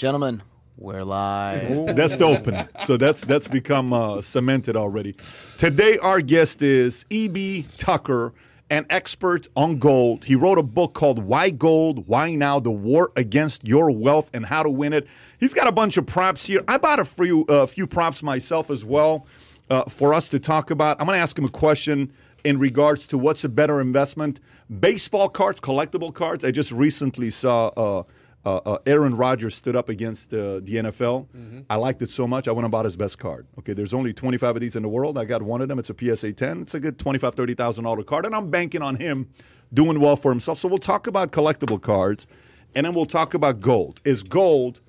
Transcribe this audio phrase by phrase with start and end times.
[0.00, 0.42] Gentlemen,
[0.78, 1.94] we're live.
[1.94, 2.66] That's the opening.
[2.84, 5.14] So that's that's become uh, cemented already.
[5.58, 7.66] Today, our guest is E.B.
[7.76, 8.32] Tucker,
[8.70, 10.24] an expert on gold.
[10.24, 14.46] He wrote a book called Why Gold, Why Now, The War Against Your Wealth and
[14.46, 15.06] How to Win It.
[15.38, 16.62] He's got a bunch of props here.
[16.66, 19.26] I bought a few, uh, few props myself as well
[19.68, 20.98] uh, for us to talk about.
[20.98, 22.10] I'm going to ask him a question
[22.42, 24.40] in regards to what's a better investment
[24.80, 26.42] baseball cards, collectible cards.
[26.42, 28.04] I just recently saw.
[28.44, 31.26] Uh, uh, Aaron Rodgers stood up against uh, the NFL.
[31.28, 31.60] Mm-hmm.
[31.68, 33.46] I liked it so much, I went and bought his best card.
[33.58, 35.18] Okay, there's only 25 of these in the world.
[35.18, 35.78] I got one of them.
[35.78, 36.62] It's a PSA 10.
[36.62, 39.28] It's a good 25, 30,000 dollar card, and I'm banking on him
[39.72, 40.58] doing well for himself.
[40.58, 42.26] So we'll talk about collectible cards,
[42.74, 44.00] and then we'll talk about gold.
[44.04, 44.80] Is gold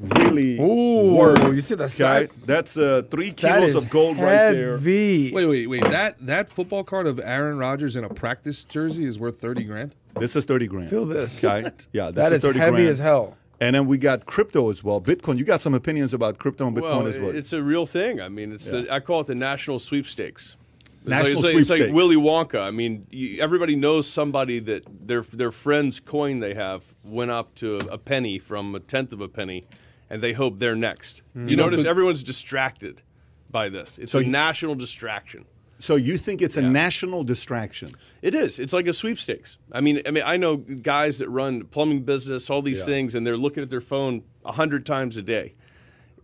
[0.00, 1.54] really Ooh, worth?
[1.54, 1.92] you see the okay?
[1.92, 2.28] size?
[2.44, 4.72] That's uh, three kilos is of gold right there.
[4.72, 5.32] heavy.
[5.32, 5.82] Wait, wait, wait.
[5.84, 9.94] That that football card of Aaron Rodgers in a practice jersey is worth thirty grand.
[10.18, 10.88] This is 30 grand.
[10.88, 11.44] Feel this.
[11.44, 12.88] Okay, yeah, this That is is 30 heavy grand.
[12.88, 13.36] as hell.
[13.60, 14.98] And then we got crypto as well.
[14.98, 15.36] Bitcoin.
[15.36, 17.36] You got some opinions about crypto and Bitcoin Well, as well.
[17.36, 18.20] it's a real thing.
[18.22, 20.56] I mean, it's the I call it the national sweepstakes.
[21.02, 21.94] It's like, National it's, like, it's like.
[21.94, 22.60] Willy Wonka.
[22.60, 27.54] I mean, you, everybody knows somebody that their their friend's coin they have went up
[27.56, 29.64] to a, penny from a tenth of a penny,
[30.10, 31.22] and they hope they're next.
[31.36, 31.50] Mm.
[31.50, 33.02] You notice everyone's distracted
[33.50, 33.98] by this.
[33.98, 35.44] It's So a you- national distraction.
[35.78, 37.90] so you think it's a national distraction?
[38.22, 38.58] It is.
[38.58, 39.58] It's like a sweepstakes.
[39.72, 42.86] I mean, I mean, I know guys that run plumbing business, all these Yeah.
[42.94, 45.52] things, and they're looking at their phone a hundred times a day.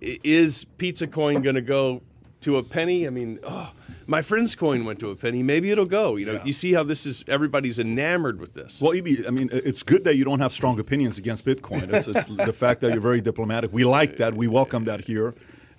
[0.00, 2.02] Is Pizza Coin going to go
[2.42, 3.06] to a penny?
[3.06, 3.72] I mean, oh,
[4.06, 5.42] my friend's coin went to a penny.
[5.42, 6.16] Maybe it'll go.
[6.16, 7.24] You know, you see how this is.
[7.28, 8.80] Everybody's enamored with this.
[8.82, 11.92] Well, EB, I mean, it's good that you don't have strong opinions against Bitcoin.
[11.92, 13.72] It's, it's the fact that you're very diplomatic.
[13.72, 14.34] We like that.
[14.34, 15.34] We welcome that here.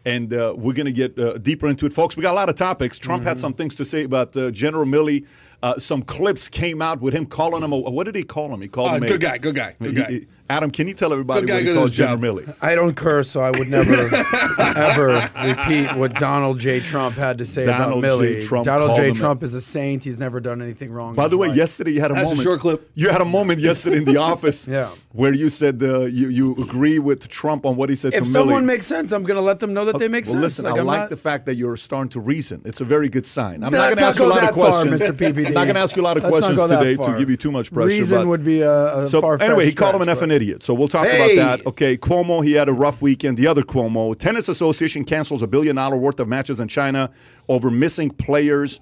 [0.05, 1.93] And uh, we're going to get uh, deeper into it.
[1.93, 2.99] Folks, we got a lot of topics.
[2.99, 5.25] Trump had some things to say about uh, General Milley.
[5.61, 8.61] Uh, some clips came out with him calling him a, what did he call him?
[8.61, 10.09] He called Uh, him a, good guy, good guy, good He- guy.
[10.11, 12.45] he- Adam, can you tell everybody what he good calls his General job.
[12.45, 12.55] Milley?
[12.61, 13.93] I don't curse, so I would never,
[14.59, 16.79] ever repeat what Donald J.
[16.79, 18.35] Trump had to say Donald about J.
[18.35, 18.47] Milley.
[18.47, 19.09] Trump Donald called J.
[19.09, 20.03] him Trump is a saint.
[20.03, 21.15] He's never done anything wrong.
[21.15, 21.57] By the way, life.
[21.57, 22.89] yesterday you had a That's a short clip.
[22.93, 24.89] You had a moment yesterday in the office Yeah.
[25.11, 28.25] where you said uh, you, you agree with Trump on what he said if to
[28.25, 28.27] Milley.
[28.27, 30.43] If someone makes sense, I'm going to let them know that they make well, sense.
[30.43, 32.61] listen, Like, I I'm like not- the fact that you're starting to reason.
[32.65, 33.63] It's a very good sign.
[33.63, 35.01] I'm Let's not going to ask you a lot of that far, questions.
[35.01, 35.13] Mr.
[35.33, 35.47] PPD.
[35.47, 37.37] I'm not going to ask you a lot of Let's questions today to give you
[37.37, 37.87] too much pressure.
[37.87, 40.41] Reason would be a, a so far-fetched anyway, he called him an stretch, effing but-
[40.43, 40.63] idiot.
[40.63, 41.35] So we'll talk Hey!
[41.37, 41.67] about that.
[41.67, 43.37] Okay, Cuomo, he had a rough weekend.
[43.37, 47.09] The other Cuomo, Tennis Association cancels a billion dollar worth of matches in China
[47.49, 48.79] over missing players.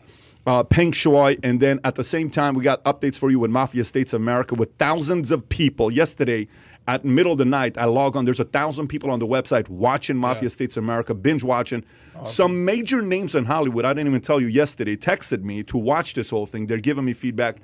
[0.48, 3.52] Uh, Peng Shuai, and then at the same time, we got updates for you with
[3.52, 5.92] Mafia States of America with thousands of people.
[5.94, 6.48] Yesterday,
[6.88, 8.26] at middle of the night, I log on.
[8.26, 11.84] There's a thousand people on the website watching Mafia States of America, binge watching.
[12.24, 16.16] Some major names in Hollywood, I didn't even tell you yesterday, texted me to watch
[16.16, 16.66] this whole thing.
[16.66, 17.58] They're giving me feedback.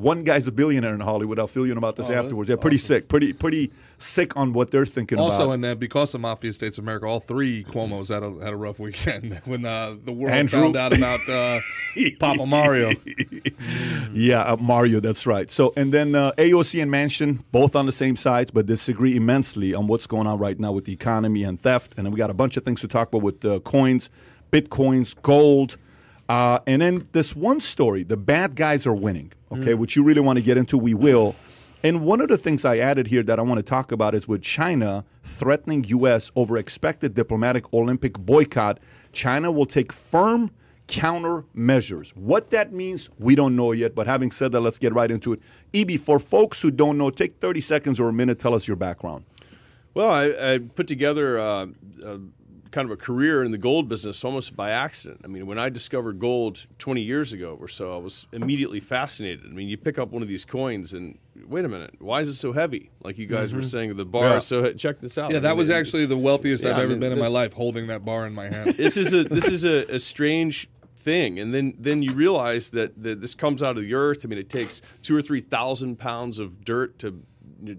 [0.00, 1.38] One guy's a billionaire in Hollywood.
[1.38, 2.48] I'll fill you in about this afterwards.
[2.48, 5.52] They're pretty sick, pretty pretty sick on what they're thinking Also, about.
[5.54, 8.56] and uh, because of Mafia States of America, all three Cuomo's had a had a
[8.56, 10.60] rough weekend when uh, the world Andrew.
[10.62, 11.58] found out about uh,
[12.18, 12.90] Papa Mario.
[14.12, 15.50] Yeah, uh, Mario, that's right.
[15.50, 19.72] So, and then uh, AOC and Manchin both on the same sides, but disagree immensely
[19.74, 21.94] on what's going on right now with the economy and theft.
[21.96, 24.10] And then we got a bunch of things to talk about with uh, coins,
[24.50, 25.76] bitcoins, gold.
[26.30, 30.20] Uh, and then this one story the bad guys are winning, okay, which you really
[30.20, 31.34] want to get into, we will.
[31.82, 34.28] And one of the things I added here that I want to talk about is
[34.28, 36.30] with China threatening U.S.
[36.36, 38.78] over expected diplomatic Olympic boycott,
[39.12, 40.52] China will take firm
[40.86, 42.10] countermeasures.
[42.10, 43.96] What that means, we don't know yet.
[43.96, 45.40] But having said that, let's get right into it.
[45.74, 48.76] EB, for folks who don't know, take 30 seconds or a minute, tell us your
[48.76, 49.24] background.
[49.94, 51.66] Well, I, I put together uh,
[52.70, 55.20] kind of a career in the gold business almost by accident.
[55.24, 59.46] I mean, when I discovered gold 20 years ago or so, I was immediately fascinated.
[59.46, 62.28] I mean, you pick up one of these coins and wait a minute, why is
[62.28, 62.90] it so heavy?
[63.02, 63.68] Like you guys were mm-hmm.
[63.68, 64.24] saying, the bar.
[64.24, 64.38] Yeah.
[64.40, 65.30] So check this out.
[65.30, 67.18] Yeah, I that mean, was actually the wealthiest Yeah, I've I ever mean, been in
[67.18, 68.70] my life, holding that bar in my hand.
[68.76, 73.02] this is a this is a, a strange thing, and then then you realize that,
[73.02, 74.20] that this comes out of the earth.
[74.24, 77.22] I mean, it takes two or three thousand pounds of dirt to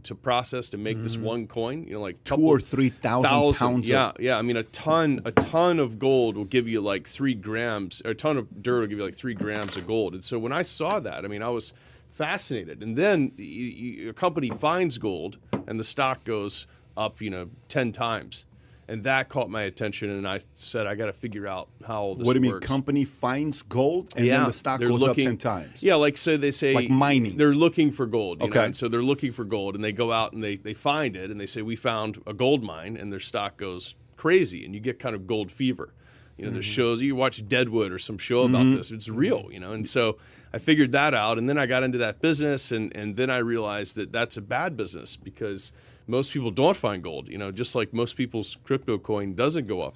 [0.03, 1.25] to process to make this mm-hmm.
[1.25, 1.83] one coin.
[1.85, 4.37] You know, like Two or 3,000 pounds of- Yeah, yeah.
[4.37, 8.11] I mean, a ton a ton of gold will give you like three grams, or
[8.11, 10.13] a ton of dirt will give you like three grams of gold.
[10.13, 11.73] And so when I saw that, I mean, I was
[12.11, 12.83] fascinated.
[12.83, 13.73] And then y-
[14.03, 15.37] y- a company finds gold,
[15.67, 18.45] and the stock goes up, you know, ten times.
[18.87, 22.15] And that caught my attention, and I said, I got to figure out how all
[22.15, 22.27] this works.
[22.27, 22.51] what do you mean?
[22.53, 22.67] works.
[22.67, 25.81] Company finds gold and then the stock goes looking- up 10 times.
[25.83, 27.37] Yeah, like so they say Like mining.
[27.37, 28.41] They're looking for gold.
[28.41, 28.59] You Okay.
[28.59, 28.65] Know?
[28.65, 31.31] And so they're looking for gold and they go out and they, they find it
[31.31, 34.81] and they say, We found a gold mine and their stock goes crazy and you
[34.81, 35.93] get kind of gold fever.
[36.37, 36.73] You know, there's Mm-hmm.
[36.73, 38.91] shows you watch Deadwood or some show about this.
[38.91, 39.71] It's real, you know.
[39.73, 40.17] And so
[40.53, 43.37] I figured that out and then I got into that business and, and then I
[43.37, 45.71] realized that that's a bad business because
[46.07, 47.27] most people don't find gold.
[47.27, 49.95] You know, just like most people's crypto coin doesn't go up.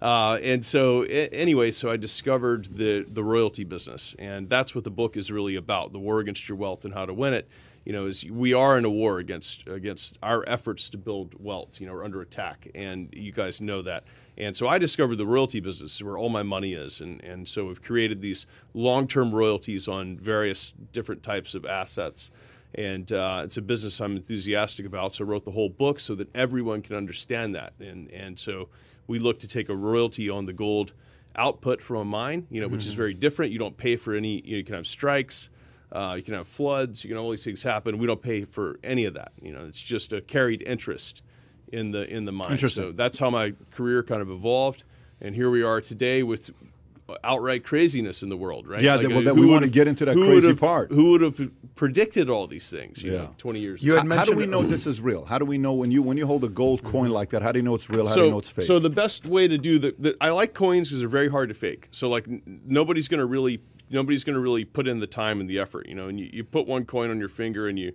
[0.00, 4.90] Uh, and so, anyway, so I discovered the the royalty business, and that's what the
[4.90, 7.48] book is really about: the war against your wealth and how to win it.
[7.84, 11.80] You know, is we are in a war against against our efforts to build wealth.
[11.80, 14.04] You know, we're under attack, and you guys know that.
[14.38, 17.66] And so I discovered the royalty business where all my money is, and and so
[17.66, 22.30] we've created these long term royalties on various different types of assets
[22.74, 25.14] and uh, it's a business I'm enthusiastic about.
[25.14, 28.68] So I wrote the whole book so that everyone can understand that, and and so
[29.06, 30.92] we look to take a royalty on the gold
[31.36, 33.52] output from a mine, you know, which is very different.
[33.52, 34.40] You don't pay for any.
[34.44, 35.50] You, know, you can have strikes,
[35.92, 37.98] uh, you can have floods, you can all these things happen.
[37.98, 39.32] We don't pay for any of that.
[39.40, 41.22] You know, it's just a carried interest
[41.72, 42.52] in the in the mine.
[42.52, 42.84] Interesting.
[42.84, 44.84] So that's how my career kind of evolved,
[45.20, 46.50] and here we are today with
[47.22, 48.82] outright craziness in the world, right?
[48.82, 50.90] Yeah, that- well, that we wanna get into that crazy would've- part.
[50.90, 53.02] Who would have predicted all these things?
[53.02, 53.18] You Yeah.
[53.18, 53.82] know, twenty years.
[53.82, 54.02] You ago.
[54.02, 55.24] had How, how do we know this is real?
[55.24, 56.90] How do we know when you when you hold a gold mm-hmm.
[56.90, 57.42] coin like that?
[57.42, 58.06] How do you know it's real?
[58.08, 58.64] How do you know it's fake?
[58.64, 61.48] So the best way to do the, the I like coins because they're very hard
[61.48, 61.88] to fake.
[61.90, 65.58] So like n- nobody's gonna really nobody's gonna really put in the time and the
[65.60, 66.08] effort, you know.
[66.08, 67.92] And you, you put one coin on your finger and you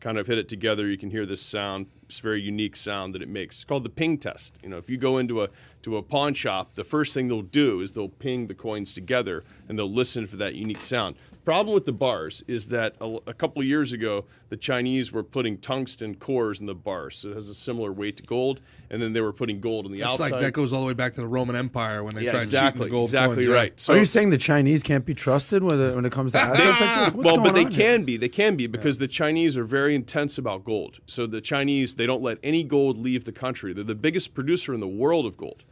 [0.00, 1.86] kind of hit it together, you can hear this sound.
[2.06, 3.56] It's a very unique sound that it makes.
[3.56, 4.54] It's called the ping test.
[4.62, 5.48] You know, if you go into a
[5.84, 9.44] to a pawn shop, the first thing they'll do is they'll ping the coins together
[9.68, 11.16] and they'll listen for that unique sound.
[11.44, 15.22] Problem with the bars is that a, a couple of years ago, the Chinese were
[15.22, 19.02] putting tungsten cores in the bars, so it has a similar weight to gold, and
[19.02, 20.12] then they were putting gold on the outside.
[20.12, 20.32] It's outside.
[20.36, 22.42] like that goes all the way back to the Roman Empire when they yeah, tried
[22.42, 23.54] exactly, shooting the gold exactly coins, yeah.
[23.54, 23.78] right.
[23.78, 26.40] So Are you saying the Chinese can't be trusted when it, when it comes to
[26.40, 27.14] assets like?
[27.14, 27.96] What's well, but they on here?
[27.96, 28.16] can be.
[28.16, 31.00] They can be because the Chinese are very intense about gold.
[31.06, 33.74] So the Chinese they don't let any gold leave the country.
[33.74, 35.62] They're the biggest producer in the world of gold.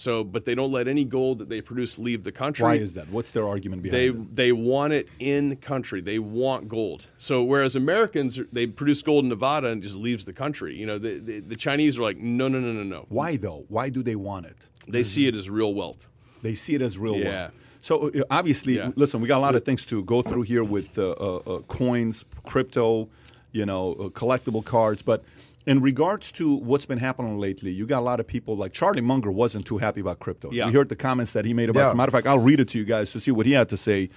[0.00, 2.62] So, but they don't let any gold that they produce leave the country.
[2.64, 3.08] Why is that?
[3.10, 4.34] What's their argument behind they it?
[4.34, 6.00] they want it in country.
[6.00, 7.06] They want gold.
[7.18, 10.74] So whereas Americans they produce gold in Nevada and just leaves the country.
[10.74, 13.04] You know, the, the, the Chinese are like no no no no no.
[13.10, 13.66] Why though?
[13.68, 14.56] Why do they want it?
[14.88, 16.08] They see it as real wealth.
[16.40, 17.28] They see it as real Yeah.
[17.28, 17.52] wealth.
[17.82, 18.92] So uh, obviously, Yeah.
[18.96, 21.58] listen, we got a lot of things to go through here with uh, uh, uh,
[21.68, 23.10] coins, crypto,
[23.52, 25.02] you know, uh, collectible cards.
[25.02, 25.24] But
[25.70, 29.00] in regards to what's been happening lately, you got a lot of people like Charlie
[29.00, 30.50] Munger wasn't too happy about crypto.
[30.50, 30.66] Yeah.
[30.66, 31.90] You heard the comments that he made about.
[31.90, 31.94] Yeah.
[31.94, 33.76] Matter of fact, I'll read it to you guys to see what he had to
[33.76, 34.10] say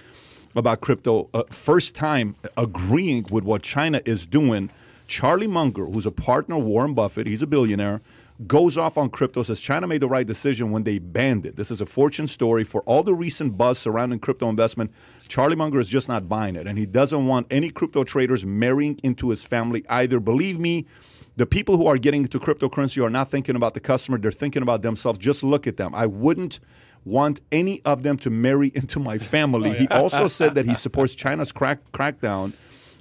[0.56, 1.30] about crypto.
[1.32, 4.68] Uh, first time agreeing with what China is doing.
[5.06, 8.00] Charlie Munger, who's a partner of Warren Buffett, he's a billionaire,
[8.48, 11.54] goes off on crypto, says China made the right decision when they banned it.
[11.54, 12.64] This is a fortune story.
[12.64, 14.92] For all the recent buzz surrounding crypto investment,
[15.28, 16.66] Charlie Munger is just not buying it.
[16.66, 20.18] And he doesn't want any crypto traders marrying into his family either.
[20.18, 20.86] Believe me,
[21.36, 24.62] the people who are getting into cryptocurrency are not thinking about the customer, they're thinking
[24.62, 25.18] about themselves.
[25.18, 25.94] Just look at them.
[25.94, 26.60] I wouldn't
[27.04, 29.72] want any of them to marry into my family.
[29.74, 32.52] He oh, also said that he supports China's crack, crackdown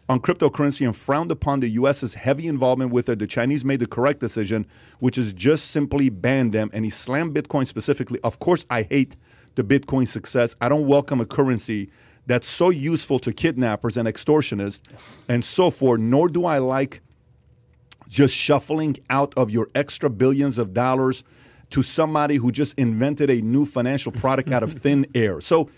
[0.09, 3.19] on cryptocurrency and frowned upon the U.S.'s heavy involvement with it.
[3.19, 4.65] The Chinese made the correct decision,
[4.99, 6.69] which is just simply ban them.
[6.73, 8.19] And he slammed Bitcoin specifically.
[8.23, 9.15] Of course, I hate
[9.55, 10.55] the Bitcoin success.
[10.59, 11.89] I don't welcome a currency
[12.25, 14.81] that's so useful to kidnappers and extortionists
[15.29, 17.01] and so forth, nor do I like
[18.13, 21.23] just shuffling out of your extra billions of dollars
[21.71, 25.41] to somebody who just invented a new financial product out of thin air.
[25.41, 25.71] So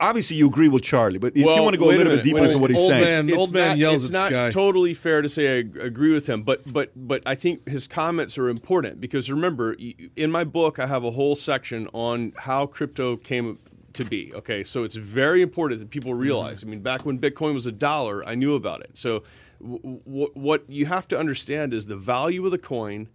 [0.00, 2.16] obviously you agree with Charlie, but if you want to go a wait a little
[2.16, 4.22] bit deeper wait into what he's Old saying, man- old man not, yells it's at
[4.22, 4.50] not sky.
[4.50, 8.38] totally fair to say I agree with him, but but but I think his comments
[8.38, 9.76] are important because remember,
[10.16, 13.58] in my book, I have a whole section on how crypto came
[13.92, 14.32] to be.
[14.34, 16.60] Okay, so it's very important that people realize.
[16.60, 16.68] Mm-hmm.
[16.68, 18.96] I mean, back when Bitcoin was a dollar, I knew about it.
[18.96, 19.22] So
[19.64, 23.08] w- w- what you have to understand is the value of the coin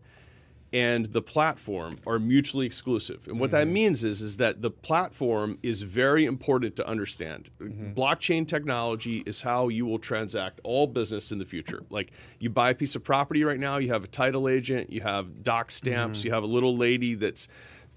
[0.72, 3.28] and the platform are mutually exclusive.
[3.28, 3.74] And what that mm-hmm.
[3.74, 7.50] means is is that the platform is very important to understand.
[7.60, 7.94] Mm-hmm.
[7.94, 11.84] Blockchain technology is how you will transact all business in the future.
[11.90, 15.02] Like you buy a piece of property right now, you have a title agent, you
[15.02, 16.28] have doc stamps, mm-hmm.
[16.28, 17.48] you have a little lady that's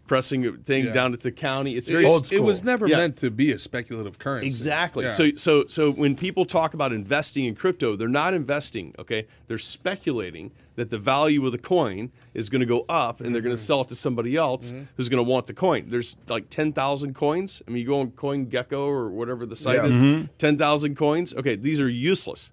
[0.07, 0.93] pressing thing Yeah.
[0.93, 1.77] down at the county.
[1.77, 2.97] It's very It's- It was never Yeah.
[2.99, 4.47] meant to be a speculative currency.
[4.49, 5.05] Exactly.
[5.05, 5.13] Yeah.
[5.13, 9.27] So so so when people talk about investing in crypto, they're not investing, okay?
[9.47, 13.43] They're speculating that the value of the coin is going to go up and they're
[13.43, 13.67] going to Mm-hmm.
[13.67, 15.87] sell it to somebody else who's going to want the coin.
[15.91, 17.63] There's like 10,000 coins.
[17.67, 19.87] I mean, you go on CoinGecko or whatever the site Yeah.
[19.87, 21.35] is, 10,000 coins.
[21.35, 22.51] Okay, these are useless.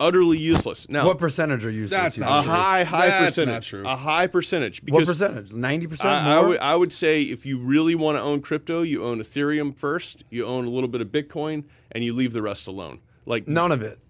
[0.00, 0.88] Utterly useless.
[0.88, 2.00] Now, What percentage are useless?
[2.00, 2.52] That's you not a true.
[2.52, 3.52] high high That's percentage.
[3.54, 3.86] not true.
[3.88, 5.52] A high percentage Because What percentage?
[5.52, 8.82] Ninety percent I, I would, I would say if you really want to own crypto,
[8.82, 12.42] you own Ethereum first, you own a little bit of Bitcoin, and you leave the
[12.42, 12.98] rest alone.
[13.24, 14.00] Like None of it.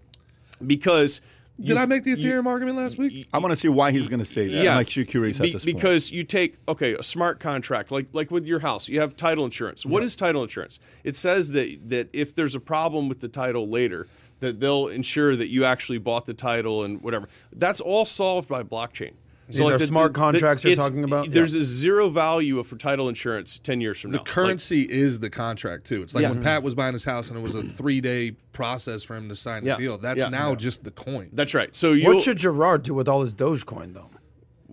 [0.65, 1.21] because
[1.59, 3.27] Did you- I make the you- Ethereum argument last week?
[3.31, 4.63] I want to see why he's going to say that.
[4.63, 5.77] Yeah, I'm actually curious Be- at this point.
[5.77, 9.45] because you take okay a smart contract like like with your house, you have title
[9.45, 9.85] insurance.
[9.85, 10.79] What is title insurance?
[11.03, 14.07] It says that that if there's a problem with the title later,
[14.39, 17.27] that they'll ensure that you actually bought the title and whatever.
[17.53, 19.13] That's all solved by blockchain.
[19.47, 21.29] These are smart contracts you're talking about?
[21.31, 24.23] There's a zero value for title insurance ten years from The now.
[24.23, 26.01] The currency is the contract too.
[26.01, 26.29] It's like Yeah.
[26.31, 29.29] when Pat was buying his house and it was a three day process for him
[29.29, 29.75] to sign Yeah.
[29.75, 29.97] the deal.
[29.99, 30.29] That's Yeah.
[30.29, 30.55] now Yeah.
[30.55, 31.29] just the coin.
[31.31, 31.75] that's right.
[31.75, 34.09] So What should Gerard do with all his Dogecoin though?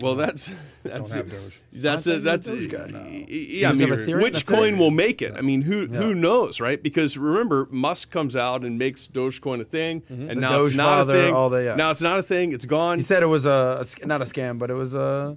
[0.03, 0.51] Well that's
[0.83, 1.61] that's have Doge.
[1.73, 3.05] that's I a, thought that's you a Doge guy y- now.
[3.05, 3.71] y- You yeah.
[3.71, 4.79] I mean, which That's coin it.
[4.79, 5.33] will make it?
[5.37, 5.99] I mean, who Yeah.
[5.99, 6.83] who knows, right?
[6.83, 10.29] Because remember, Musk comes out and makes Dogecoin a thing, mm-hmm.
[10.29, 11.35] and The now it's not father, a thing.
[11.35, 11.77] all the- yeah.
[11.77, 12.53] Now it's not a thing.
[12.53, 12.99] It's gone.
[12.99, 15.37] He said it was a, a not a scam, but it was a.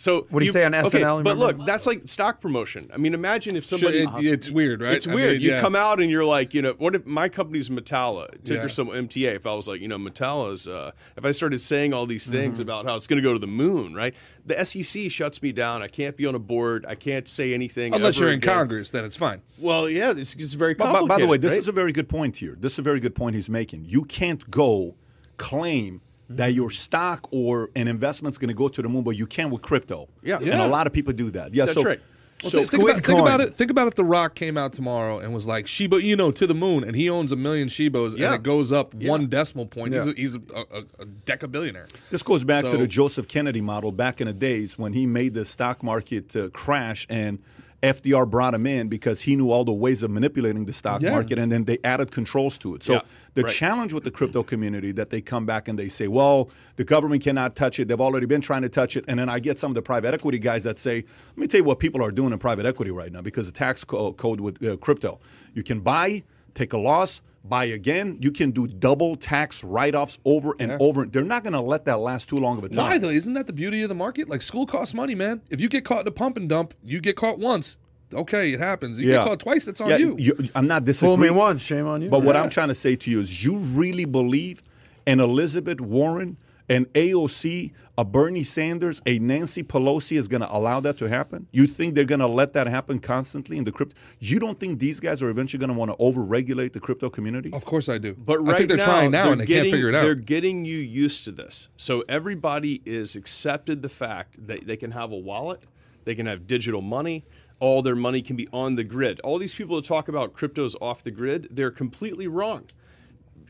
[0.00, 1.58] So what do he you- say on okay, SNL, But remember?
[1.58, 2.90] look, that's like stock promotion.
[2.92, 3.98] I mean, imagine if Should- somebody.
[3.98, 4.94] it- it's weird, right?
[4.94, 5.32] It's I weird.
[5.34, 5.60] mean, you yeah.
[5.60, 8.66] come out and you're like, you know, what if my company's Metalla, ticker Yeah.
[8.68, 9.34] symbol MTA?
[9.34, 12.54] If I was like, you know, Metalla's, uh, if I started saying all these things
[12.54, 12.62] Mm-hmm.
[12.62, 14.14] about how it's going to go to the moon, right?
[14.46, 15.82] The SEC shuts me down.
[15.82, 16.86] I can't be on a board.
[16.88, 18.54] I can't say anything Unless you're in again.
[18.54, 19.42] Congress, then it's fine.
[19.58, 21.08] Well, yeah, it's, it's very But, complicated.
[21.08, 21.58] but by the way, this right?
[21.58, 22.56] is a very good point here.
[22.58, 23.84] This is a very good point he's making.
[23.84, 24.96] You can't go
[25.36, 26.00] claim
[26.30, 29.50] that your stock or an investment's going to go to the moon, but you can
[29.50, 30.08] with crypto.
[30.22, 30.38] Yeah.
[30.40, 30.52] yeah.
[30.52, 31.52] and a lot of people do that.
[31.52, 32.00] Yeah, That's so, right.
[32.42, 33.54] Well, so think, think Squid about, think about it.
[33.54, 36.46] Think about if The Rock came out tomorrow and was like Shiba you know, to
[36.46, 38.26] the moon, and he owns a million Shibos, Yeah.
[38.26, 39.10] and it goes up Yeah.
[39.10, 39.92] one decimal point.
[39.92, 40.04] Yeah.
[40.04, 40.40] He's, a, he's a,
[40.72, 41.88] a, a decabillionaire.
[42.10, 45.34] This goes back to the Joseph Kennedy model back in the days when he made
[45.34, 47.40] the stock market uh, crash and
[47.82, 51.12] FDR brought him in because he knew all the ways of manipulating the stock Yeah.
[51.12, 52.82] market and then they added controls to it.
[52.82, 53.00] So Yeah,
[53.34, 53.52] the right.
[53.52, 57.22] challenge with the crypto community that they come back and they say, well, the government
[57.22, 57.88] cannot touch it.
[57.88, 59.04] They've already been trying to touch it.
[59.08, 60.96] And then I get some of the private equity guys that say,
[61.30, 63.52] let me tell you what people are doing in private equity right now because the
[63.52, 65.18] tax co- code with uh, crypto.
[65.54, 66.22] You can buy,
[66.54, 68.18] take a loss, buy again.
[68.20, 71.06] You can do double tax write-offs over and over.
[71.06, 72.84] They're not going to let that last too long of a time.
[72.86, 73.08] Why though?
[73.08, 74.28] Isn't that the beauty of the market?
[74.28, 75.40] Like school costs money, man.
[75.50, 77.78] If you get caught in a pump and dump, you get caught once.
[78.12, 78.98] Okay, it happens.
[78.98, 79.64] You get caught twice.
[79.64, 80.48] That's on Yeah, you.
[80.54, 81.20] I'm not Fool disagreeing.
[81.20, 82.08] me once, shame on you.
[82.10, 84.62] But what I'm trying to say to you is, you really believe
[85.06, 86.36] an Elizabeth Warren,
[86.70, 91.48] an AOC, a Bernie Sanders, a Nancy Pelosi is going to allow that to happen?
[91.50, 93.96] You think they're going to let that happen constantly in the crypto?
[94.20, 97.52] You don't think these guys are eventually going to want to overregulate the crypto community?
[97.52, 98.14] Of course I do.
[98.14, 99.94] But right I think they're now, trying now they're and they getting, can't figure it
[99.96, 100.02] out.
[100.02, 101.68] They're getting you used to this.
[101.76, 105.66] So everybody is accepted the fact that they can have a wallet,
[106.04, 107.24] they can have digital money,
[107.58, 109.20] all their money can be on the grid.
[109.20, 112.64] All these people that talk about cryptos off the grid, they're completely wrong.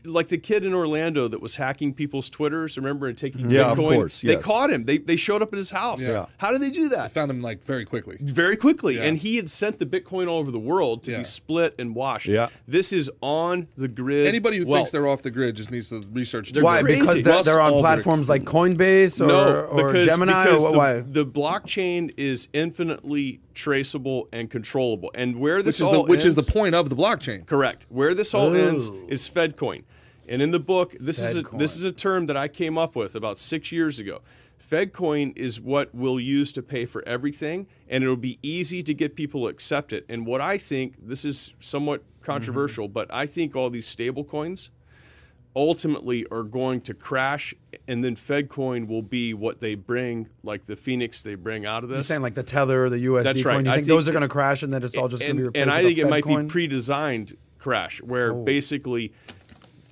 [0.03, 3.51] Like the kid in Orlando that was hacking people's Twitters, remember, and taking mm-hmm.
[3.51, 3.71] Yeah, Bitcoin.
[3.71, 4.85] of course, They caught him.
[4.85, 6.01] They, they showed up at his house.
[6.01, 6.25] Yeah.
[6.37, 7.11] How did they do I that?
[7.11, 8.17] found him like very quickly.
[8.21, 8.95] very quickly.
[8.95, 9.03] Yeah.
[9.03, 11.19] And he had sent the Bitcoin all over the world to Yeah.
[11.19, 12.27] be split and washed.
[12.27, 12.49] Yeah.
[12.67, 14.27] This is on the grid.
[14.27, 14.79] Anybody who wealth.
[14.79, 16.51] thinks they're off the grid just needs to research.
[16.51, 16.81] They're why?
[16.81, 16.99] crazy.
[16.99, 17.79] Because they're, they're on Ulbricht.
[17.81, 20.99] platforms like Coinbase or, or Gemini because or what, the, why?
[21.01, 25.11] the blockchain is infinitely traceable and controllable.
[25.15, 27.45] And where this which is the all which is the point of the blockchain.
[27.45, 27.85] correct.
[27.89, 28.53] Where this all oh.
[28.53, 29.83] ends is FedCoin.
[30.31, 32.95] And in the book, this is a, this is a term that I came up
[32.95, 34.21] with about six years ago.
[34.71, 39.17] FedCoin is what we'll use to pay for everything, and it'll be easy to get
[39.17, 40.05] people to accept it.
[40.07, 42.23] And what I think, this is somewhat mm-hmm.
[42.23, 44.71] controversial, but I think all these stable coins
[45.53, 47.53] ultimately are going to crash,
[47.89, 51.89] and then FedCoin will be what they bring, like the Phoenix they bring out of
[51.89, 51.97] this.
[51.97, 53.55] You're saying like the Tether the USD That's coin.
[53.55, 53.65] right.
[53.65, 55.41] You I think, those are going to crash and then it's all just going to
[55.41, 56.47] be replaced and I think it Fed might coin?
[56.47, 58.43] be pre-designed crash where Oh.
[58.43, 59.13] basically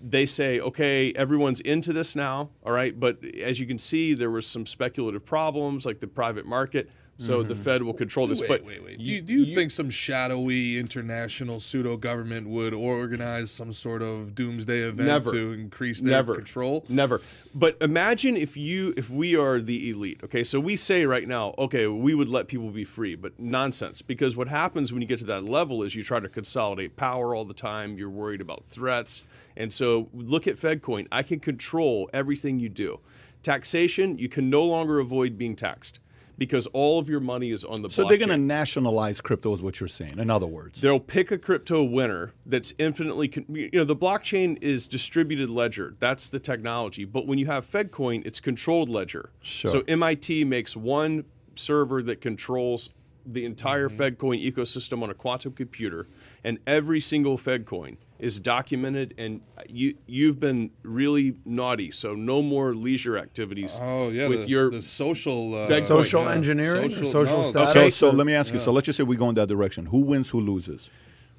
[0.01, 3.00] they say okay everyone's into this now all right?
[3.00, 7.43] But as you can see there was some speculative problems like the private market so
[7.43, 7.63] the mm-hmm.
[7.63, 8.97] fed will control this Wait, but wait, wait.
[8.97, 14.33] Do you, do you, think some shadowy international pseudo government would organize some sort of
[14.35, 15.31] doomsday event Never.
[15.31, 16.35] to increase their never.
[16.35, 16.85] control?
[16.88, 17.21] never.
[17.53, 20.45] But imagine if you if we are the elite okay?
[20.45, 24.01] So we say right now okay we would let people be free but nonsense.
[24.01, 27.35] Because what happens when you get to that level is you try to consolidate power
[27.35, 27.97] all the time.
[27.97, 29.25] You're worried about threats.
[29.57, 31.07] And so look at fedcoin.
[31.11, 33.01] I can control everything you do.
[33.43, 35.99] Taxation you can no longer avoid being taxed
[36.39, 38.10] because all of your money is on the So blockchain.
[38.10, 40.17] they're going to nationalize crypto, is what you're saying.
[40.17, 44.58] In other words, They'll pick a crypto winner that's infinitely, con- you know, the blockchain
[44.63, 45.93] is distributed ledger.
[46.00, 47.05] That's the technology.
[47.05, 49.29] But when you have FedCoin, it's controlled ledger.
[49.41, 49.69] Sure.
[49.69, 52.89] So MIT makes one server that controls
[53.25, 54.01] the entire Mm-hmm.
[54.01, 56.08] FedCoin ecosystem on a quantum computer,
[56.43, 59.13] and every single FedCoin is documented.
[59.17, 63.77] And you you've been really naughty, so no more leisure activities.
[63.81, 66.33] Oh yeah, with the, your the social uh, Fed- Social yeah.
[66.33, 67.69] engineering or social no, status?
[67.71, 67.89] Okay.
[67.89, 68.59] so let me ask you.
[68.59, 69.85] So let's just say we go in that direction.
[69.88, 70.29] Who wins?
[70.29, 70.89] Who loses?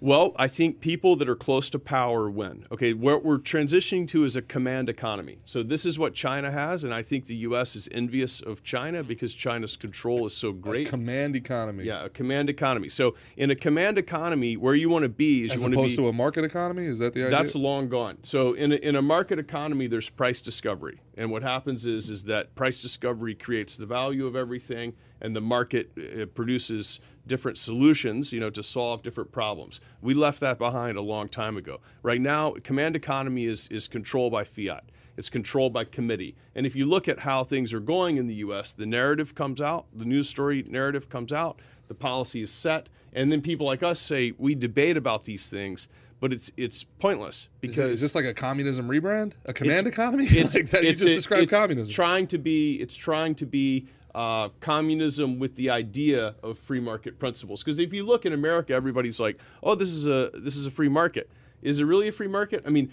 [0.02, 2.66] Well, I think people that are close to power win.
[2.72, 5.40] Okay, what we're transitioning to is a command economy.
[5.44, 7.76] So this is what China has, and I think the U.S.
[7.76, 10.88] is envious of China because China's control is so great.
[10.88, 11.84] Command economy.
[11.84, 12.88] yeah, a command economy.
[12.88, 15.76] So in a command economy, where you want to be is As you want to
[15.76, 17.36] be opposed to a market economy, is that the idea?
[17.36, 18.18] That's long gone.
[18.22, 22.24] So in a, in a market economy, there's price discovery, and what happens is is
[22.24, 28.32] that price discovery creates the value of everything, and the market uh, produces different solutions,
[28.32, 29.80] you know, to solve different problems.
[30.02, 31.78] We left that behind a long time ago.
[32.02, 34.84] Right now, command economy is is controlled by fiat.
[35.16, 36.34] It's controlled by committee.
[36.54, 39.60] And if you look at how things are going in the U.S., the narrative comes
[39.60, 43.82] out, the news story narrative comes out, the policy is set, and then people like
[43.82, 45.88] us say we debate about these things,
[46.20, 49.32] but it's it's pointless Is, because it- is this like a communism rebrand?
[49.46, 50.24] A command economy?
[50.28, 51.94] it's, like that, you just a- described it's communism.
[51.94, 57.18] Trying to be, it's trying to be uh, communism with the idea of free market
[57.18, 57.62] principles.
[57.62, 60.70] Because if you look in America, everybody's like, "Oh, this is a this is a
[60.70, 61.28] free market."
[61.62, 62.62] Is it really a free market?
[62.66, 62.90] I mean,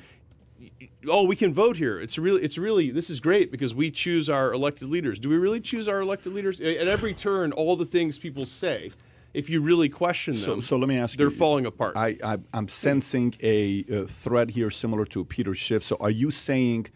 [1.08, 2.00] oh, we can vote here.
[2.00, 5.20] It's really, it's really, this is great because we choose our elected leaders.
[5.20, 6.60] Do we really choose our elected leaders?
[6.60, 8.92] At every turn, all the things people say,
[9.34, 11.36] if you really question them, so let me ask they're you.
[11.36, 11.96] falling apart.
[11.96, 15.84] I, I, I'm sensing a, uh thread here similar to Peter Schiff.
[15.84, 16.88] So, are you saying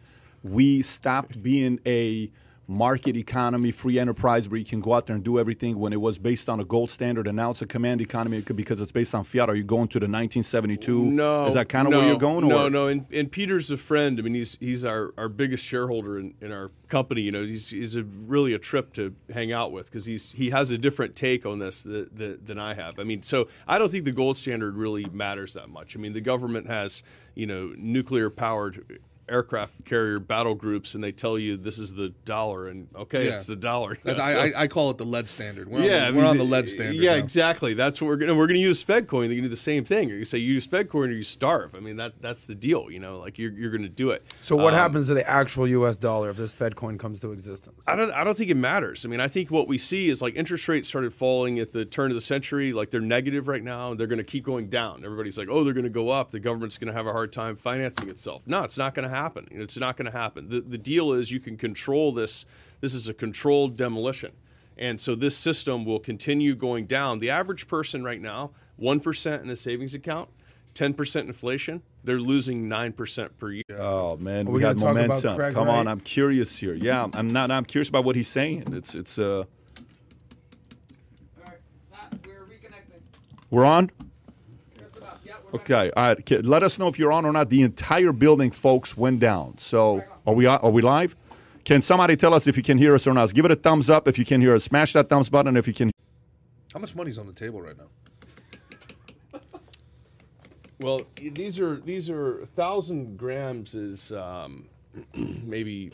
[0.42, 2.32] we stopped being a
[2.72, 6.00] market economy, free enterprise where you can go out there and do everything when it
[6.00, 9.14] was based on a gold standard, and now it's a command economy because it's based
[9.14, 9.50] on fiat?
[9.50, 11.06] Are you going to the 1972?
[11.06, 12.48] No, is that kind of no, where you're going?
[12.48, 12.70] No, or?
[12.70, 12.88] no.
[12.88, 14.18] And, and Peter's a friend.
[14.18, 17.22] I mean, he's he's our, our biggest shareholder in, in our company.
[17.22, 20.50] You know, he's, he's a, really a trip to hang out with because he's he
[20.52, 23.00] has a different take on this that, that, than I have.
[23.00, 25.96] I mean, so I don't think the gold standard really matters that much.
[25.96, 27.04] I mean, the government has
[27.36, 32.10] you know nuclear powered aircraft carrier battle groups and they tell you this is the
[32.26, 33.36] dollar and okay Yeah.
[33.36, 35.70] it's the dollar I, So- I, I call it the lead standard.
[35.70, 36.96] We're, yeah, on, the, we're on the the- lead standard.
[36.96, 37.24] Yeah, now.
[37.24, 37.74] exactly.
[37.74, 38.36] That's what we're gonna.
[38.36, 39.28] We're gonna use FedCoin.
[39.28, 40.10] They can do the same thing.
[40.10, 41.76] You say you use FedCoin or you starve.
[41.76, 42.90] I mean, that that's the deal.
[42.92, 44.24] You know, like you're, you're gonna do it.
[44.42, 45.98] So what Um, happens to the actual U.S.
[45.98, 47.84] dollar if this Fed coin comes to existence?
[47.88, 48.12] I don't.
[48.12, 49.06] I don't think it matters.
[49.06, 51.86] I mean, I think what we see is like interest rates started falling at the
[51.86, 52.74] turn of the century.
[52.74, 53.92] Like they're negative right now.
[53.92, 55.04] And they're going to keep going down.
[55.06, 56.32] Everybody's like, oh, they're going to go up.
[56.32, 58.42] The government's going to have a hard time financing itself.
[58.46, 59.48] No, it's not going to happen.
[59.52, 60.50] It's not going to happen.
[60.50, 62.46] The the deal is you can control this.
[62.80, 64.32] This is a controlled demolition.
[64.78, 67.20] And so this system will continue going down.
[67.20, 70.30] The average person right now, 1% in a savings account,
[70.74, 73.64] 10% inflation, they're losing 9% per year.
[73.78, 75.36] Oh man, we, we got gonna talk about momentum.
[75.36, 76.74] Craig Come on, I'm curious here.
[76.74, 77.52] Yeah, I'm not.
[77.52, 78.64] I'm curious about what he's saying.
[78.72, 79.44] It's it's uh.
[83.50, 83.92] We're on.
[85.54, 86.46] Okay, all right.
[86.46, 87.50] Let us know if you're on or not.
[87.50, 89.58] The entire building, folks, went down.
[89.58, 91.16] So, are we are we live?
[91.66, 93.34] Can somebody tell us if you can hear us or not?
[93.34, 94.64] Give it a thumbs up if you can hear us.
[94.64, 95.92] Smash that thumbs button if you can.
[96.74, 99.42] How much money's on the table right now?
[100.80, 104.68] Well, these are these are thousand grams is um,
[105.16, 105.92] maybe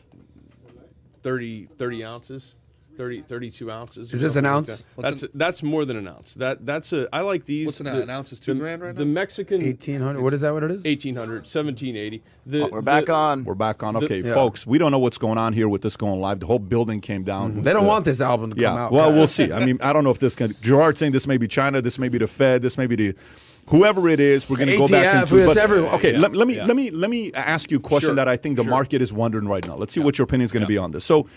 [1.23, 2.55] 30, 30 ounces.
[2.97, 4.11] 30, 32 ounces.
[4.11, 4.67] Is this an something like ounce?
[4.67, 4.83] that.
[4.95, 6.33] What's That's that's more than an ounce.
[6.33, 7.07] That that's a.
[7.13, 7.67] I like these.
[7.67, 8.99] What's an, the- an ounce is two the- grand right now.
[8.99, 9.05] The.
[9.05, 10.21] Mexican Eighteen hundred.
[10.23, 10.53] What is that?
[10.53, 10.83] What it is?
[10.83, 12.23] 1800, 1780.
[12.45, 13.43] The, Oh, we're back the- on.
[13.43, 13.95] We're back on.
[13.97, 14.33] Okay, Yeah.
[14.33, 16.39] folks, we don't know what's going on here with this going live.
[16.39, 17.61] The whole building came down.
[17.61, 18.69] They don't want this album to Yeah.
[18.69, 18.91] come out.
[18.91, 19.51] Well, we'll see.
[19.53, 20.55] I mean, I don't know if this can.
[20.61, 23.15] Gerard saying this may be China, this may be the Fed, this may be the
[23.69, 24.49] whoever it is.
[24.49, 25.37] We're going to go back into.
[25.37, 25.93] it's but- everyone.
[25.95, 26.19] Okay, Yeah.
[26.19, 26.65] let, let me Yeah.
[26.65, 28.15] let me let me ask you a question Sure.
[28.15, 28.71] that I think the Sure.
[28.71, 29.75] market is wondering right now.
[29.75, 31.03] Let's see what your opinion is going to be on this.
[31.05, 31.27] So.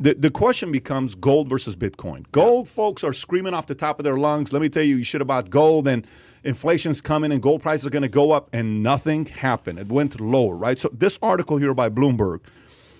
[0.00, 2.24] The, the question becomes gold versus Bitcoin.
[2.32, 4.52] Gold folks are screaming off the top of their lungs.
[4.52, 6.06] Let me tell you, you should have bought gold and
[6.42, 9.78] inflation's coming and gold prices are going to go up and nothing happened.
[9.78, 10.78] It went lower, right?
[10.78, 12.40] So this article here by Bloomberg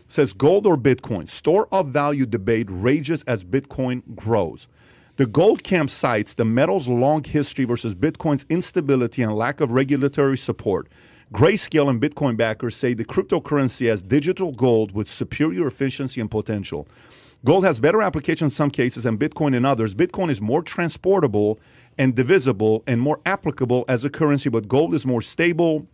[0.06, 1.28] says gold or Bitcoin.
[1.28, 4.68] Store of value debate rages as Bitcoin grows.
[5.16, 10.36] The gold camp cites the metal's long history versus Bitcoin's instability and lack of regulatory
[10.36, 10.88] support.
[11.32, 16.86] Grayscale and Bitcoin backers say the cryptocurrency has digital gold with superior efficiency and potential.
[17.44, 19.94] Gold has better application in some cases and Bitcoin in others.
[19.94, 21.58] Bitcoin is more transportable
[21.98, 25.86] and divisible and more applicable as a currency, but gold is more stable,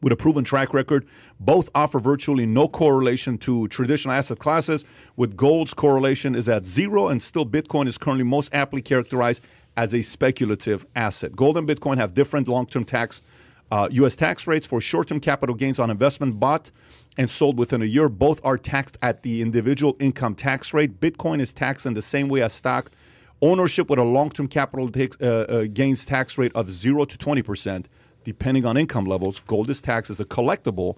[0.00, 1.06] with a proven track record.
[1.40, 4.84] Both offer virtually no correlation to traditional asset classes,
[5.16, 9.42] with gold's correlation is at zero, and still Bitcoin is currently most aptly characterized
[9.76, 11.34] as a speculative asset.
[11.36, 13.22] Gold and Bitcoin have different long term tax.
[13.70, 14.16] Uh, U.S.
[14.16, 16.70] tax rates for short term capital gains on investment bought
[17.16, 18.08] and sold within a year.
[18.08, 21.00] Both are taxed at the individual income tax rate.
[21.00, 22.90] Bitcoin is taxed in the same way as stock.
[23.42, 27.18] Ownership with a long term capital takes, uh, uh, gains tax rate of 0 to
[27.18, 27.86] 20%,
[28.24, 29.40] depending on income levels.
[29.46, 30.96] Gold is taxed as a collectible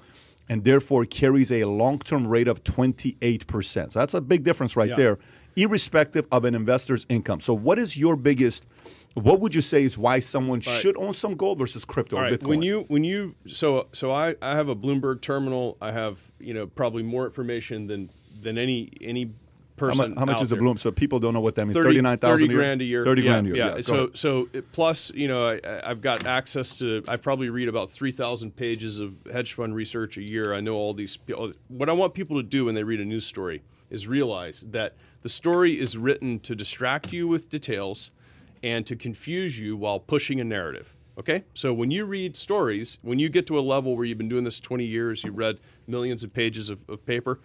[0.48, 3.92] and therefore carries a long term rate of 28%.
[3.92, 5.18] So that's a big difference right there,
[5.56, 7.40] irrespective of an investor's income.
[7.40, 8.66] So, what is your biggest
[9.14, 12.26] What would you say is why someone should own some gold versus crypto All or
[12.26, 12.38] right.
[12.38, 12.46] Bitcoin?
[12.46, 15.76] When you when you so so I I have a Bloomberg terminal.
[15.80, 19.32] I have you know probably more information than than any any
[19.80, 20.16] how, person.
[20.16, 20.78] how much out is a bloom?
[20.78, 21.74] So people don't know what that means.
[21.74, 23.04] 30 Thirty nine thousand 30 grand a year.
[23.04, 23.56] 30 yeah, grand a year.
[23.56, 23.72] Yeah.
[23.72, 24.18] go so ahead.
[24.18, 27.02] so it, plus, you know, I, I've got access to.
[27.08, 30.54] I probably read about three thousand pages of hedge fund research a year.
[30.54, 31.18] I know all these.
[31.68, 34.94] What I want people to do when they read a news story is realize that
[35.22, 38.10] the story is written to distract you with details
[38.62, 40.94] and to confuse you while pushing a narrative.
[41.18, 41.44] Okay?
[41.54, 44.44] So when you read stories, when you get to a level where you've been doing
[44.44, 47.40] this 20 years, you've read millions of pages of, of paper,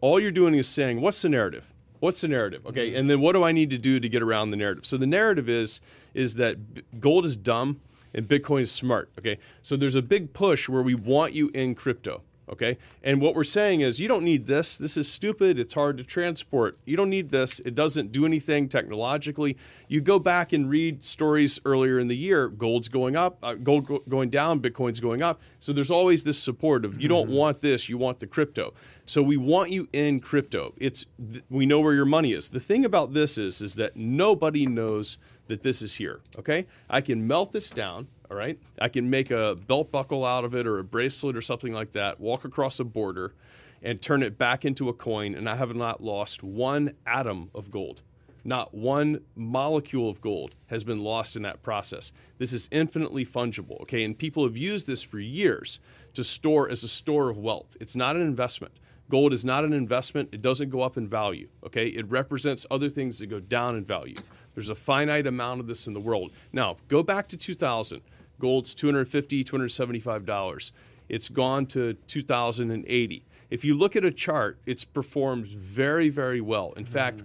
[0.00, 1.72] all you're doing is saying, what's the narrative?
[2.00, 2.66] What's the narrative?
[2.66, 2.96] Okay, mm-hmm.
[2.96, 4.84] and then what do I need to do to get around the narrative?
[4.84, 5.80] So the narrative is
[6.14, 7.80] is that gold is dumb
[8.12, 9.10] and Bitcoin is smart.
[9.18, 12.22] Okay, so there's a big push where we want you in crypto.
[12.52, 14.76] Okay, and what we're saying is you don't need this.
[14.76, 15.58] This is stupid.
[15.58, 16.78] It's hard to transport.
[16.84, 17.60] You don't need this.
[17.60, 19.56] It doesn't do anything technologically.
[19.88, 22.48] You go back and read stories earlier in the year.
[22.48, 25.40] Gold's going up, uh, gold go- going down, Bitcoin's going up.
[25.60, 27.88] So there's always this support of you don't want this.
[27.88, 28.74] You want the crypto.
[29.06, 30.74] So we want you in crypto.
[30.76, 32.50] It's th- we know where your money is.
[32.50, 35.16] The thing about this is is that nobody knows
[35.48, 36.20] that this is here.
[36.38, 38.08] Okay, I can melt this down.
[38.32, 41.42] All right, I can make a belt buckle out of it or a bracelet or
[41.42, 42.18] something like that.
[42.18, 43.34] Walk across a border,
[43.82, 47.70] and turn it back into a coin, and I have not lost one atom of
[47.70, 48.00] gold.
[48.42, 52.10] Not one molecule of gold has been lost in that process.
[52.38, 54.02] This is infinitely fungible, okay?
[54.02, 55.78] And people have used this for years
[56.14, 57.76] to store as a store of wealth.
[57.80, 58.72] It's not an investment.
[59.10, 60.30] Gold is not an investment.
[60.32, 61.88] It doesn't go up in value, okay?
[61.88, 64.16] It represents other things that go down in value.
[64.54, 66.32] There's a finite amount of this in the world.
[66.52, 68.00] Now, go back to 2000.
[68.42, 70.72] Gold's 250, 275 dollars.
[71.08, 73.24] It's gone to 2080.
[73.50, 76.72] If you look at a chart, it's performed very, very well.
[76.72, 76.92] In mm-hmm.
[76.92, 77.22] fact,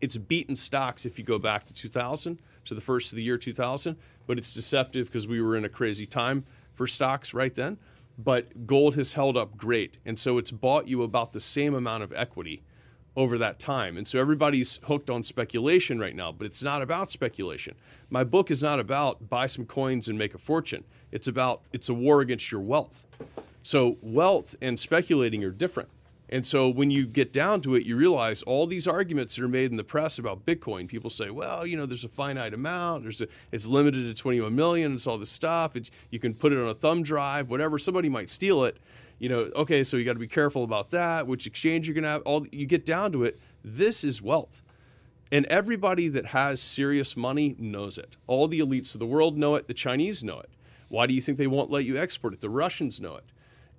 [0.00, 3.36] it's beaten stocks if you go back to 2000 to the first of the year
[3.36, 7.78] 2000 but it's deceptive because we were in a crazy time for stocks right then
[8.18, 12.02] but gold has held up great and so it's bought you about the same amount
[12.02, 12.62] of equity
[13.16, 17.10] over that time and so everybody's hooked on speculation right now but it's not about
[17.10, 17.74] speculation
[18.10, 21.88] my book is not about buy some coins and make a fortune it's about it's
[21.88, 23.04] a war against your wealth
[23.68, 25.90] so wealth and speculating are different.
[26.30, 29.48] And so when you get down to it, you realize all these arguments that are
[29.48, 30.88] made in the press about Bitcoin.
[30.88, 33.02] People say, well, you know, there's a finite amount.
[33.02, 34.94] There's a, it's limited to 21 million.
[34.94, 35.76] It's all this stuff.
[35.76, 37.78] It's, you can put it on a thumb drive, whatever.
[37.78, 38.78] Somebody might steal it.
[39.18, 41.26] You know, okay, so you got to be careful about that.
[41.26, 42.22] Which exchange you're gonna have?
[42.22, 43.38] All you get down to it.
[43.64, 44.62] This is wealth.
[45.30, 48.16] And everybody that has serious money knows it.
[48.26, 49.66] All the elites of the world know it.
[49.66, 50.48] The Chinese know it.
[50.88, 52.40] Why do you think they won't let you export it?
[52.40, 53.24] The Russians know it.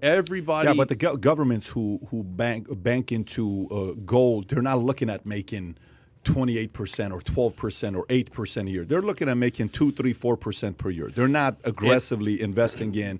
[0.02, 0.67] Everybody.
[0.67, 5.10] Yeah, but the go- governments who who bank bank into uh, gold, they're not looking
[5.10, 5.78] at making
[6.23, 8.86] twenty eight percent or twelve percent or eight percent a year.
[8.86, 11.10] They're looking at making two, three, four percent per year.
[11.10, 13.19] They're not aggressively investing in.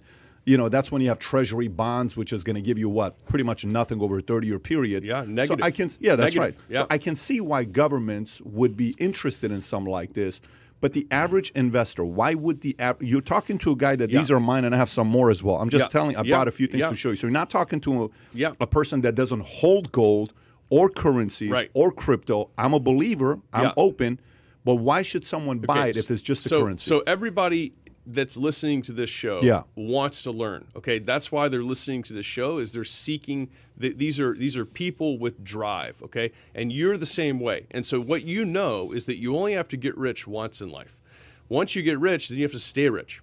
[0.49, 3.23] You know, that's when you have Treasury bonds, which is going to give you what
[3.27, 5.03] pretty much nothing over a thirty year period.
[5.03, 5.59] Yeah, negative.
[5.59, 5.63] So.
[5.63, 6.65] I can, yeah, that's Negative, right.
[6.73, 6.79] yeah.
[6.79, 10.41] So I can see why governments would be interested in something like this.
[10.81, 14.17] But the average investor, why would the av- you're talking to a guy that Yeah.
[14.17, 15.57] these are mine and I have some more as well.
[15.57, 15.88] I'm just Yeah.
[15.89, 16.17] telling.
[16.17, 16.33] I Yeah.
[16.38, 17.15] brought a few things to show you.
[17.15, 18.53] So you're not talking to a, Yeah.
[18.59, 20.33] a person that doesn't hold gold
[20.71, 21.69] or currencies Right.
[21.75, 22.49] or crypto.
[22.57, 23.39] I'm a believer.
[23.53, 24.19] I'm open.
[24.65, 26.85] But why should someone buy Okay, it if it's just a so, currency?
[26.88, 27.73] So everybody
[28.11, 29.63] that's listening to this show Yeah.
[29.75, 30.65] wants to learn.
[30.75, 32.57] Okay, that's why they're listening to this show.
[32.59, 33.49] Is they're seeking.
[33.79, 36.01] th- these are these are people with drive.
[36.03, 37.67] Okay, and you're the same way.
[37.71, 40.69] And so what you know is that you only have to get rich once in
[40.69, 40.99] life.
[41.47, 43.21] Once you get rich, then you have to stay rich.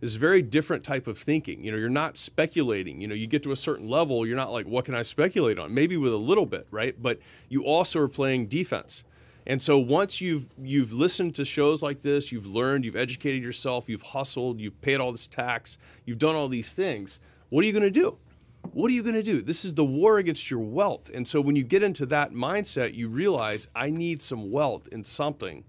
[0.00, 1.64] This is a very different type of thinking.
[1.64, 3.00] You know, you're not speculating.
[3.00, 5.58] You know, you get to a certain level, you're not like, what can I speculate
[5.58, 5.72] on?
[5.72, 6.94] Maybe with a little bit, right?
[7.00, 9.02] But you also are playing defense.
[9.46, 13.88] And so once you've you've listened to shows like this, you've learned, you've educated yourself,
[13.88, 17.20] you've hustled, you've paid all this tax, you've done all these things.
[17.50, 18.16] What are you going to do?
[18.72, 19.42] What are you going to do?
[19.42, 21.10] This is the war against your wealth.
[21.12, 25.04] And so when you get into that mindset, you realize I need some wealth in
[25.04, 25.64] something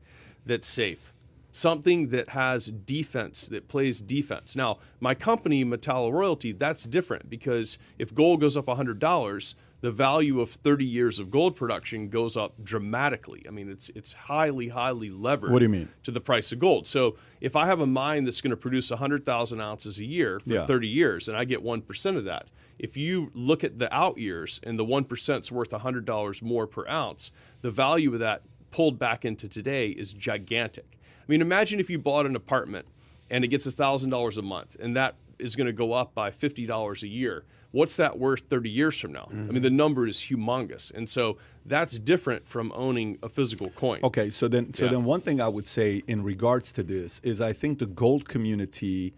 [0.45, 1.13] that's safe
[1.55, 4.57] something that has defense that plays defense.
[4.57, 9.53] Now, my company, Metalla Royalty, that's different because if gold goes up $100,
[9.85, 13.45] the value of 30 years of gold production goes up dramatically.
[13.47, 15.89] I mean, it's it's highly highly levered What do you mean?
[16.01, 16.87] to the price of gold.
[16.87, 20.53] So, if I have a mine that's going to produce 100,000 ounces a year for
[20.53, 20.65] Yeah.
[20.65, 22.47] 30 years and I get 1% of that,
[22.79, 26.87] if you look at the out years and the 1% is worth $100 more per
[26.87, 30.97] ounce, the value of that pulled back into today is gigantic.
[31.21, 32.87] I mean, imagine if you bought an apartment
[33.29, 36.65] and it gets $1,000 a month and that is going to go up by fifty
[36.65, 37.43] dollars a year.
[37.75, 39.27] What's that worth 30 years from now?
[39.29, 39.53] I Mm-hmm.
[39.53, 40.93] mean, the number is humongous.
[40.93, 43.99] And so that's different from owning a physical coin.
[44.01, 44.91] Okay, so then, so Yeah.
[44.91, 48.29] then, one thing I would say in regards to this is, I think the gold
[48.29, 49.13] community.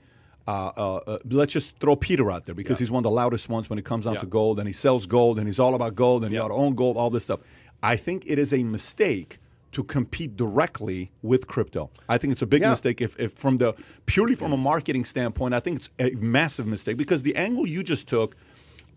[0.48, 3.50] Uh, uh, uh, let's just throw Peter out there because he's one of the loudest
[3.50, 4.22] ones when it comes down Yeah.
[4.22, 6.54] to gold, and he sells gold, and he's all about gold, and he ought to
[6.54, 7.42] own gold, all this stuff.
[7.84, 9.40] I think it is a mistake
[9.74, 11.90] to compete directly with crypto.
[12.08, 12.70] I think it's a big Yeah.
[12.70, 15.54] mistake if, if from the purely from a marketing standpoint.
[15.54, 18.38] I think it's a massive mistake because the angle you just took,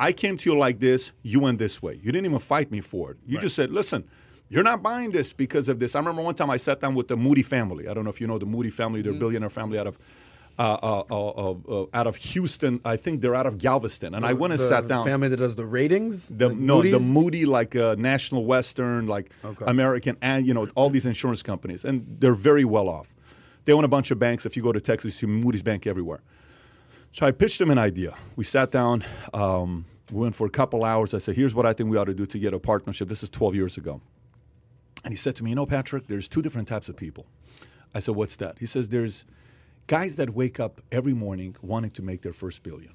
[0.00, 1.94] I came to you like this, you went this way.
[2.02, 3.18] You didn't even fight me for it.
[3.26, 4.08] You just said, listen.
[4.52, 5.94] You're not buying this because of this.
[5.94, 7.86] I remember one time I sat down with the Moody family.
[7.86, 9.00] I don't know if you know the Moody family.
[9.00, 9.96] They're a billionaire family out of
[10.58, 12.80] uh, uh, uh, uh, uh, out of Houston.
[12.84, 14.12] I think they're out of Galveston.
[14.12, 15.06] And I went and the sat down.
[15.06, 16.26] Family that does the ratings.
[16.26, 19.64] The, like no, the Moody, like uh, National Western, like Okay.
[19.68, 23.14] American, and you know all these insurance companies, and they're very well off.
[23.66, 24.44] They own a bunch of banks.
[24.44, 26.22] If you go to Texas, you see Moody's Bank everywhere.
[27.12, 28.16] So I pitched him an idea.
[28.34, 29.04] We sat down.
[29.32, 31.14] Um, we went for a couple hours.
[31.14, 33.22] I said, "Here's what I think we ought to do to get a partnership." This
[33.22, 34.00] is 12 years ago,
[35.04, 37.26] and he said to me, "You know, Patrick, there's two different types of people."
[37.94, 39.24] I said, "What's that?" He says, "There's
[39.90, 42.92] guys that wake up every morning wanting to make their first billion.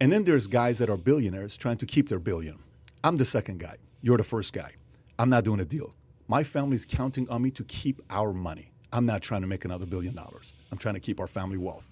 [0.00, 2.58] And then there's guys that are billionaires trying to keep their billion.
[3.04, 3.76] I'm the second guy.
[4.02, 4.72] You're the first guy.
[5.20, 5.94] I'm not doing a deal.
[6.26, 8.72] My family's counting on me to keep our money.
[8.92, 10.52] I'm not trying to make another billion dollars.
[10.72, 11.86] I'm trying to keep our family wealth.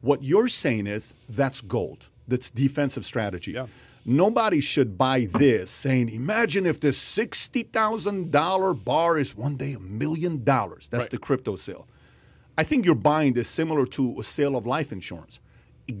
[0.00, 2.08] What you're saying is that's gold.
[2.30, 3.52] That's defensive strategy.
[3.52, 3.66] Yeah.
[4.06, 10.42] Nobody should buy this saying, imagine if this $60,000 bar is one day a million
[10.44, 10.88] dollars.
[10.90, 11.10] That's Right.
[11.10, 11.86] the crypto sale.
[12.56, 15.38] I think you're buying this similar to a sale of life insurance.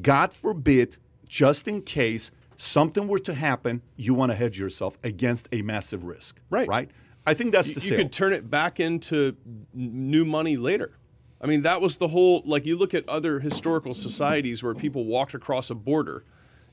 [0.02, 5.48] God forbid, just in case something were to happen, you want to hedge yourself against
[5.52, 6.40] a massive risk.
[6.50, 6.68] Right.
[6.68, 6.90] Right?
[7.26, 7.98] I think that's you, the you sale.
[7.98, 9.36] could turn it back into
[9.74, 10.92] new money later.
[11.40, 12.42] I mean, that was the whole.
[12.44, 16.24] Like you look at other historical societies where people walked across a border,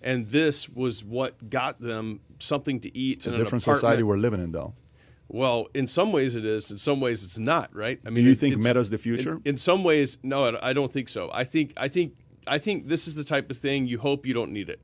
[0.01, 3.19] and this was what got them something to eat.
[3.19, 4.73] it's a different society we're living in, though.
[5.29, 6.71] Well, in some ways it is.
[6.71, 7.73] In some ways it's not.
[7.75, 7.99] Right?
[8.05, 9.39] I mean, Do you it- think meta's the future?
[9.45, 11.29] In, some ways, no, I I don't think so.
[11.33, 12.13] I think I think
[12.45, 14.81] I think this is the type of thing you hope you don't need it.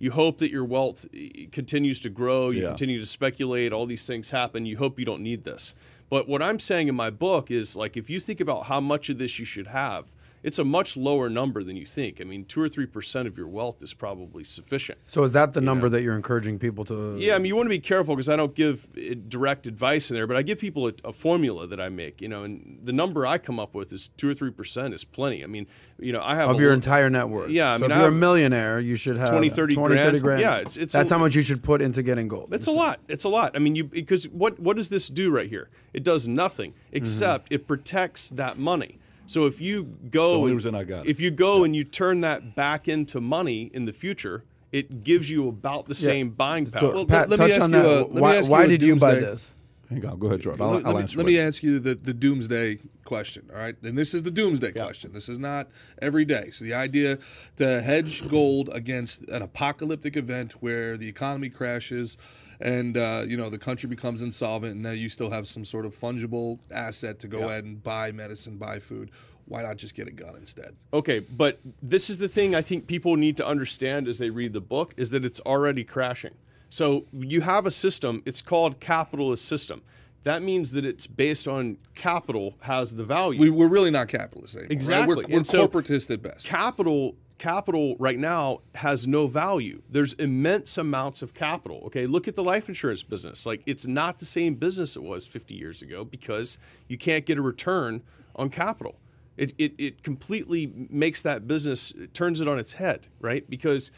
[0.00, 2.50] You hope that your wealth eh, continues to grow.
[2.50, 2.68] You Yeah.
[2.68, 3.72] continue to speculate.
[3.72, 4.64] All these things happen.
[4.64, 5.74] You hope you don't need this.
[6.10, 9.08] But what I'm saying in my book is like if you think about how much
[9.08, 10.06] of this you should have,
[10.42, 12.20] it's a much lower number than you think.
[12.20, 14.98] I mean, two or three percent of your wealth is probably sufficient.
[15.06, 17.16] So is that the number that you're encouraging people to?
[17.18, 20.10] Yeah, I mean, you want to be careful because I don't give uh, direct advice
[20.10, 22.20] in there, but I give people a, a formula that I make.
[22.20, 25.04] You know, and the number I come up with is two or three percent is
[25.04, 25.42] plenty.
[25.42, 25.66] I mean,
[25.98, 27.50] you know, I have Of your lo- entire net worth.
[27.50, 30.10] Yeah, I so mean, if you're a millionaire, you should have 20, 30 20, 30
[30.10, 30.22] grand.
[30.22, 30.40] grand.
[30.40, 32.52] Yeah, it's- it's that's a- how much you should put into getting gold.
[32.52, 33.00] It's a lot.
[33.08, 33.56] It's a lot.
[33.56, 35.68] I mean, you because what what does this do right here?
[35.92, 38.98] It does nothing except it protects that money.
[39.28, 41.10] So if you the go, only and- reason I got it.
[41.10, 45.28] if you go and you turn that back into money in the future, it gives
[45.30, 46.80] you about the same buying power.
[46.88, 48.00] So Well, Pat, let me touch ask on you that.
[48.00, 49.52] a- why you why did you buy this?
[49.90, 50.60] Hang on, go ahead, Jordan.
[50.62, 53.58] I'll, let, I'll let answer me, let me ask you the, the doomsday question, all
[53.58, 53.74] right?
[53.82, 55.14] And this is the doomsday question.
[55.14, 55.68] This is not
[56.02, 56.50] every day.
[56.50, 57.18] So the idea
[57.56, 62.18] to hedge gold against an apocalyptic event where the economy crashes
[62.60, 65.86] and uh, you know the country becomes insolvent and now you still have some sort
[65.86, 69.10] of fungible asset to go ahead and buy medicine, buy food.
[69.46, 70.76] Why not just get a gun instead?
[70.92, 74.52] Okay, but this is the thing I think people need to understand as they read
[74.52, 76.34] the book is that it's already crashing.
[76.68, 79.80] So you have a system, it's called capitalist system.
[80.24, 83.40] That means that it's based on capital has the value.
[83.40, 84.68] We, we're really not capitalists anymore.
[84.68, 84.72] right?
[84.76, 85.24] Exactly.
[85.28, 86.46] We're, we're so- corporatist at best.
[86.46, 89.82] capital capital right now has no value.
[89.90, 91.82] There's immense amounts of capital.
[91.86, 93.46] Okay, look at the life insurance business.
[93.46, 97.38] Like it's not the same business it was 50 years ago because you can't get
[97.38, 98.02] a return
[98.36, 98.96] on capital.
[99.36, 103.48] It, it, it completely makes that business it turns it on its head, right?
[103.48, 103.92] Because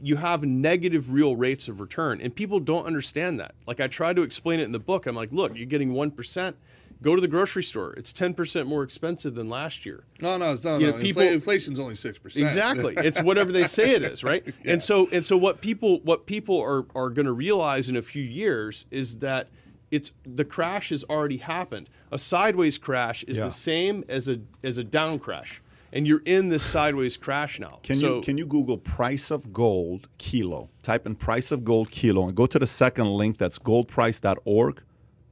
[0.00, 3.54] you have negative real rates of return and people don't understand that.
[3.66, 5.06] Like I try to explain it in the book.
[5.06, 6.54] I'm like, look, you're getting 1%.
[7.00, 7.92] Go to the grocery store.
[7.96, 10.04] It's 10% more expensive than last year.
[10.20, 10.92] no, no, no, You no.
[10.92, 12.44] know, people- Infla- inflation's only six percent.
[12.44, 12.94] Exactly.
[12.96, 14.44] it's whatever they say it is, right?
[14.64, 18.02] And so and so what people what people are are going to realize in a
[18.02, 19.48] few years is that
[19.90, 21.88] it's the crash has already happened.
[22.10, 23.44] A sideways crash is Yeah.
[23.46, 25.62] the same as a as a down crash.
[25.90, 27.78] And you're in this sideways crash now.
[27.82, 30.68] Can so you can you Google price of gold kilo?
[30.82, 33.38] Type in price of gold kilo and go to the second link.
[33.38, 34.82] That's goldprice.org.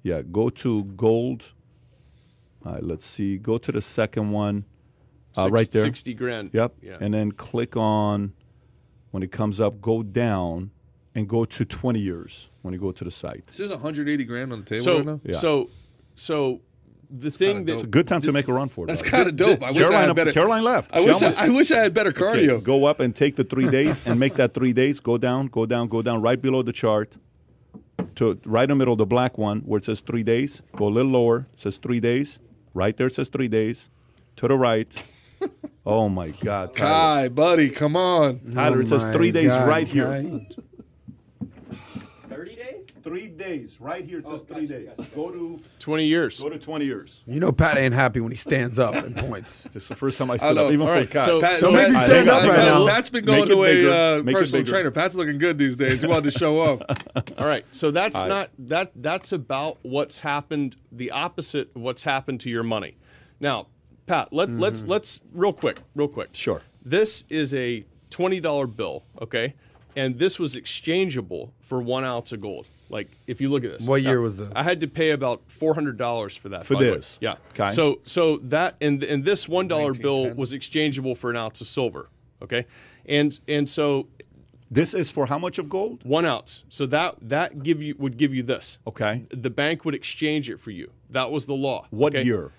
[0.03, 1.53] Yeah, go to gold.
[2.67, 3.39] All right, let's see.
[3.39, 4.65] Go to the second one,
[5.37, 5.83] uh, six- right there.
[5.83, 6.51] 60 grand.
[6.53, 6.75] Yep.
[6.83, 6.97] Yeah.
[7.01, 8.33] And then click on
[9.13, 9.81] when it comes up.
[9.81, 10.71] Go down
[11.15, 13.47] and go to 20 years when you go to the site.
[13.47, 15.21] This is 180 grand on the table so right now.
[15.25, 15.35] Yeah.
[15.37, 15.71] so
[16.17, 16.61] so
[17.09, 18.89] the thing kinda a good time to make a run for it.
[18.89, 19.63] That's kind of dope.
[19.63, 20.33] I wish I had better.
[20.33, 20.93] Caroline left.
[20.93, 22.61] I wish almost- I, I wish I had better Okay, cardio.
[22.63, 24.99] go up and take the three days and make that three days.
[24.99, 27.17] Go down, go down, go down, right below the chart.
[28.17, 30.63] To right in the middle, of the black one where it says three days.
[30.75, 31.47] Go a little lower.
[31.55, 32.39] It says three days.
[32.77, 33.89] Right there says three days.
[34.37, 34.87] To the right.
[35.89, 37.29] Oh my God, Tyler!
[37.29, 38.41] Kai, buddy, come on.
[38.53, 40.45] Tyler, it says three oh days God, right here.
[43.07, 43.11] Kai.
[43.11, 43.37] Thirty days?
[43.37, 44.19] Three days right here.
[44.19, 44.88] It says three days.
[45.14, 46.40] Go to 20 years.
[46.40, 47.23] go to twenty years.
[47.27, 49.69] You know Pat ain't happy when he stands up and points.
[49.75, 50.66] It's the first time I I stood know.
[50.66, 51.25] up, even All for right, Kai.
[51.27, 52.87] so- Pat, So maybe Pat- stand up Pat- right now.
[52.87, 54.90] Pat's been going to a uh, personal trainer.
[54.90, 56.01] Pat's looking good these days.
[56.01, 56.83] He wanted to show off.
[57.38, 57.64] All right.
[57.73, 58.29] So that's All right.
[58.29, 62.97] not that that's about what's happened the opposite of what's happened to your money.
[63.40, 63.66] Now,
[64.07, 66.31] Pat, let let's let's real quick, real quick.
[66.33, 66.62] Sure.
[66.85, 69.55] This is a $20 bill, okay?
[69.97, 72.69] And this was exchangeable for 1 ounce of gold.
[72.88, 73.87] Like if you look at this.
[73.87, 74.49] What year Now, was this?
[74.55, 76.90] I had to pay about $400 for that For by way.
[76.90, 77.18] this?
[77.20, 77.37] Yeah.
[77.51, 77.68] Okay.
[77.70, 82.09] So so that and and this $1 bill was exchangeable for an ounce of silver,
[82.42, 82.66] okay?
[83.07, 84.07] And and so
[84.70, 86.01] This is for how much of gold?
[86.05, 86.64] one ounce.
[86.68, 88.79] So that that give you would give you this.
[88.87, 89.25] Okay.
[89.31, 90.90] The bank would exchange it for you.
[91.11, 91.87] That was the law.
[91.90, 92.25] What okay?
[92.25, 92.51] year?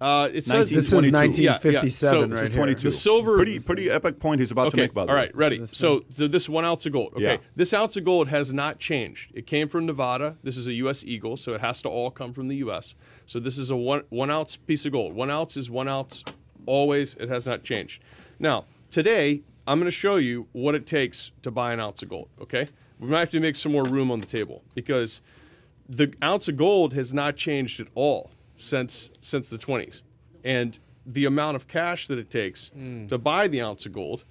[0.00, 1.42] Uh, it says This is 22.
[1.42, 1.80] Yeah, yeah.
[1.82, 2.90] 1957 So- right this This is here.
[2.90, 5.22] The silver- Pretty, pretty epic point he's about to make, by the All way.
[5.24, 5.36] right.
[5.36, 5.66] Ready.
[5.66, 7.12] So, so this one ounce of gold.
[7.14, 7.22] Okay.
[7.22, 7.36] Yeah.
[7.54, 9.30] This ounce of gold has not changed.
[9.34, 10.36] It came from Nevada.
[10.42, 11.04] This is a U.S.
[11.04, 12.94] Eagle, so it has to all come from the U.S.
[13.26, 15.12] So this is a one one ounce piece of gold.
[15.14, 16.24] One ounce is one ounce.
[16.64, 17.14] Always.
[17.16, 18.02] It has not changed.
[18.38, 22.08] Now today, I'm going to show you what it takes to buy an ounce of
[22.08, 22.28] gold.
[22.40, 22.68] Okay.
[22.98, 25.20] We might have to make some more room on the table because
[25.88, 28.30] the ounce of gold has not changed at all
[28.60, 30.02] since since the 20s,
[30.44, 33.08] and the amount of cash that it takes mm.
[33.08, 34.24] to buy the ounce of gold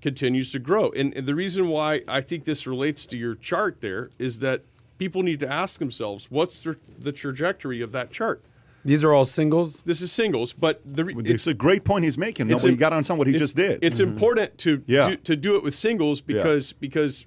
[0.00, 0.90] continues to grow.
[0.90, 4.62] And, and the reason why I think this relates to your chart there is that
[4.98, 8.44] people need to ask themselves, what's the, the trajectory of that chart?
[8.84, 9.80] These are all singles.
[9.86, 12.50] This is singles, but the re- It's a great point he's making.
[12.50, 13.78] it's Nobody im- got on some what he just did.
[13.82, 14.12] It's mm-hmm.
[14.12, 15.08] important to, Yeah.
[15.08, 17.24] to to do it with singles because because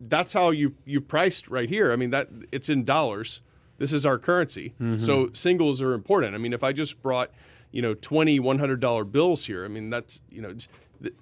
[0.00, 1.92] that's how you you priced right here.
[1.92, 3.40] I mean that it's in dollars.
[3.82, 4.74] This is our currency.
[4.80, 5.00] Mm-hmm.
[5.00, 6.34] So singles are important.
[6.34, 7.30] I mean if I just brought,
[7.70, 10.68] you know, 20 $100 bills here, I mean that's, you know, it's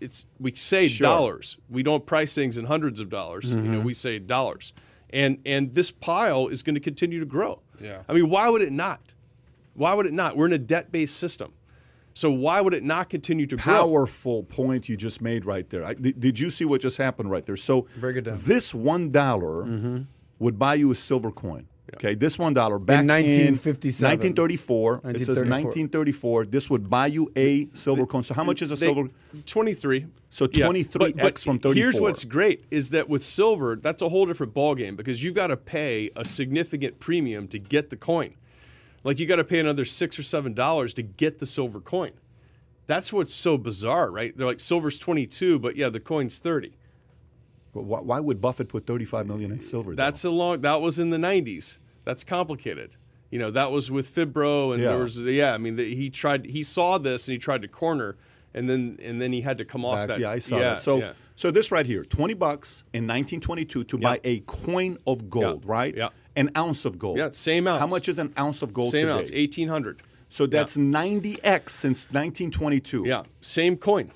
[0.00, 1.06] it's we say Sure.
[1.06, 1.16] Mm-hmm.
[1.16, 1.56] dollars.
[1.70, 3.50] We don't price things in hundreds of dollars.
[3.50, 4.72] You know, we say dollars.
[5.08, 7.62] And and this pile is going to continue to grow.
[7.80, 8.02] Yeah.
[8.08, 9.00] I mean, why would it not?
[9.74, 10.36] Why would it not?
[10.36, 11.52] We're in a debt-based system.
[12.12, 13.72] So why would it not continue to grow?
[13.72, 15.84] powerful point you just made right there.
[15.84, 17.56] I, did, did you see what just happened right there?
[17.56, 18.38] So Break it down.
[18.42, 19.10] this one
[20.38, 21.66] would buy you a silver coin.
[21.94, 24.08] Okay, this one dollar back in 1957.
[24.08, 24.94] 1934.
[24.96, 26.30] It says 1934.
[26.40, 26.46] 1934.
[26.46, 28.22] This would buy you a silver coin.
[28.22, 29.08] So how much is a They- silver?
[29.46, 30.06] 23.
[30.30, 34.08] So Yeah, 23x but- but from Here's what's great is that with silver, that's a
[34.08, 38.34] whole different ballgame because you've got to pay a significant premium to get the coin.
[39.02, 42.12] Like you got to pay another six or seven dollars to get the silver coin.
[42.86, 44.36] That's what's so bizarre, right?
[44.36, 46.72] They're like silver's 22, but yeah, the coin's 30.
[47.72, 49.92] Why, why would Buffett put 35 million in silver?
[49.92, 49.96] though?
[49.96, 50.60] That's a long.
[50.62, 51.78] That was in the '90s.
[52.04, 52.96] That's complicated.
[53.30, 54.88] You know, that was with Phibro, and Yeah.
[54.90, 55.54] there was yeah.
[55.54, 56.46] I mean, the, he tried.
[56.46, 58.16] He saw this and he tried to corner,
[58.54, 60.18] and then and then he had to come off Back- that.
[60.20, 60.80] yeah, I saw yeah, that.
[60.80, 61.12] So, yeah.
[61.36, 65.70] so this right here, twenty bucks in 1922 to buy a coin of gold, Yeah.
[65.72, 65.96] right?
[65.96, 66.08] Yeah.
[66.36, 67.18] An ounce of gold.
[67.18, 67.78] Yeah, same ounce.
[67.80, 69.18] How much is an ounce of gold same today?
[69.18, 70.02] ounce, eighteen hundred.
[70.32, 73.02] So that's 90x since 1922.
[73.04, 74.12] Yeah, same coin.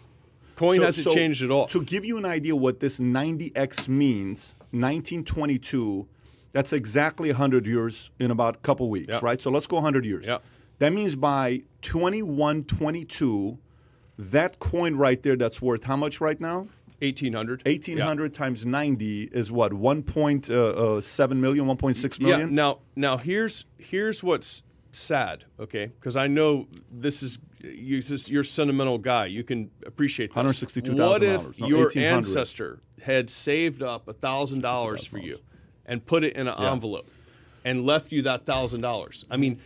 [0.56, 1.66] Coin So- hasn't so changed at all.
[1.68, 6.06] To give you an idea what this 90x means, 1922,
[6.52, 9.20] that's exactly 100 years in about a couple weeks, Yeah.
[9.22, 9.40] right?
[9.40, 10.26] So let's go 100 years.
[10.26, 10.38] Yeah.
[10.78, 13.58] That means by 2122,
[14.18, 16.68] that coin right there that's worth how much right now?
[17.02, 17.62] Eighteen hundred.
[17.66, 22.46] 1800 times 90 is what uh, uh, 1.7 million 1.6 Yeah.
[22.46, 24.62] Now, now here's here's what's
[24.92, 25.44] sad.
[25.58, 29.26] Okay, because I know this is you, you're a sentimental guy.
[29.26, 30.62] You can appreciate this.
[30.62, 30.98] $162,000.
[31.08, 35.38] What if No, your ancestor had saved up a thousand dollars for you,
[35.86, 36.72] and put it in an Yeah.
[36.72, 37.06] envelope,
[37.64, 39.24] and left you that thousand dollars?
[39.30, 39.60] I mean.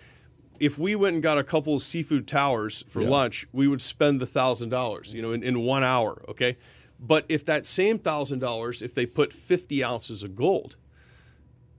[0.61, 3.11] If we went and got a couple of seafood towers for Yeah.
[3.11, 6.21] lunch, we would spend the thousand dollars, you know, in, in one hour.
[6.29, 6.57] Okay,
[6.99, 10.75] but if that same thousand dollars, if they put fifty ounces of gold,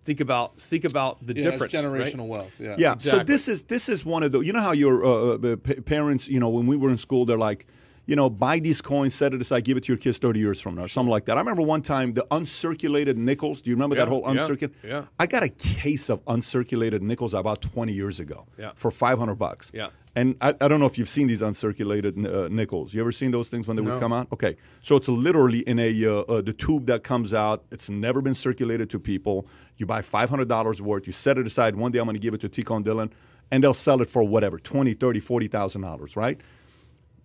[0.10, 1.72] think about think about the Yeah, difference.
[1.74, 2.14] that's right?
[2.14, 2.60] generational wealth.
[2.60, 2.76] Yeah.
[2.80, 2.98] Yeah.
[2.98, 5.56] So this is this is one of the you know how your uh, uh,
[5.96, 7.68] parents you know when we were in school they're like
[8.10, 10.60] you know buy these coins set it aside give it to your kids 30 years
[10.60, 11.38] from now or something like that.
[11.38, 13.62] I remember one time the uncirculated nickels.
[13.62, 14.72] Do you remember that whole uncirculated?
[14.84, 15.04] yeah.
[15.20, 18.48] I got a case of uncirculated nickels about 20 years ago.
[18.58, 18.72] Yeah.
[18.76, 19.72] For 500 bucks.
[19.74, 19.90] Yeah.
[20.16, 22.94] And I, I don't know if you've seen these uncirculated uh, nickels.
[22.94, 24.28] You ever seen those things when they would come out?
[24.34, 24.56] Okay.
[24.82, 27.64] So it's literally in a uh, uh, the tube that comes out.
[27.72, 29.46] It's never been circulated to people.
[29.78, 31.06] You buy $500 worth.
[31.06, 31.76] You set it aside.
[31.76, 33.12] One day I'm going to give it to Ticon Dylan.
[33.52, 36.40] and they'll sell it for whatever, 20, 30, 40,000 dollars, right?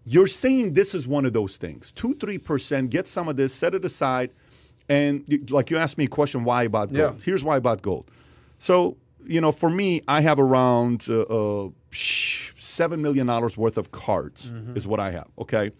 [0.04, 1.92] You're saying this is one of those things.
[1.92, 4.30] 2 3%, get some of this, set it aside
[4.88, 7.16] and like you asked me a question why about gold.
[7.18, 7.24] Yeah.
[7.24, 8.10] Here's why about gold.
[8.58, 8.96] So,
[9.26, 14.52] you know, for me, I have around uh, uh, 7 million dollars worth of cards
[14.74, 15.70] is what I have, okay?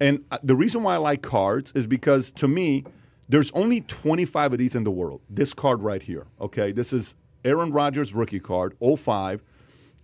[0.00, 2.84] And uh, the reason why I like cards is because to me,
[3.28, 5.20] there's only 25 of these in the world.
[5.30, 6.72] This card right here, okay?
[6.72, 9.42] This is Aaron Rodgers rookie card, 05.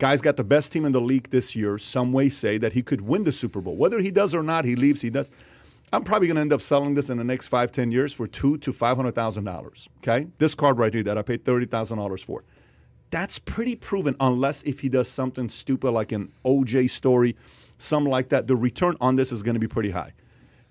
[0.01, 1.77] Guy's got the best team in the league this year.
[1.77, 3.77] Some way say that he could win the Super Bowl.
[3.77, 5.31] Whether he does or not, he leaves, he does.
[5.93, 8.27] I'm probably going to end up selling this in the next five, ten years for
[8.27, 9.91] two to five hundred thousand dollars.
[9.99, 12.45] Okay, this card right here that I paid thirty thousand dollars for.
[13.11, 17.37] That's pretty proven, unless if he does something stupid like an OJ story,
[17.77, 18.47] something like that.
[18.47, 20.15] The return on this is going to be pretty high.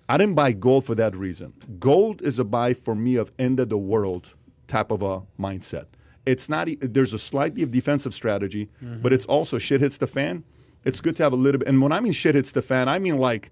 [0.08, 1.52] I didn't buy gold for that reason.
[1.78, 4.34] Gold is a buy for me of end of the world
[4.66, 5.84] type of a mindset.
[6.30, 6.68] It's not.
[6.80, 8.68] There's a slightly of defensive strategy,
[9.02, 10.44] but it's also shit hits the fan.
[10.84, 11.68] It's good to have a little bit.
[11.68, 13.50] And when I mean shit hits the fan, I mean like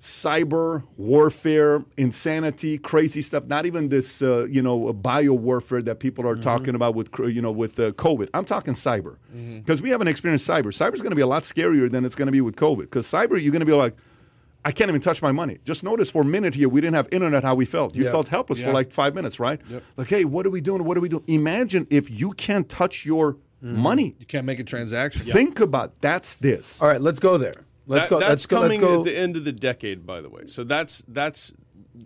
[0.00, 3.44] cyber warfare, insanity, crazy stuff.
[3.46, 7.42] Not even this, uh, you know, bio warfare that people are talking about with, you
[7.42, 8.28] know, with uh, COVID.
[8.34, 9.16] I'm talking cyber
[9.60, 10.66] because we haven't experienced cyber.
[10.66, 12.82] Cyber is going to be a lot scarier than it's going to be with COVID.
[12.82, 13.96] Because cyber, you're going to be like,
[14.66, 15.58] I can't even touch my money.
[15.64, 17.44] Just notice for a minute here, we didn't have internet.
[17.44, 17.94] How we felt?
[17.94, 18.10] You Yeah.
[18.10, 19.60] felt helpless for like five minutes, right?
[19.96, 20.82] Like, hey, what are we doing?
[20.82, 21.22] What are we doing?
[21.28, 23.78] Imagine if you can't touch your mm-hmm.
[23.78, 24.16] money.
[24.18, 25.22] You can't make a transaction.
[25.22, 26.82] Think about that's this.
[26.82, 27.54] All right, let's go there.
[27.86, 28.18] Let's That- go.
[28.18, 28.56] That's Let's go.
[28.62, 28.98] coming Let's go.
[28.98, 30.46] at the end of the decade, by the way.
[30.46, 31.52] So that's that's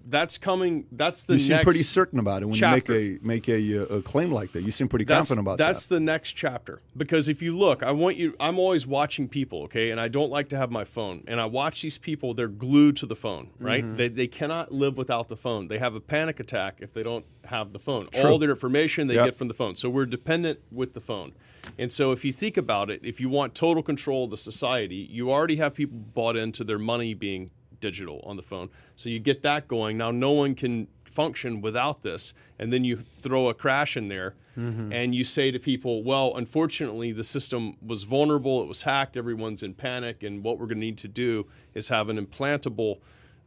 [0.07, 0.87] that's coming.
[0.93, 2.99] That's the next You seem pretty certain about it when chapter.
[3.01, 4.63] you make a make a, uh, a claim like that.
[4.63, 5.73] You seem pretty that's, confident about that's that.
[5.75, 9.63] That's the next chapter because if you look i want you i'm always watching people
[9.63, 12.49] okay and i don't like to have my phone and i watch these people they're
[12.49, 13.95] glued to the phone right Mm-hmm.
[13.97, 17.25] they, they cannot live without the phone they have a panic attack if they don't
[17.45, 19.25] have the phone all their information they Yep.
[19.27, 21.33] get from the phone so we're dependent with the phone
[21.79, 24.97] and so if you think about it if you want total control of the society
[25.11, 27.51] you already have people bought into their money being
[27.81, 28.71] digital on the phone.
[28.97, 29.97] So you get that going.
[29.97, 32.33] Now no one can function without this.
[32.59, 37.13] And then you throw a crash in there and you say to people, well, unfortunately,
[37.13, 40.23] the system was vulnerable, it was hacked, everyone's in panic.
[40.23, 42.99] And what we're going to need to do is have an implantable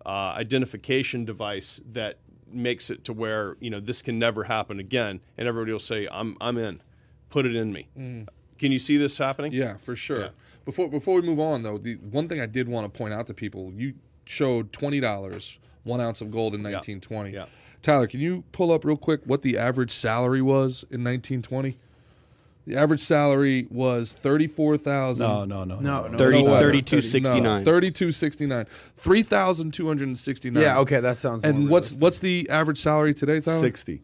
[0.05, 2.17] uh, identification device that
[2.51, 5.21] makes it to where, you know, this can never happen again.
[5.37, 6.81] And everybody will say, I'm, I'm in,
[7.29, 7.87] put it in me.
[8.57, 9.51] Can you see this happening?
[9.53, 10.19] Yeah, for sure.
[10.19, 10.29] Yeah.
[10.65, 13.27] Before before we move on though, the one thing I did want to point out
[13.27, 13.93] to people, you
[14.25, 17.31] showed twenty dollars, one ounce of gold in nineteen twenty.
[17.31, 17.45] Yeah.
[17.81, 21.77] Tyler, can you pull up real quick what the average salary was in nineteen twenty?
[22.65, 25.27] The average salary was thirty four thousand.
[25.27, 26.17] no, no, no, No, no.
[26.17, 26.59] 30, No way.
[26.59, 27.65] 3269.
[27.65, 28.65] Thirty two sixty nine.
[28.95, 30.63] Three thousand two hundred and sixty nine.
[30.63, 30.79] Yeah.
[30.79, 31.43] Okay, that sounds.
[31.43, 32.01] And what's realistic.
[32.01, 33.59] what's the average salary today, Tyler?
[33.59, 34.01] sixty.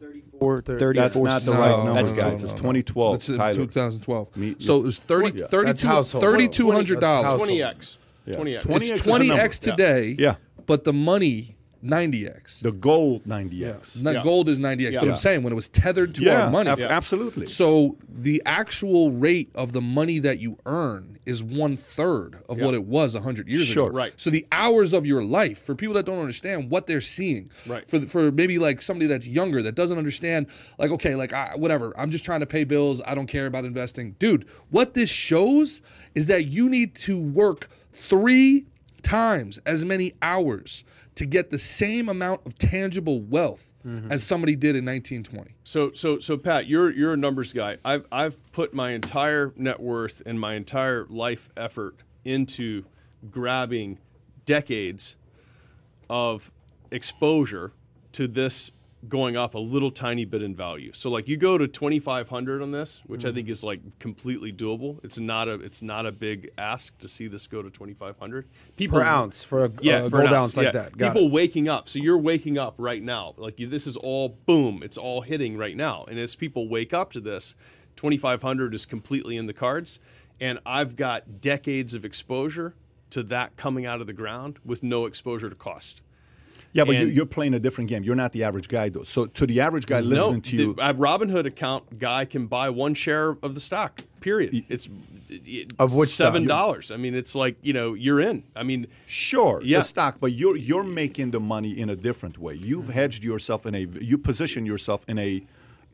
[0.00, 2.42] 34, 34, That's not the No, right no, number, no, guys.
[2.42, 3.12] no, It's 2012.
[3.14, 3.54] That's in Tyler.
[3.54, 4.36] 2012.
[4.36, 5.46] Me- so it was 30, Yeah.
[5.46, 7.00] 32 $3,200.
[7.00, 7.96] 20x.
[8.26, 8.36] Yeah.
[8.36, 8.46] 20x.
[8.56, 10.16] It's 20x It's is the 20x today.
[10.18, 10.36] Yeah.
[10.66, 12.60] But the money 90x.
[12.60, 14.00] The gold 90x.
[14.00, 14.22] Not Yeah.
[14.22, 15.10] gold is 90x, but Yeah.
[15.10, 16.70] I'm saying when it was tethered to Yeah, our money.
[16.70, 17.46] ab- absolutely.
[17.46, 22.72] So the actual rate of the money that you earn is one third of what
[22.74, 23.88] it was 100 years Sure.
[23.88, 23.96] ago.
[23.96, 24.12] Right.
[24.16, 27.86] So the hours of your life, for people that don't understand what they're seeing, Right.
[27.88, 30.46] for, for maybe like somebody that's younger that doesn't understand,
[30.78, 33.02] like, okay, like, I, whatever, I'm just trying to pay bills.
[33.06, 34.16] I don't care about investing.
[34.18, 35.82] Dude, what this shows
[36.14, 38.66] is that you need to work three
[39.02, 40.84] times as many hours
[41.14, 44.10] to get the same amount of tangible wealth mm-hmm.
[44.10, 45.54] as somebody did in 1920.
[45.64, 47.78] So so so Pat, you're you're a numbers guy.
[47.84, 52.84] I've I've put my entire net worth and my entire life effort into
[53.30, 53.98] grabbing
[54.46, 55.16] decades
[56.10, 56.50] of
[56.90, 57.72] exposure
[58.12, 58.70] to this
[59.08, 60.92] going up a little tiny bit in value.
[60.92, 63.52] So like you go to 2500 on this, which I think mm-hmm.
[63.52, 65.02] is like completely doable.
[65.04, 68.46] It's not a it's not a big ask to see this go to 2500.
[68.76, 70.72] People per ounce for a, yeah, for gold ounce like yeah.
[70.72, 70.96] that?
[70.96, 71.32] Got People it.
[71.32, 71.88] waking up.
[71.88, 73.34] So you're waking up right now.
[73.36, 74.82] Like you, this is all boom.
[74.82, 76.04] It's all hitting right now.
[76.08, 77.54] And as people wake up to this,
[77.96, 79.98] 2,500 is completely in the cards.
[80.40, 82.74] And I've got decades of exposure
[83.10, 86.02] to that coming out of the ground with no exposure to cost.
[86.74, 88.02] Yeah, but you, And- you're playing a different game.
[88.04, 89.04] You're not the average guy, though.
[89.04, 92.68] So to the average guy listening to you, the, a Robinhood account guy can buy
[92.68, 94.02] one share of the stock.
[94.20, 94.64] Period.
[94.68, 94.88] It's
[95.78, 96.90] Of which seven dollars.
[96.90, 98.42] I mean, it's like you know you're in.
[98.56, 99.78] I mean, Sure, Yeah.
[99.78, 102.54] the stock, but you're you're making the money in a different way.
[102.54, 105.42] You've hedged yourself in a you position yourself in a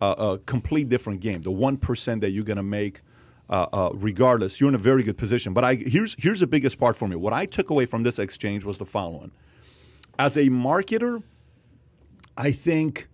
[0.01, 1.43] uh, a complete different game.
[1.43, 3.03] The one percent that you're going to make,
[3.51, 5.53] uh, uh, regardless, you're in a very good position.
[5.53, 7.17] But I here's here's the biggest part for me.
[7.17, 9.33] What I took away from this exchange was the following:
[10.21, 11.23] as a marketer,
[12.37, 13.09] I think.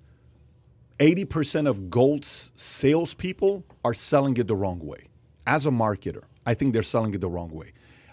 [0.99, 5.03] 80% of gold's salespeople are selling it the wrong way.
[5.47, 7.71] as a marketer, I think they're selling it the wrong way.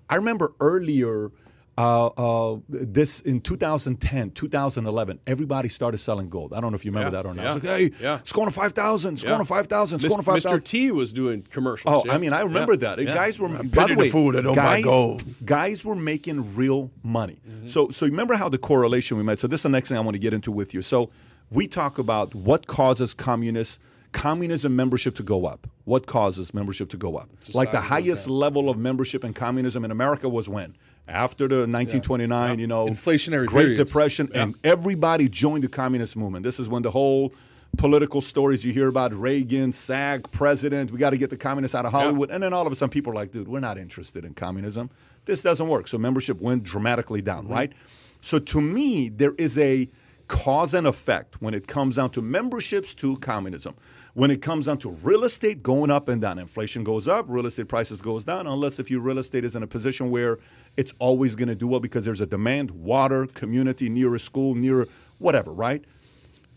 [0.09, 1.31] I remember earlier.
[1.75, 6.53] Uh, uh, this in 2010, 2011, everybody started selling gold.
[6.53, 7.41] I don't know if you remember Yeah, that or not.
[7.43, 8.19] yeah, It's like, hey, yeah.
[8.19, 9.29] it's going to 5,000, it's Yeah.
[9.29, 10.59] going to 5,000, it's Mis- going to 5,000.
[10.59, 10.63] Mr.
[10.63, 12.03] T was doing commercials.
[12.05, 12.11] Oh.
[12.11, 13.03] I mean, I remember that.
[13.03, 15.23] Guys were, by pity the way, fool that don't buy guys, gold.
[15.45, 17.39] guys were making real money.
[17.49, 17.67] Mm-hmm.
[17.67, 19.39] So, so remember how the correlation we made.
[19.39, 20.83] So this is the next thing I want to get into with you.
[20.83, 21.09] So
[21.49, 23.79] we talk about what causes communist
[24.11, 25.67] communism membership to go up.
[25.85, 27.29] What causes membership to go up?
[27.55, 30.75] like the highest level of membership in communism in America was when
[31.07, 33.83] after the 1929, you know, Inflationary Great periods.
[33.83, 36.43] Depression, and everybody joined the communist movement.
[36.43, 37.33] This is when the whole
[37.77, 41.85] political stories you hear about Reagan, SAG, president, we got to get the communists out
[41.85, 42.29] of Hollywood.
[42.29, 44.89] And then all of a sudden, people are like, dude, we're not interested in communism.
[45.25, 45.87] This doesn't work.
[45.87, 47.53] So membership went dramatically down, Mm-hmm.
[47.53, 47.73] right?
[48.21, 49.89] So to me, there is a
[50.27, 53.75] cause and effect when it comes down to memberships to communism.
[54.13, 57.47] When it comes down to real estate going up and down, inflation goes up, real
[57.47, 60.37] estate prices goes down, unless if your real estate is in a position where
[60.77, 64.55] it's always going to do well because there's a demand, water, community, near a school,
[64.55, 64.87] near
[65.19, 65.83] whatever, right?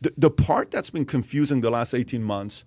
[0.01, 2.65] The, the part that's been confusing the last 18 months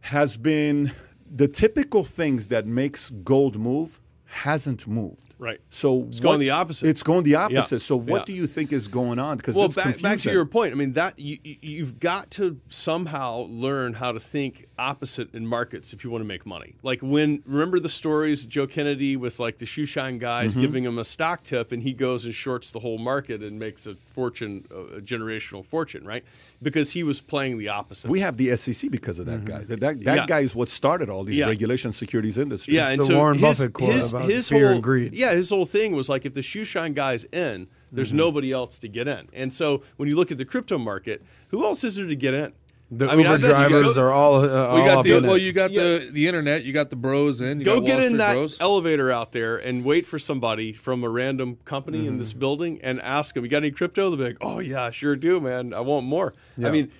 [0.00, 0.92] has been
[1.30, 5.31] the typical things that makes gold move hasn't moved.
[5.42, 5.60] Right.
[5.70, 6.88] So It's going the opposite.
[6.88, 7.80] It's going the opposite.
[7.80, 8.24] So what Yeah.
[8.26, 9.38] do you think is going on?
[9.38, 12.30] Because well it's back, back to your point i mean that you, you- you've got
[12.32, 16.74] to somehow learn how to think opposite in markets if you want to make money
[16.82, 20.60] like when remember the stories of joe kennedy with like the shoe shine guys Mm-hmm.
[20.60, 23.86] giving him a stock tip and he goes and shorts the whole market and makes
[23.86, 26.24] a fortune a generational fortune right
[26.62, 29.58] because he was playing the opposite We have the SEC because of that guy.
[29.64, 30.16] That, that, that Mm-hmm.
[30.16, 30.26] Yeah.
[30.26, 31.46] guy is what started all these Yeah.
[31.46, 32.74] regulation securities industry.
[32.74, 35.12] Yeah, and the so Warren his, Buffett quote his, about his fear whole, and greed.
[35.14, 38.16] Yeah, his whole thing was like if the shoe shine guy's in, there's Mm-hmm.
[38.18, 39.28] nobody else to get in.
[39.32, 42.32] And so when you look at the crypto market, who else is there to get
[42.34, 42.52] in?
[42.94, 44.98] The I mean, I Uber bet drivers go- are all, uh, Well, all you got
[44.98, 45.42] up the in well, it.
[45.42, 45.82] you got Yeah.
[45.82, 48.18] the the internet, you got the bros in, you Go got get Wall in Street
[48.18, 48.60] that bros.
[48.60, 53.00] elevator out there and wait for somebody from a random company in this building and
[53.00, 55.72] ask them, "You got any crypto?" They'll be like, "Oh yeah, sure do, man.
[55.72, 56.90] I want more." I mean,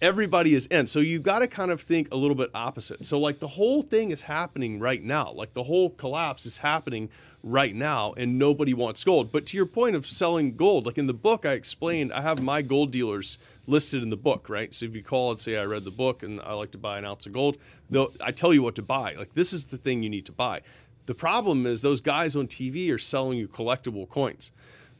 [0.00, 3.04] everybody is in, so you've got to kind of think a little bit opposite.
[3.06, 5.32] So like the whole thing is happening right now.
[5.32, 7.08] Like the whole collapse is happening
[7.42, 9.32] right now, and nobody wants gold.
[9.32, 12.42] But to your point of selling gold, like in the book, I explained, I have
[12.42, 14.74] my gold dealers listed in the book, right?
[14.74, 16.98] So if you call and say I read the book and I like to buy
[16.98, 17.58] an ounce of gold,
[18.20, 19.14] I tell you what to buy.
[19.14, 20.62] Like this is the thing you need to buy.
[21.06, 24.52] The problem is those guys on TV are selling you collectible coins.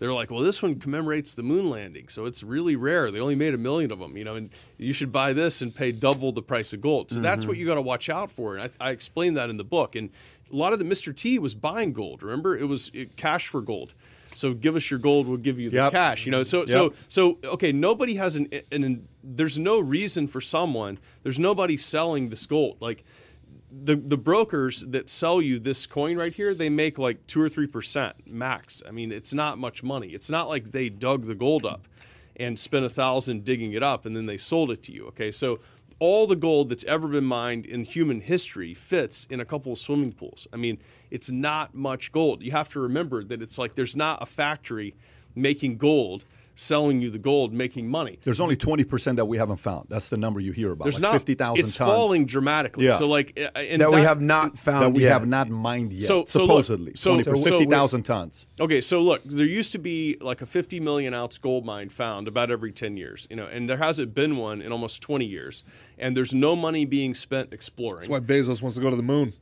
[0.03, 3.13] They're like, well, this one commemorates the moon landing, so it's really rare.
[3.13, 5.73] They only made a million of them, you know, and you should buy this and
[5.73, 7.13] pay double the price of gold.
[7.13, 7.61] So that's what mm-hmm.
[7.61, 8.57] you got to watch out for.
[8.57, 9.95] And I, I explained that in the book.
[9.95, 10.11] And
[10.53, 11.17] a lot of the Mr.
[11.17, 12.25] T was buying gold.
[12.25, 13.95] Remember, it was it, cash for gold.
[14.35, 15.93] So give us your gold, we'll give you the Yep.
[15.93, 16.27] cash.
[16.27, 17.71] You know, so so so okay.
[17.71, 20.99] Nobody has an, an, an there's no reason for someone.
[21.23, 22.79] There's nobody selling this gold.
[22.81, 23.05] Like
[23.73, 27.49] the the brokers that sell you this coin right here, they make like two or
[27.49, 28.83] three percent max.
[28.87, 30.09] I mean, it's not much money.
[30.09, 31.89] It's not like they dug the gold up
[32.37, 35.07] and spent a thousand digging it up and then they sold it to you.
[35.07, 35.59] Okay, so
[35.99, 39.79] all the gold that's ever been mined in human history fits in a couple of
[39.79, 40.49] swimming pools.
[40.53, 40.79] I mean,
[41.11, 42.43] it's not much gold.
[42.43, 44.97] You have to remember that it's like there's not a factory
[45.35, 46.25] making gold,
[46.63, 48.19] selling you the gold, making money.
[48.25, 49.87] There's only 20% that we haven't found.
[49.89, 50.85] That's the number you hear about.
[50.85, 52.87] There's like not 50,000 It's falling dramatically.
[52.87, 52.97] Yeah.
[52.97, 55.13] So like, uh, and that we have not found that we yet.
[55.13, 56.93] have not mined yet, So- so look, supposedly.
[56.95, 58.47] so- 20 so- 50,000 tons.
[58.61, 62.29] Okay, so look, there used to be like a 50 million ounce gold mine found
[62.29, 65.65] about every 10 years, you know, and there hasn't been one in almost 20 years,
[65.99, 68.09] and there's no money being spent exploring.
[68.09, 69.33] That's why Bezos wants to go to the moon.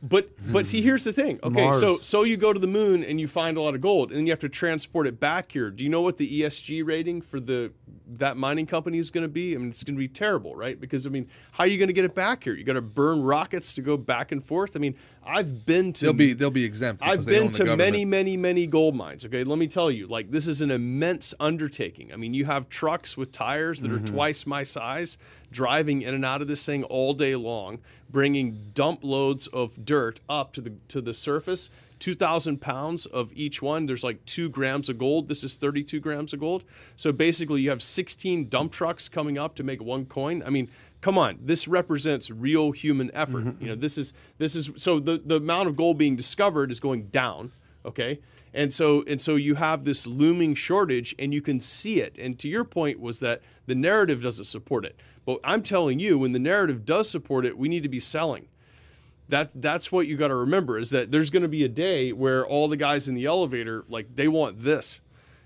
[0.00, 1.40] But but see, here's the thing.
[1.42, 2.06] Okay, so Mars.
[2.06, 4.26] so you go to the moon and you find a lot of gold, and then
[4.26, 5.70] you have to transport it back here.
[5.70, 7.72] Do you know what the ESG rating for the
[8.06, 9.54] that mining company is going to be?
[9.54, 10.80] I mean, it's going to be terrible, right?
[10.80, 12.54] Because I mean, how are you going to get it back here?
[12.54, 14.76] You got to burn rockets to go back and forth.
[14.76, 14.94] I mean,
[15.24, 17.02] I've been to They'll be they'll be exempt.
[17.04, 19.24] I've been to many, many, many gold mines.
[19.24, 22.12] Okay, let me tell you, like this is an immense undertaking.
[22.12, 24.14] I mean, you have trucks with tires that are mm-hmm.
[24.14, 25.18] twice my size,
[25.50, 27.78] driving in and out of this thing all day long,
[28.10, 31.70] bringing dump loads of dirt up to the to the surface.
[31.98, 33.86] 2,000 pounds of each one.
[33.86, 35.28] There's like two grams of gold.
[35.28, 36.64] This is 32 grams of gold.
[36.96, 40.42] So basically, you have 16 dump trucks coming up to make one coin.
[40.46, 40.68] I mean,
[41.00, 43.44] come on, this represents real human effort.
[43.44, 43.80] Mm-hmm, you know, mm-hmm.
[43.80, 47.52] this is this is so the the amount of gold being discovered is going down.
[47.84, 48.20] Okay,
[48.52, 52.16] and so and so you have this looming shortage, and you can see it.
[52.18, 54.96] And to your point was that the narrative doesn't support it.
[55.24, 58.48] But I'm telling you, when the narrative does support it, we need to be selling
[59.28, 62.12] that that's what you got to remember is that there's going to be a day
[62.12, 65.00] where all the guys in the elevator like they want this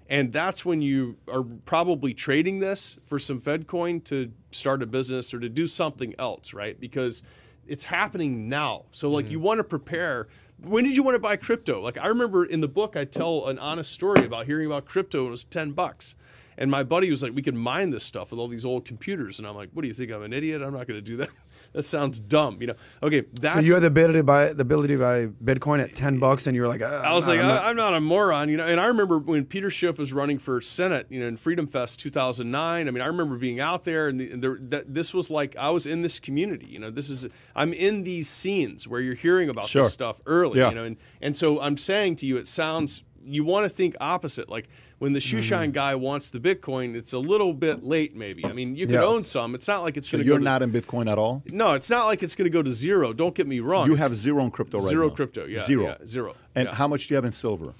[0.09, 4.86] and that's when you are probably trading this for some fed coin to start a
[4.86, 7.22] business or to do something else right because
[7.66, 8.84] it's happening now.
[8.90, 9.46] So like you mm-hmm.
[9.46, 10.28] want to prepare.
[10.61, 11.80] When did you want to buy crypto?
[11.80, 15.20] Like I remember in the book, I tell an honest story about hearing about crypto
[15.20, 16.14] and it was ten bucks.
[16.59, 19.38] And my buddy was like, "We could mine this stuff with all these old computers."
[19.38, 20.12] And I'm like, "What do you think?
[20.12, 20.61] I'm an idiot?
[20.61, 21.30] I'm not going to do that.
[21.73, 22.75] That sounds dumb." You know?
[23.03, 25.95] Okay, that's So you had the ability to buy the ability to buy Bitcoin at
[25.95, 27.95] ten bucks, and you were like, uh, I was I'm like, not- I, I'm not
[27.95, 28.66] a moron, you know.
[28.66, 31.99] And I remember when Peter Schiff was running for Senate, you know, in Freedom Fest
[32.01, 32.89] 2009.
[32.89, 35.57] I mean, I remember being out there, and, the, and there, that this was like
[35.57, 36.66] I was in this community.
[36.66, 39.83] You know, this is I'm in these scenes where you're hearing about Sure.
[39.83, 40.59] this stuff early.
[40.59, 40.68] Yeah.
[40.70, 43.95] You know, and and so I'm saying to you, it sounds you want to think
[44.01, 44.49] opposite.
[44.49, 44.68] Like
[44.99, 45.70] when the shoe Mm-hmm.
[45.73, 48.45] guy wants the Bitcoin, it's a little bit late, maybe.
[48.45, 49.03] I mean, you could Yes.
[49.03, 49.55] own some.
[49.55, 51.43] It's not like it's So going to you're not in Bitcoin at all.
[51.51, 53.12] No, it's not like it's going to go to zero.
[53.12, 53.87] Don't get me wrong.
[53.89, 55.14] You have zero in crypto right zero now.
[55.14, 55.45] crypto.
[55.47, 55.85] Yeah, zero.
[56.01, 56.35] yeah, zero.
[56.55, 56.75] And yeah.
[56.75, 57.75] how much do you have in silver?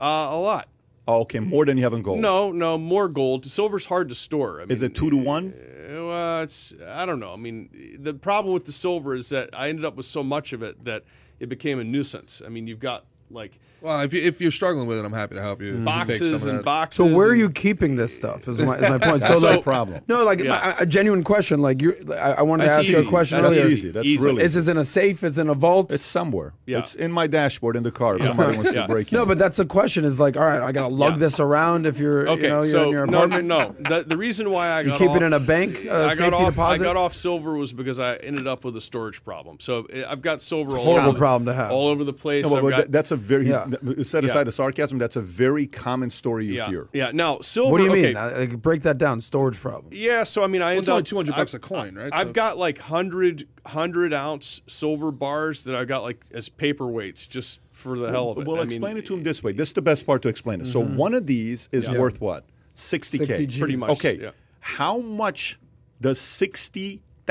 [0.00, 0.68] Uh, a lot.
[1.08, 2.20] Oh, okay, more than you have in gold.
[2.20, 3.44] No, no, more gold.
[3.46, 4.58] Silver's hard to store.
[4.60, 5.52] I mean, Is it two to one?
[5.56, 7.32] uh, Well, it's I don't know.
[7.32, 10.52] I mean, the problem with the silver is that I ended up with so much
[10.52, 11.02] of it that
[11.40, 12.40] it became a nuisance.
[12.44, 15.34] I mean, you've got like Well, if you if you're struggling with it, I'm happy
[15.36, 15.68] to help you.
[15.68, 16.96] take some boxes of and boxes.
[16.98, 18.46] So where are you keeping this stuff?
[18.48, 19.02] Is my, is my point.
[19.20, 20.00] That's so the like, problem.
[20.08, 20.50] No, like Yeah.
[20.50, 21.60] my- a genuine question.
[21.62, 23.62] Like you, I, I wanted to That's ask you a question That's earlier.
[23.62, 23.90] That's easy.
[23.90, 24.26] That's Easy.
[24.26, 25.24] really Is this in a safe?
[25.24, 25.90] Is it in a vault?
[25.90, 26.52] It's somewhere.
[26.66, 26.78] Yeah.
[26.80, 28.16] It's in my dashboard in the car.
[28.18, 28.82] If somebody wants Yeah.
[28.82, 29.16] to break in.
[29.18, 30.04] no, but that's the question.
[30.04, 31.18] Is like, all right, I gotta lug Yeah.
[31.20, 33.44] this around if you're, Okay, you know, you're so in your no, apartment.
[33.46, 33.98] no, no.
[33.98, 36.08] The, the reason why I You got keep off, it in a bank, uh, I
[36.10, 36.50] safety got off.
[36.52, 36.80] deposit.
[36.80, 39.58] I got off silver was because I ended up with a storage problem.
[39.58, 41.70] So uh, I've got silver all Horrible over, problem to have.
[41.70, 42.44] all over the place.
[42.44, 43.66] No, but, I've got- that's a very Yeah.
[44.04, 44.44] Set aside Yeah.
[44.44, 44.98] the sarcasm.
[44.98, 46.88] That's a very common story you yeah, hear.
[46.92, 47.10] yeah.
[47.12, 47.72] Now silver.
[47.72, 48.16] What do you okay, mean?
[48.16, 49.20] I, like, break that down.
[49.20, 49.92] Storage problem.
[49.92, 52.10] Yeah, so I mean, I it's end only up 200 bucks a coin, right?
[52.12, 57.28] I've So- got like 100, 100 ounce silver bars that I got like as paperweights
[57.28, 58.46] just for the hell of it.
[58.46, 59.52] Well, I explain mean, it to him eh, this way.
[59.52, 60.66] This is the best part to explain it.
[60.66, 60.96] So mm-hmm.
[60.96, 61.98] one of these is Yeah.
[61.98, 62.44] worth what?
[62.76, 63.26] 60K.
[63.26, 64.18] 60 Pretty much, Okay.
[64.20, 64.30] yeah.
[64.60, 65.58] How much
[66.00, 66.20] does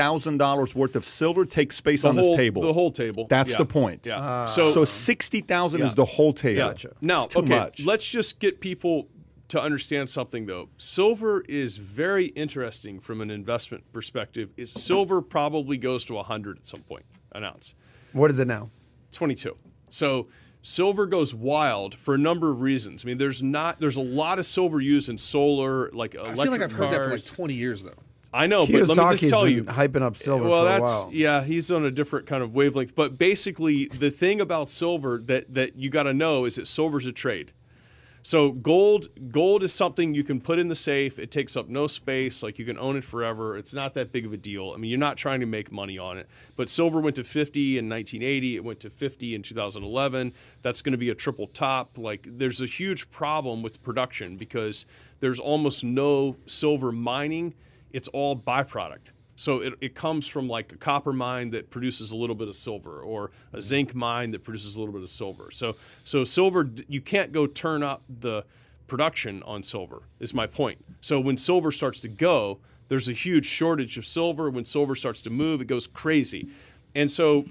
[0.00, 2.62] $60,000 worth of silver take space The on whole, this table?
[2.62, 3.26] The whole table.
[3.28, 3.56] That's yeah.
[3.58, 4.06] the point.
[4.06, 4.18] Yeah.
[4.20, 4.44] Ah.
[4.46, 5.86] so so, 60,000 Yeah.
[5.86, 6.58] is the whole table.
[6.58, 6.90] yeah.
[7.00, 7.84] Now, It's too okay, much.
[7.84, 9.08] let's just get people
[9.48, 10.68] to understand something though.
[10.78, 14.50] Silver is very interesting from an investment perspective.
[14.56, 17.74] Is silver probably goes to 100 at some point an ounce.
[18.12, 18.70] What is it now?
[19.12, 19.56] 22.
[19.88, 20.28] So
[20.62, 23.04] silver goes wild for a number of reasons.
[23.04, 26.42] I mean, there's not there's a lot of silver used in solar, like electric I
[26.44, 27.94] feel like I've heard that for like 20 years though.
[28.32, 29.64] I know, but let me just tell you.
[29.64, 31.10] hyping up silver well, for that's a while.
[31.12, 32.94] yeah, he's on a different kind of wavelength.
[32.94, 37.06] But basically, the thing about silver that that you got to know is that silver's
[37.06, 37.52] a trade.
[38.22, 41.18] So gold, gold is something you can put in the safe.
[41.18, 42.42] It takes up no space.
[42.42, 43.56] Like you can own it forever.
[43.56, 44.72] It's not that big of a deal.
[44.74, 46.28] I mean, you're not trying to make money on it.
[46.54, 48.56] But silver went to 50 in 1980.
[48.56, 50.34] It went to 50 in 2011.
[50.60, 51.96] That's going to be a triple top.
[51.96, 54.84] Like there's a huge problem with production because
[55.20, 57.54] there's almost no silver mining.
[57.92, 59.12] It's all byproduct.
[59.36, 62.54] So it, it comes from like a copper mine that produces a little bit of
[62.54, 65.50] silver, or a zinc mine that produces a little bit of silver.
[65.50, 68.44] So so silver, you can't go turn up the
[68.86, 70.02] production on silver.
[70.18, 70.84] Is my point.
[71.00, 74.50] So when silver starts to go, there's a huge shortage of silver.
[74.50, 76.50] When silver starts to move, it goes crazy,
[76.94, 77.46] and so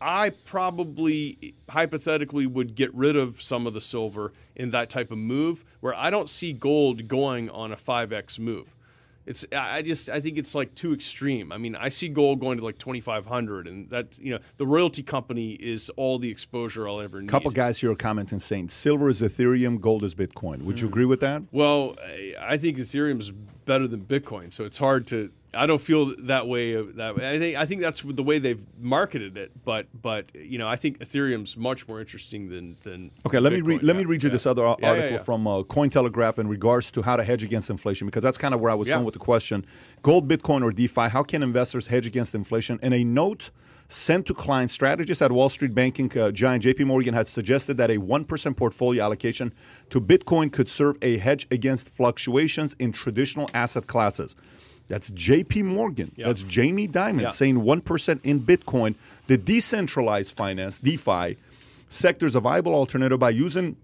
[0.00, 5.18] I probably hypothetically would get rid of some of the silver in that type of
[5.18, 8.75] move, where I don't see gold going on a five x move.
[9.26, 11.50] It's I just I think it's like too extreme.
[11.52, 15.02] I mean, I see gold going to like 2500 and that you know, the royalty
[15.02, 17.28] company is all the exposure I'll ever need.
[17.28, 20.62] A couple guys here are commenting saying silver is Ethereum, gold is Bitcoin.
[20.62, 20.92] Would you hmm.
[20.92, 21.42] agree with that?
[21.50, 25.30] Well, I- I think Ethereum is better than Bitcoin, so it's hard to.
[25.56, 26.80] I don't feel that way.
[26.80, 27.28] That way.
[27.28, 29.52] I think I think that's the way they've marketed it.
[29.64, 33.10] But but you know, I think Ethereum's much more interesting than than.
[33.26, 33.66] Okay, let me Bitcoin.
[33.66, 33.82] read.
[33.82, 34.34] Let me read you yeah.
[34.34, 38.06] this other Yeah, article from uh, Cointelegraph in regards to how to hedge against inflation,
[38.06, 39.66] because that's kind of where I was going with the question:
[40.02, 41.08] gold, Bitcoin, or DeFi?
[41.08, 42.78] How can investors hedge against inflation?
[42.82, 43.50] In a note
[43.88, 46.84] sent to client strategists at Wall Street banking uh, giant J.P.
[46.84, 49.52] Morgan had suggested that a one percent portfolio allocation
[49.90, 54.34] to Bitcoin could serve a hedge against fluctuations in traditional asset classes.
[54.88, 55.62] That's J.P.
[55.62, 56.12] Morgan.
[56.16, 58.94] That's Jamie Dimon saying one percent in Bitcoin.
[59.26, 61.36] The decentralized finance (DeFi)
[61.88, 63.76] sectors a viable alternative by using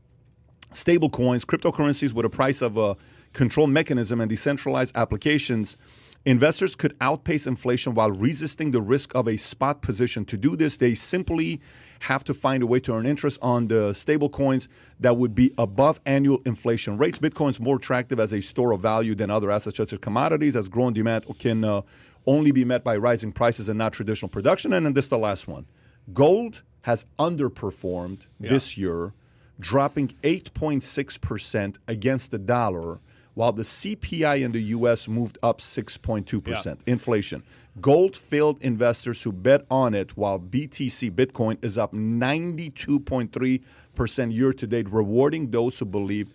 [0.70, 2.96] stable coins, cryptocurrencies with a price of a
[3.32, 5.76] control mechanism and decentralized applications,
[6.24, 10.24] investors could outpace inflation while resisting the risk of a spot position.
[10.26, 11.60] To do this, they simply
[12.02, 14.68] have to find a way to earn interest on the stable coins
[15.00, 17.18] that would be above annual inflation rates.
[17.18, 20.56] Bitcoin is more attractive as a store of value than other assets such as commodities,
[20.56, 21.80] as growing demand can uh,
[22.26, 24.72] only be met by rising prices and not traditional production.
[24.72, 25.66] And then this is the last one.
[26.12, 29.12] Gold has underperformed this year
[29.60, 32.98] dropping 8.6% against the dollar,
[33.34, 35.06] while the CPI in the U.S.
[35.06, 36.80] moved up 6.2%.
[36.86, 37.44] Inflation.
[37.80, 44.66] Gold failed investors who bet on it, while BTC Bitcoin is up 92.3% year to
[44.66, 46.32] date, rewarding those who believe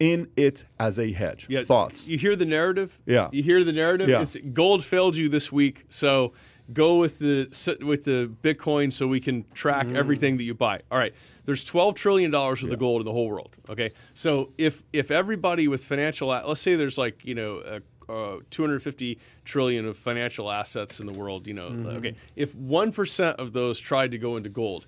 [0.00, 1.46] in it as a hedge.
[1.50, 2.06] Yeah, Thoughts?
[2.08, 2.98] You hear the narrative?
[3.04, 3.28] Yeah.
[3.32, 4.08] You hear the narrative?
[4.08, 4.22] Yeah.
[4.22, 6.32] It's gold failed you this week, so
[6.72, 7.48] go with the
[7.84, 9.96] with the Bitcoin so we can track Mm.
[9.96, 10.80] everything that you buy.
[10.90, 11.12] All right.
[11.46, 13.56] There's 12 trillion dollars worth of gold in the whole world.
[13.68, 13.90] Okay.
[14.14, 19.18] So if if everybody with financial let's say there's like, you know, uh, uh, 250
[19.44, 21.86] trillion of financial assets in the world, you know, Mm-hmm.
[21.98, 22.14] okay.
[22.36, 24.86] If 1% of those tried to go into gold,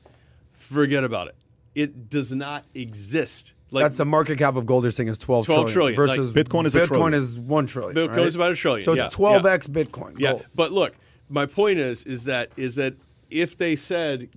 [0.52, 1.36] forget about it.
[1.74, 3.54] It does not exist.
[3.70, 4.82] Like That's the market cap of gold.
[4.84, 7.14] You're saying is 12, 12 trillion, like- versus Bitcoin is Bitcoin trillion.
[7.14, 7.94] is one trillion.
[7.96, 8.26] Bitcoin right?
[8.26, 10.18] is about a trillion, So yeah, it's 12x Bitcoin.
[10.18, 10.94] Yeah, but look,
[11.28, 12.94] my point is is that is that
[13.30, 14.28] if they said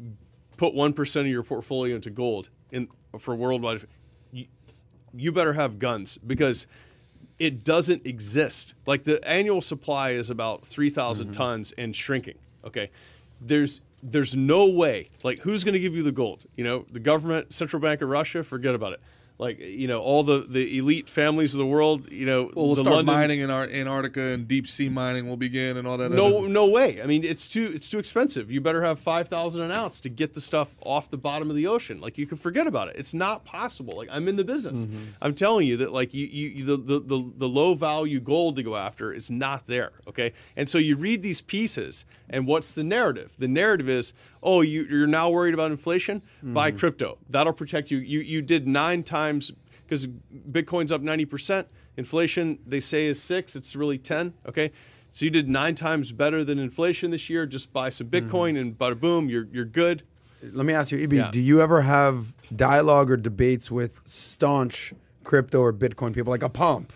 [0.57, 3.84] put one percent of your portfolio into gold in for worldwide,
[4.31, 4.45] you,
[5.15, 6.67] you better have guns because
[7.39, 8.73] it doesn't exist.
[8.86, 10.89] Like the annual supply is about three
[11.27, 11.31] mm-hmm.
[11.31, 12.38] tons and shrinking.
[12.65, 12.89] Okay,
[13.41, 15.09] there's there's no way.
[15.23, 16.45] Like who's going to give you the gold?
[16.55, 18.43] You know, the government, central bank of Russia.
[18.43, 19.01] Forget about it.
[19.39, 22.11] Like you know, all the the elite families of the world.
[22.11, 25.27] You know, Well, we'll the start London, mining in our Antarctica and deep sea mining
[25.27, 26.11] will begin and all that.
[26.11, 27.01] no, other- no way.
[27.01, 28.51] I mean, it's too it's too expensive.
[28.51, 31.55] You better have five thousand an ounce to get the stuff off the bottom of
[31.55, 31.99] the ocean.
[31.99, 32.95] Like you can forget about it.
[32.95, 33.97] It's not possible.
[33.97, 34.86] Like I'm in the business.
[34.86, 34.97] Mm-hmm.
[35.21, 38.55] I'm telling you that like you, you you- the, the the the low value gold
[38.57, 39.93] to go after is not there.
[40.07, 43.31] Okay, and so you read these pieces, and what's the narrative?
[43.38, 46.21] The narrative is, oh, you you're now worried about inflation.
[46.41, 46.79] Buy Mm-hmm.
[46.79, 47.17] crypto.
[47.29, 47.99] That'll protect you.
[47.99, 49.51] You you did nine times
[49.86, 50.07] because
[50.51, 51.67] Bitcoin's up ninety percent.
[51.95, 53.55] Inflation they say is six.
[53.55, 54.34] It's really ten.
[54.47, 54.71] Okay.
[55.15, 57.45] So you did nine times better than inflation this year.
[57.45, 60.01] Just buy some Bitcoin and bada boom, you're you're good.
[60.41, 61.31] Let me ask you, EB, Yeah.
[61.31, 66.49] do you ever have dialogue or debates with staunch crypto or Bitcoin people, like a
[66.49, 66.91] pump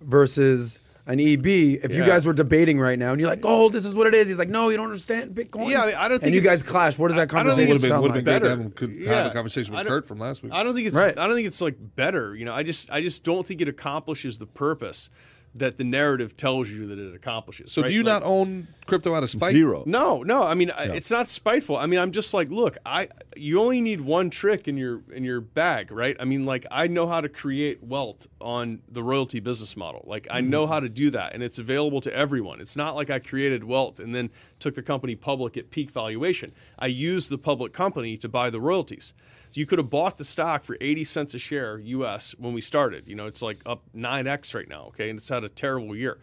[0.00, 1.46] versus an EB?
[1.46, 4.14] If you guys were debating right now and you're like, oh, this is what it
[4.14, 4.28] is.
[4.28, 5.70] He's like, no, you don't understand Bitcoin.
[5.70, 6.98] Yeah, I mean, I don't think And you guys clash.
[6.98, 8.14] What does that I- I don't think conversation would have been, sound like?
[8.14, 8.50] have been great to Better.
[8.50, 10.52] have, him, could have a conversation with Kurt from last week.
[10.52, 11.18] I don't think it's Right.
[11.18, 12.34] I don't think it's like better.
[12.36, 15.10] You know, I just I just don't think it accomplishes the purpose
[15.54, 17.72] that the narrative tells you that it accomplishes.
[17.72, 17.88] so right?
[17.88, 19.52] do you Like- not own crypto out of spite?
[19.52, 19.82] Zero.
[19.86, 20.42] No, no.
[20.42, 21.76] I mean, I it's not spiteful.
[21.76, 25.24] I mean, I'm just like, look, I you only need one trick in your in
[25.24, 26.16] your bag, right?
[26.18, 30.04] I mean, like I know how to create wealth on the royalty business model.
[30.06, 30.72] Like I know mm-hmm.
[30.72, 32.60] how to do that, and it's available to everyone.
[32.60, 36.52] It's not like I created wealth and then took the company public at peak valuation.
[36.78, 39.12] I used the public company to buy the royalties.
[39.52, 42.62] So you could have bought the stock for 80 cents a share US when we
[42.62, 43.06] started.
[43.06, 45.10] You know, it's like up 9x right now, okay?
[45.10, 46.18] And it's had a terrible year.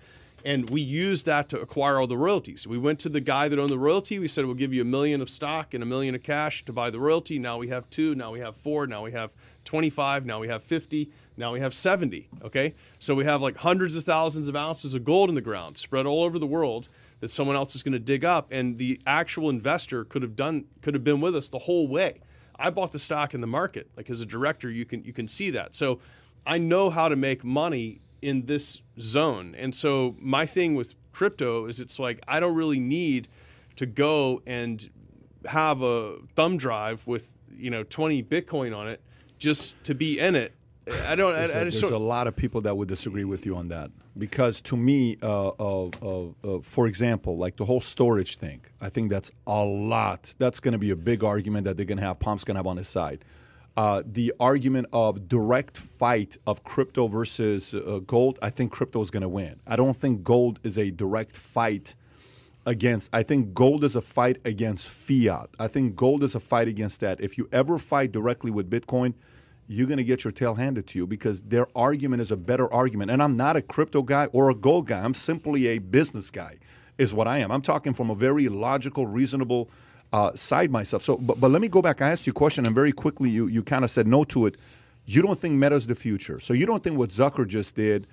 [0.46, 2.66] And we used that to acquire all the royalties.
[2.66, 4.20] We went to the guy that owned the royalty.
[4.20, 6.74] We said, we'll give you a million of stock and a million of cash to
[6.74, 7.40] buy the royalty.
[7.40, 8.16] Now we have two.
[8.16, 8.88] Now we have four.
[8.88, 9.32] Now we have
[9.66, 10.26] 25.
[10.26, 11.12] Now we have 50.
[11.38, 12.30] Now we have 70.
[12.44, 12.74] Okay.
[13.00, 16.06] So we have like hundreds of thousands of ounces of gold in the ground spread
[16.06, 16.90] all over the world
[17.20, 18.48] that someone else is going to dig up.
[18.52, 22.22] And the actual investor could have done, could have been with us the whole way.
[22.58, 23.90] I bought the stock in the market.
[23.96, 25.76] Like as a director, you can, you can see that.
[25.76, 26.00] So
[26.46, 29.56] I know how to make money in this zone.
[29.58, 33.28] And so my thing with crypto is it's like I don't really need
[33.76, 34.90] to go and
[35.46, 39.02] have a thumb drive with, you know, 20 Bitcoin on it
[39.38, 40.54] just to be in it.
[41.06, 42.88] I don't I, There's, I a, just there's a don't, lot of people that would
[42.88, 47.58] disagree with you on that because to me, uh, uh, uh, uh, for example, like
[47.58, 50.34] the whole storage thing, I think that's a lot.
[50.40, 52.20] That's going to be a big argument that they're going to have.
[52.20, 53.24] Pump's going to have on his side.
[53.78, 59.10] Uh, the argument of direct fight of crypto versus uh, gold, I think crypto is
[59.10, 59.62] going to win.
[59.66, 61.96] I don't think gold is a direct fight
[62.66, 65.50] against I think gold is a fight against fiat.
[65.60, 67.20] I think gold is a fight against that.
[67.20, 69.14] If you ever fight directly with Bitcoin,
[69.68, 72.72] you're going to get your tail handed to you because their argument is a better
[72.74, 73.12] argument.
[73.12, 75.00] And I'm not a crypto guy or a gold guy.
[75.00, 76.58] I'm simply a business guy,
[76.98, 77.52] is what I am.
[77.52, 79.70] I'm talking from a very logical, reasonable
[80.14, 81.04] uh, side myself.
[81.04, 82.02] So, but, but let me go back.
[82.02, 84.46] I asked you a question, and very quickly you, you kind of said no to
[84.48, 84.56] it.
[85.06, 86.40] You don't think Meta's the future.
[86.40, 88.08] So you don't think what Zucker just did,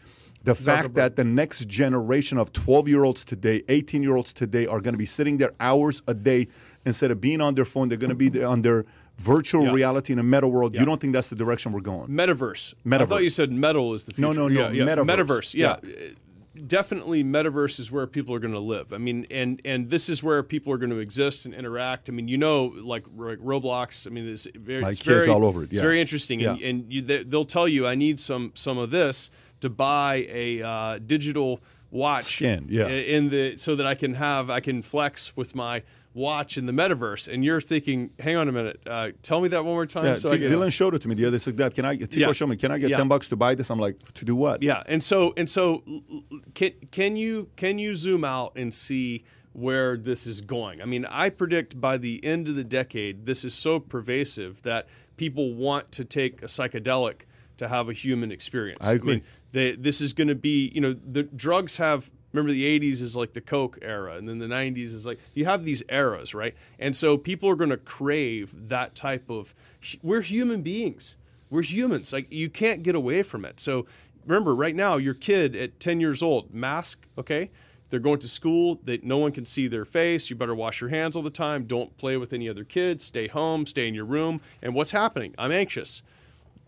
[0.45, 4.67] the fact that the next generation of 12 year olds today, 18 year olds today
[4.67, 6.49] are going to be sitting there hours a day
[6.85, 8.85] instead of being on their phone, they're going to be there on their
[9.19, 9.73] virtual Yeah.
[9.73, 10.75] reality in a meta world.
[10.75, 12.09] You don't think that's the direction we're going?
[12.09, 12.75] metaverse.
[12.91, 14.23] I thought you said metal is the future.
[14.23, 14.85] No, no, no, Yeah, yeah.
[14.85, 15.07] metaverse.
[15.27, 15.55] Metaverse.
[15.55, 15.77] Yeah.
[16.67, 18.93] Definitely metaverse is where people are going to live.
[18.93, 22.09] I mean, and and this is where people are going to exist and interact.
[22.09, 24.07] I mean, you know, like, like Roblox.
[24.07, 26.61] I mean, it's very, My it's kids very, all over it, It's very interesting, and,
[26.61, 26.69] Yeah.
[26.69, 29.31] and you, they, they'll tell you, I need some some of this
[29.61, 32.89] to buy a uh, digital watch Skin, yeah.
[32.89, 35.83] in the so that I can have I can flex with my
[36.17, 39.65] watch in the metaverse, and you're thinking, "Hang on a minute, uh, tell me that
[39.65, 41.37] one more time." Yeah, so T- I get Dylan showed it to me the other
[41.37, 41.43] day.
[41.43, 41.97] Said, Dad, can I?
[41.97, 42.33] Tico Yeah.
[42.33, 42.57] showed me.
[42.57, 42.97] Can I get Yeah.
[42.97, 43.71] ten bucks to buy this?
[43.71, 44.63] I'm like, to do what?
[44.63, 45.85] Yeah, and so and so,
[46.55, 50.81] can can you can you zoom out and see where this is going?
[50.83, 54.89] I mean, I predict by the end of the decade, this is so pervasive that
[55.17, 57.21] people want to take a psychedelic
[57.59, 58.87] to have a human experience.
[58.87, 59.15] I agree.
[59.15, 62.11] mean, they, this is going to be, you know, the drugs have.
[62.33, 65.45] Remember, the '80s is like the Coke era, and then the '90s is like you
[65.45, 66.55] have these eras, right?
[66.79, 69.55] And so people are going to crave that type of.
[70.03, 71.15] We're human beings.
[71.51, 72.13] We're humans.
[72.13, 73.61] Like you can't get away from it.
[73.61, 73.87] So
[74.27, 77.51] remember, right now, your kid at 10 years old, mask, okay?
[77.89, 78.81] They're going to school.
[78.85, 80.29] That no one can see their face.
[80.29, 81.65] You better wash your hands all the time.
[81.65, 83.05] Don't play with any other kids.
[83.05, 83.65] Stay home.
[83.67, 84.41] Stay in your room.
[84.61, 85.35] And what's happening?
[85.39, 86.03] I'm anxious.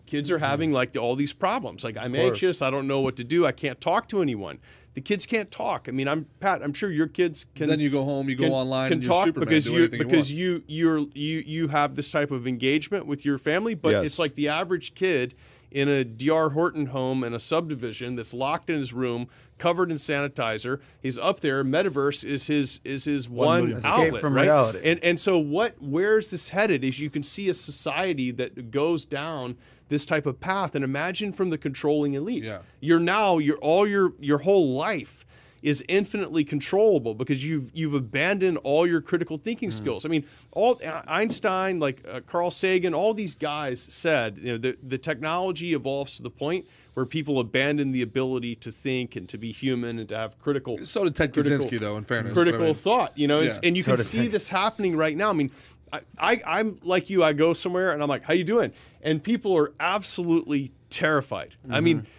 [0.07, 0.45] Kids are mm-hmm.
[0.45, 1.85] having like all these problems.
[1.85, 2.63] Like I'm anxious.
[2.63, 3.45] I don't know what to do.
[3.45, 4.59] I can't talk to anyone.
[4.99, 5.87] The kids can't talk.
[5.89, 6.61] I mean, I'm Pat.
[6.61, 7.69] I'm sure your kids can.
[7.69, 9.79] Then you go home, you go can- online, can and you're talk Superman, because you
[9.79, 13.77] anything you because you you're you you have this type of engagement with your family.
[13.77, 14.07] But Yes.
[14.07, 15.37] it's like the average kid
[15.71, 19.97] in a DR Horton home in a subdivision that's locked in his room, covered in
[19.97, 20.81] sanitizer.
[21.01, 21.65] He's up there.
[21.65, 23.79] Metaverse is his is his one, million.
[23.79, 24.43] Escape outlet, from right?
[24.43, 24.81] reality.
[24.85, 25.77] And and so what?
[25.81, 26.85] Where's this headed?
[26.85, 29.57] Is you can see a society that goes down
[29.89, 32.45] this type of path, and imagine from the controlling elite.
[32.45, 32.61] Yeah.
[32.81, 35.25] You're now you're all your your whole life
[35.63, 39.75] is infinitely controllable because you've you've abandoned all your critical thinking hmm.
[39.75, 40.05] skills.
[40.05, 44.59] I mean, all uh, Einstein, like uh, Carl Sagan, all these guys said, you know,
[44.59, 49.29] the the technology evolves to the point where people abandon the ability to think and
[49.29, 50.79] to be human and to have critical.
[50.85, 52.33] So did Ted critical- Kaczynski, though, in fairness.
[52.33, 53.17] critical I mean, thought.
[53.17, 53.57] You know, Yeah.
[53.63, 54.33] and you So can see Ted.
[54.33, 55.31] this happening right now.
[55.31, 55.53] I mean,
[55.93, 57.23] I, I I'm like you.
[57.23, 61.57] I go somewhere and I'm like, "How you doing?" And people are absolutely terrified.
[61.71, 61.99] I mean.
[61.99, 62.13] Mm-hmm.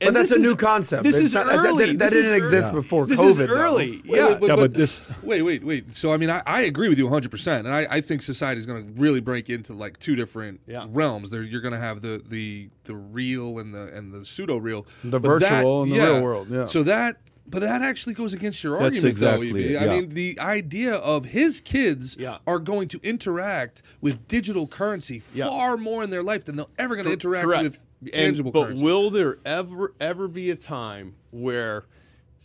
[0.00, 1.04] But and that's a is- new concept.
[1.04, 1.94] This It's is not- that- that- early.
[1.96, 2.74] that didn't exist early.
[2.74, 3.46] before This COVID, is though.
[3.48, 3.90] early.
[3.90, 4.38] Wait, yeah.
[4.38, 5.92] wait, Yeah, but this- Wait, wait, wait.
[5.92, 8.58] So I mean, I, I agree with you 100, percent and I, I think society
[8.60, 10.86] is going to really break into like two different Yeah.
[10.88, 11.28] realms.
[11.28, 14.86] There, you're going to have the the the real and the and the pseudo real,
[15.04, 16.66] The But that- virtual and the real world, yeah.
[16.66, 17.16] So that.
[17.46, 19.80] But that actually goes against your argument, That's exactly though.
[19.80, 22.38] I mean, the idea of his kids Yeah.
[22.46, 25.46] are going to interact with digital currency Yeah.
[25.48, 27.64] far more in their life than they're ever going to interact Correct.
[27.64, 28.82] with And- but currency.
[28.84, 31.84] will there ever ever be a time where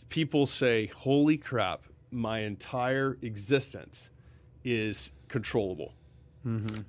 [0.08, 4.10] people say, "Holy crap, my entire existence
[4.64, 5.94] is controllable"?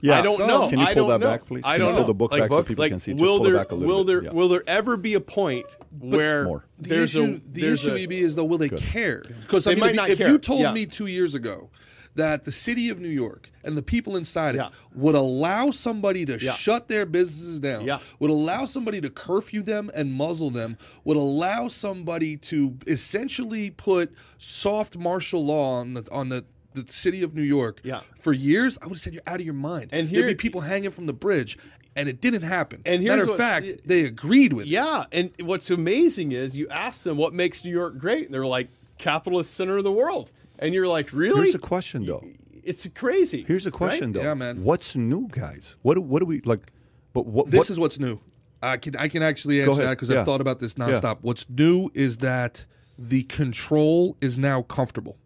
[0.02, 0.20] Yeah.
[0.20, 0.70] I don't Some- know.
[0.70, 1.32] Can you I pull don't that know.
[1.32, 1.64] back, please?
[1.66, 2.08] I don't pull know.
[2.08, 3.14] the book like, back so people like, can see?
[3.14, 4.08] Just will pull there it back a little will bit.
[4.14, 4.32] there Yeah.
[4.34, 5.66] will there ever be a point
[6.00, 6.66] where More.
[6.78, 9.24] The there's issue, a the there's issue, a, EB, is though, will they care?
[9.42, 10.28] Because I mean, might if, not if care.
[10.30, 10.74] you told Yeah.
[10.74, 11.72] me two years ago
[12.18, 14.68] that the city of New York and the people inside Yeah.
[14.68, 16.54] it would allow somebody to Yeah.
[16.54, 18.00] shut their businesses down, Yeah.
[18.20, 24.12] would allow somebody to curfew them and muzzle them, would allow somebody to essentially put
[24.38, 26.44] soft martial law on the on the
[26.74, 28.02] the city of New York Yeah.
[28.20, 29.90] for years, I would have said you're out of your mind.
[29.92, 31.58] And There'd be people hanging from the bridge,
[31.96, 32.82] and it didn't happen.
[32.86, 34.70] And here's Matter of fact, they agreed with it.
[34.70, 38.46] Yeah, and what's amazing is you ask them what makes New York great, and they're
[38.46, 38.68] like
[39.00, 41.42] capitalist center of the world, and you're like, really?
[41.42, 42.24] Here's a question, though.
[42.64, 43.44] It's crazy.
[43.48, 44.22] Here's a question, right?
[44.22, 44.28] though.
[44.28, 44.64] Yeah, man.
[44.64, 45.78] What's new, guys?
[45.84, 46.72] What do, what do we like?
[47.14, 47.50] But what?
[47.50, 48.20] This what, is what's new.
[48.62, 50.20] I can I can actually answer that because Yeah.
[50.20, 51.20] I've thought about this nonstop.
[51.22, 52.66] What's new is that
[52.98, 55.18] the control is now comfortable.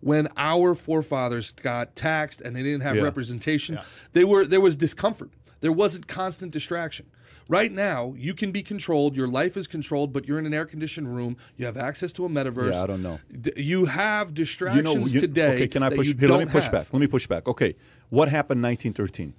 [0.00, 3.02] When our forefathers got taxed and they didn't have Yeah.
[3.02, 3.78] representation,
[4.14, 5.30] they were there was discomfort.
[5.60, 7.06] There wasn't constant distraction.
[7.48, 9.16] Right now, you can be controlled.
[9.16, 11.36] Your life is controlled, but you're in an air-conditioned room.
[11.56, 12.72] You have access to a metaverse.
[12.72, 13.18] Yeah, I don't know.
[13.40, 15.54] D- You have you distractions know, you- today.
[15.56, 16.14] Okay, can I push?
[16.18, 16.72] Here, let me push have.
[16.72, 16.86] back.
[16.92, 17.46] Let me push back.
[17.48, 17.74] Okay,
[18.10, 19.34] what happened in 1913?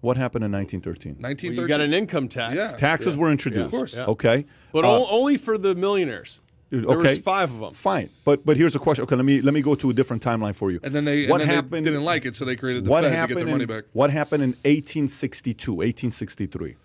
[0.00, 1.14] What happened in 1913?
[1.14, 1.62] Well, 1913.
[1.62, 2.54] you got an income tax.
[2.54, 2.76] Yeah.
[2.76, 3.64] Taxes were introduced.
[3.64, 3.96] Of course.
[3.96, 4.04] Yeah.
[4.06, 6.40] Okay, but Uh, o- only for the millionaires.
[6.70, 7.08] There okay.
[7.08, 7.74] was five of them.
[7.74, 9.04] Fine, but but here's a question.
[9.04, 10.80] Okay, let me let me go to a different timeline for you.
[10.82, 11.86] And then they, what and then happened?
[11.86, 13.62] they didn't like it, so they created the what Fed to happened get their money
[13.62, 13.84] in, back.
[13.92, 16.76] What happened in 1862, 1863?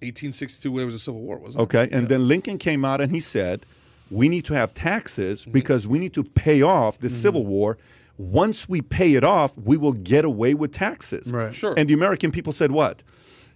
[0.00, 1.64] 1862, there was a civil war, wasn't it?
[1.64, 3.66] Okay, and then Lincoln came out and he said,
[4.10, 4.84] "We need to have Mm-hmm.
[4.88, 7.78] taxes because we need to pay off the Civil War.
[8.16, 11.54] Once we pay it off, we will get away with taxes." Right.
[11.54, 11.74] Sure.
[11.76, 13.02] And the American people said, "What?"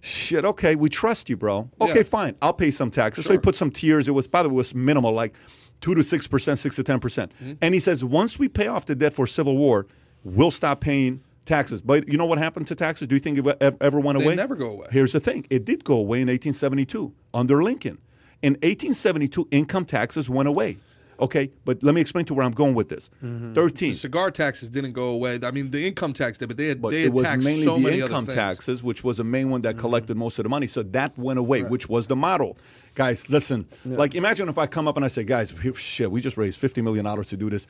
[0.01, 0.45] Shit.
[0.45, 1.69] Okay, we trust you, bro.
[1.81, 2.03] Okay, Yeah.
[2.03, 2.35] fine.
[2.41, 3.25] I'll pay some taxes.
[3.25, 4.07] So he put some tiers.
[4.07, 5.33] It was by the way, it was minimal, like
[5.81, 7.33] two to six percent, six to ten percent.
[7.41, 7.53] Mm-hmm.
[7.61, 9.87] And he says, once we pay off the debt for Civil War,
[10.23, 11.81] we'll stop paying taxes.
[11.81, 13.07] But you know what happened to taxes?
[13.07, 14.35] Do you think it ever, ever went They away?
[14.35, 14.87] never go away.
[14.91, 17.97] Here's the thing: it did go away in 1872 under Lincoln.
[18.41, 20.77] In 1872, income taxes went away.
[21.19, 23.09] Okay, but let me explain to where I'm going with this.
[23.23, 23.53] Mm-hmm.
[23.53, 23.91] 13.
[23.91, 25.39] The cigar taxes didn't go away.
[25.43, 27.45] I mean, the income tax did, but they had But they it had was taxed
[27.45, 30.43] mainly so the many income taxes, which was the main one that collected most of
[30.43, 30.67] the money.
[30.67, 32.57] So that went away, which was the model.
[32.95, 33.67] Guys, listen.
[33.85, 36.81] Like, imagine if I come up and I say, guys, shit, we just raised fifty
[36.81, 37.67] million dollars to do this.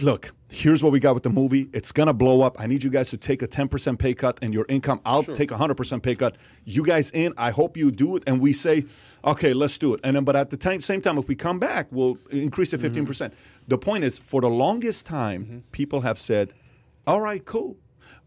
[0.00, 1.68] Look, here's what we got with the movie.
[1.72, 2.60] It's gonna blow up.
[2.60, 5.00] I need you guys to take a 10% pay cut and your income.
[5.04, 6.36] I'll take a 100% pay cut.
[6.64, 7.34] You guys in?
[7.36, 8.22] I hope you do it.
[8.26, 8.86] And we say,
[9.24, 10.00] okay, let's do it.
[10.04, 12.80] And then, but at the time, same time, if we come back, we'll increase it
[12.80, 13.06] 15%.
[13.06, 13.64] percent mm-hmm.
[13.68, 15.58] The point is, for the longest time, mm-hmm.
[15.72, 16.54] people have said,
[17.06, 17.76] all right, cool.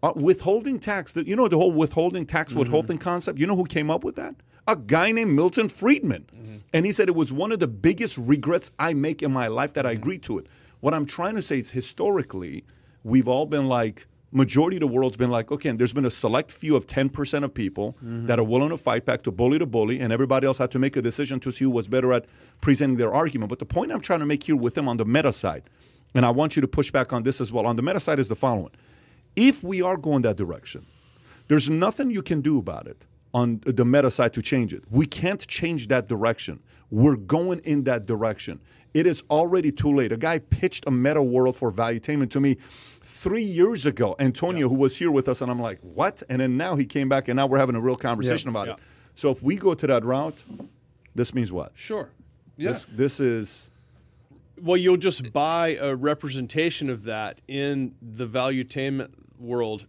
[0.03, 2.59] Uh, withholding tax, the- you know the whole withholding tax mm-hmm.
[2.59, 3.39] withholding concept?
[3.39, 4.35] You know who came up with that?
[4.67, 6.27] A guy named Milton Friedman.
[6.73, 9.73] And he said it was one of the biggest regrets I make in my life
[9.73, 10.47] that I agreed to it.
[10.81, 12.65] What I'm trying to say is historically,
[13.03, 16.11] we've all been like, majority of the world's been like, okay, and there's been a
[16.11, 18.25] select few of 10% of people mm-hmm.
[18.25, 20.79] that are willing to fight back to bully to bully, and everybody else had to
[20.79, 22.25] make a decision to see who was better at
[22.61, 23.49] presenting their argument.
[23.49, 25.63] But the point I'm trying to make here with them on the meta side,
[26.13, 28.19] and I want you to push back on this as well, on the meta side
[28.19, 28.71] is the following.
[29.35, 30.85] If we are going that direction,
[31.47, 34.83] there's nothing you can do about it on the meta side to change it.
[34.89, 36.61] We can't change that direction.
[36.89, 38.59] We're going in that direction.
[38.93, 40.11] It is already too late.
[40.11, 42.57] A guy pitched a meta world for valuetainment to me
[43.01, 46.21] three years ago, Antonio, who was here with us, and I'm like, what?
[46.29, 48.75] And then now he came back, and now we're having a real conversation about it.
[49.15, 50.43] So if we go to that route,
[51.15, 51.71] this means what?
[51.75, 52.09] Sure.
[52.57, 52.69] Yeah.
[52.69, 53.71] This, this is
[54.61, 59.87] Well, you'll just buy a representation of that in the valuetainment world.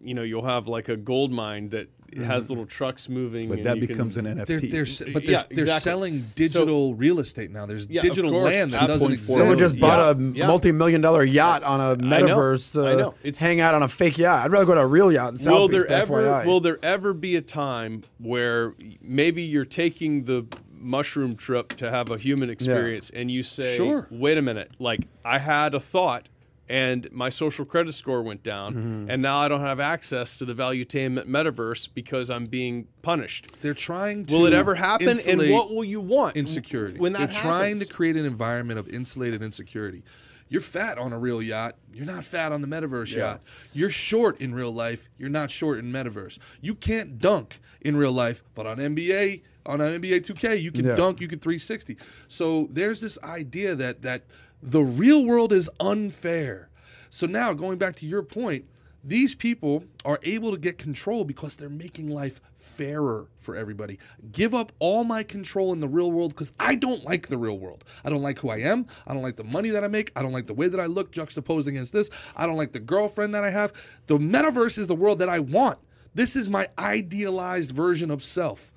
[0.00, 2.24] You know, you'll have like a gold mine that Mm-hmm.
[2.30, 3.48] has little trucks moving.
[3.48, 4.46] but and that you can- becomes an NFT.
[4.46, 5.80] They're, they're, but they're, Yeah, they're exactly.
[5.90, 7.66] selling digital real estate now.
[7.66, 8.44] There's Yeah, digital course.
[8.44, 9.36] land that doesn't exist.
[9.38, 10.46] Someone just Yeah, bought a yeah.
[10.46, 13.14] multi-million dollar yacht on a metaverse to I know.
[13.22, 14.44] It's- hang out on a fake yacht.
[14.44, 16.46] I'd rather go to a real yacht in South will there ever FYI.
[16.46, 20.46] will there ever be a time where maybe you're taking the
[20.76, 24.06] mushroom trip to have a human experience and you say Sure.
[24.10, 26.28] wait a minute like i had a thought
[26.68, 29.10] and my social credit score went down Mm-hmm.
[29.10, 33.74] and now i don't have access to the valuetainment metaverse because i'm being punished They're
[33.74, 34.34] trying to.
[34.34, 36.98] will it ever happen and what will you want insecurity?
[36.98, 40.02] when that They're trying to create an environment of insulated insecurity.
[40.50, 41.76] You're fat on a real yacht.
[41.92, 43.40] You're not fat on the metaverse yacht.
[43.72, 45.08] You're short in real life.
[45.18, 46.38] You're not short in metaverse.
[46.60, 50.84] You can't dunk in real life, but on NBA, on an NBA 2K, you can
[50.84, 50.94] Yeah.
[50.96, 51.20] dunk.
[51.20, 51.96] You can 360.
[52.28, 54.24] So there's this idea that that
[54.64, 56.70] the real world is unfair.
[57.10, 58.64] So now going back to your point,
[59.04, 63.98] these people are able to get control because they're making life fairer for everybody.
[64.32, 67.58] Give up all my control in the real world because I don't like the real
[67.58, 67.84] world.
[68.06, 68.86] I don't like who I am.
[69.06, 70.10] I don't like the money that I make.
[70.16, 72.08] I don't like the way that I look juxtaposed against this.
[72.34, 73.74] I don't like the girlfriend that I have.
[74.06, 75.78] The metaverse is the world that I want.
[76.14, 78.72] This is my idealized version of self.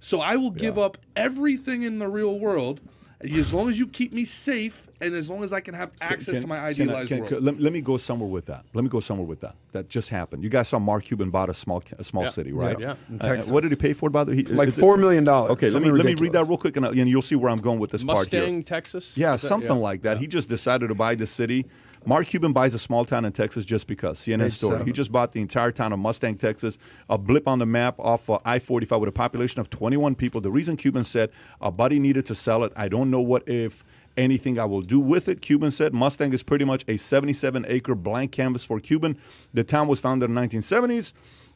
[0.00, 2.82] So I will give up everything in the real world
[3.22, 6.34] as long as you keep me safe and as long as I can have access
[6.34, 7.28] Can- to my can I- idealized can- world.
[7.30, 8.64] can- let, let me go somewhere with that.
[8.74, 9.56] Let me go somewhere with that.
[9.72, 10.42] That just happened.
[10.42, 12.30] You guys saw Mark Cuban bought a small a small Yeah.
[12.30, 12.78] city, right?
[12.78, 12.94] Yeah.
[13.08, 13.50] In Uh, Texas.
[13.50, 14.12] what did he pay for it?
[14.12, 15.26] By the way, He- Like $4 million.
[15.28, 17.34] Okay, let me Something let me read that real quick, and, I- and you'll see
[17.36, 18.40] where I'm going with this part here.
[18.40, 20.18] mustang texas Yeah, Is that- something like that.
[20.18, 21.66] He just decided to buy the city.
[22.06, 24.18] Mark Cuban buys a small town in Texas just because.
[24.18, 24.84] CNN story.
[24.84, 26.78] He just bought the entire town of Mustang, Texas,
[27.08, 30.40] a blip on the map off uh, I 45 with a population of 21 people.
[30.40, 31.30] The reason Cuban said
[31.60, 33.84] a buddy needed to sell it, I don't know what if
[34.16, 35.40] anything I will do with it.
[35.40, 39.18] Cuban said Mustang is pretty much a 77 acre blank canvas for Cuban.
[39.52, 41.12] The town was founded in the 1970s.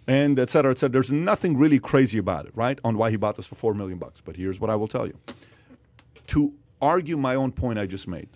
[0.06, 0.92] And et cetera, et cetera.
[0.92, 2.78] There's nothing really crazy about it, right?
[2.84, 4.20] On why he bought this for four million bucks.
[4.20, 5.18] But here's what I will tell you
[6.26, 8.28] to argue my own point I just made,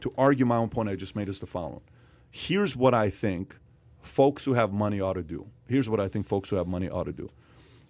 [0.00, 1.82] to argue my own point I just made is the following.
[2.30, 3.56] Here's what I think
[4.00, 5.46] folks who have money ought to do.
[5.68, 7.30] Here's what I think folks who have money ought to do.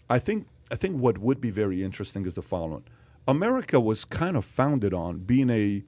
[0.09, 2.85] I think I think what would be very interesting is the following.
[3.29, 5.85] America was kind of founded on being a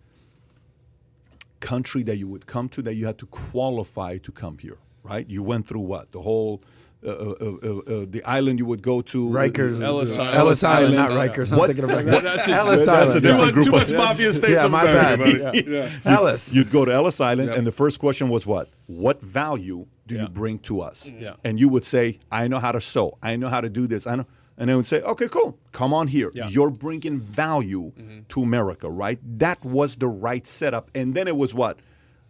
[1.61, 5.29] country that you would come to that you had to qualify to come here, right?
[5.29, 6.13] You went through what?
[6.13, 6.63] The whole
[7.07, 7.69] uh, uh, uh,
[8.03, 9.81] uh, the island you would go to Rikers.
[9.81, 10.37] Ellis uh, Island.
[10.39, 11.53] Ellis Island, not Rikers.
[11.53, 12.13] I'm what- thinking of Rikers.
[12.13, 14.53] what- That's a- Ellis that's a different too much, group too of- much mafia states
[14.55, 15.43] Yeah, of my America, bad.
[15.45, 15.65] buddy.
[15.71, 15.91] Yeah.
[16.05, 16.53] Ellis.
[16.55, 17.59] You'd go to Ellis Island, Yep.
[17.59, 18.69] and the first question was what?
[18.87, 20.23] What value do Yeah.
[20.23, 21.09] you bring to us?
[21.21, 21.35] Yeah.
[21.45, 23.17] And you would say, I know how to sew.
[23.23, 24.07] I know how to do this.
[24.07, 24.27] I know.
[24.61, 25.57] And they would say, okay, cool.
[25.71, 26.33] Come on here.
[26.35, 26.49] Yeah.
[26.49, 27.93] You're bringing value
[28.31, 29.21] to America, right?
[29.39, 30.91] That was the right setup.
[30.97, 31.79] And then it was what?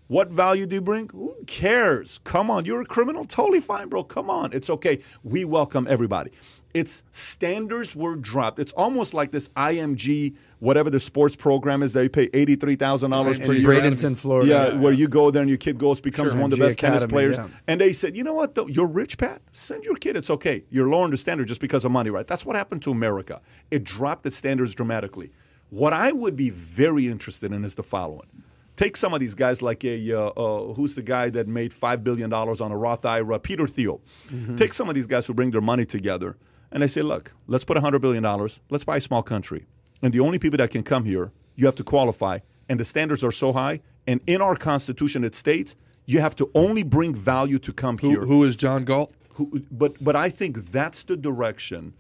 [0.09, 1.09] What value do you bring?
[1.11, 2.19] Who cares?
[2.25, 2.65] Come on.
[2.65, 3.25] You're a criminal?
[3.25, 4.03] Totally fine, bro.
[4.05, 4.53] Come on.
[4.55, 5.01] It's okay.
[5.23, 6.31] We welcome everybody.
[6.73, 8.59] It's standards were dropped.
[8.59, 13.61] It's almost like this IMG, whatever the sports program is, they pay $83,000 per In
[13.61, 13.69] year.
[13.71, 14.49] Bradenton, Florida.
[14.49, 16.41] Yeah, where you go there and your kid goes, becomes Sure.
[16.41, 17.37] one of the best tennis players.
[17.37, 17.49] yeah.
[17.67, 18.67] And they said, you know what, though?
[18.67, 19.43] You're rich, Pat.
[19.53, 20.17] Send your kid.
[20.17, 20.65] It's okay.
[20.71, 22.27] You're lowering the standard just because of money, right?
[22.27, 23.41] That's what happened to America.
[23.71, 25.33] It dropped the standards dramatically.
[25.71, 28.29] What I would be very interested in is the following.
[28.79, 32.05] Take some of these guys like a uh, uh, who's the guy that made five
[32.05, 34.01] billion dollars on a Roth IRA, Peter Thiel.
[34.31, 34.55] Mm-hmm.
[34.55, 36.37] Take some of these guys who bring their money together
[36.71, 38.61] and they say, look, let's put hundred billion dollars.
[38.71, 39.67] Let's buy a small country,
[40.01, 43.25] and the only people that can come here, you have to qualify, and the standards
[43.25, 45.77] are so high, And in our Constitution, it states
[46.07, 48.21] you have to only bring value to come here.
[48.21, 49.13] Who, who is John Galt?
[49.35, 51.95] Who, but but I think that's the direction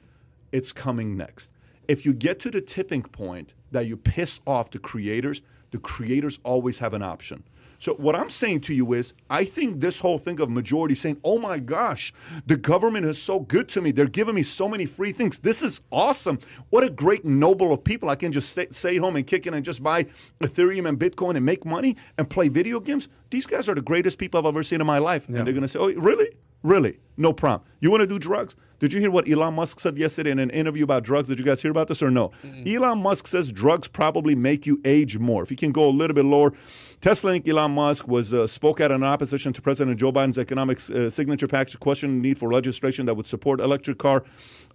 [0.52, 1.50] it's coming next.
[1.86, 6.38] If you get to the tipping point that you piss off the creators, the creators
[6.44, 7.44] always have an option.
[7.80, 11.18] So what I'm saying to you is, I think this whole thing of majority saying,
[11.22, 12.12] "Oh my gosh,
[12.44, 13.92] the government is so good to me.
[13.92, 15.38] They're giving me so many free things.
[15.38, 16.40] This is awesome.
[16.70, 18.08] What a great noble of people.
[18.08, 20.06] I can just stay, stay home and kick in and just buy
[20.40, 23.06] Ethereum and Bitcoin and make money and play video games.
[23.30, 25.62] These guys are the greatest people I've ever seen in my life." And they're going
[25.62, 26.30] to say, "Oh, really?
[26.62, 26.98] Really?
[27.16, 27.68] No problem.
[27.80, 28.56] You want to do drugs?
[28.78, 31.26] Did you hear what Elon Musk said yesterday in an interview about drugs?
[31.26, 32.30] Did you guys hear about this or no?
[32.64, 35.42] Elon Musk says drugs probably make you age more.
[35.42, 36.52] If you can go a little bit lower,
[37.00, 37.48] Tesla Inc.
[37.48, 41.48] Elon Musk was uh, spoke out in opposition to President Joe Biden's economic uh, signature
[41.48, 44.22] package, questioning the need for legislation that would support electric car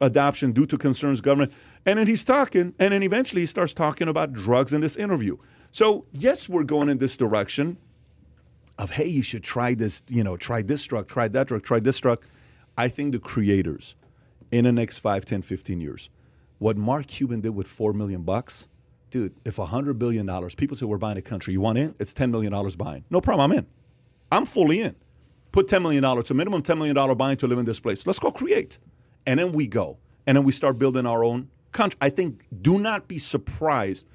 [0.01, 1.53] adoption due to concerns government.
[1.85, 5.37] And then he's talking, and then eventually he starts talking about drugs in this interview.
[5.71, 7.77] So yes, we're going in this direction
[8.77, 11.79] of hey, you should try this, you know, try this drug, try that drug, try
[11.79, 12.23] this drug.
[12.77, 13.95] I think the creators
[14.51, 16.09] in the next 5, 10, 15 years,
[16.59, 18.67] what Mark Cuban did with 4 million bucks,
[19.11, 21.93] dude, if $100 billion, people say we're buying a country, you want in?
[21.99, 23.03] It's $10 million buying.
[23.09, 23.67] No problem, I'm in.
[24.31, 24.95] I'm fully in.
[25.51, 28.07] Put $10 million, a minimum $10 million buying to live in this place.
[28.07, 28.79] Let's go create.
[29.27, 29.97] And then we go.
[30.25, 31.97] And then we start building our own country.
[32.01, 34.05] I think do not be surprised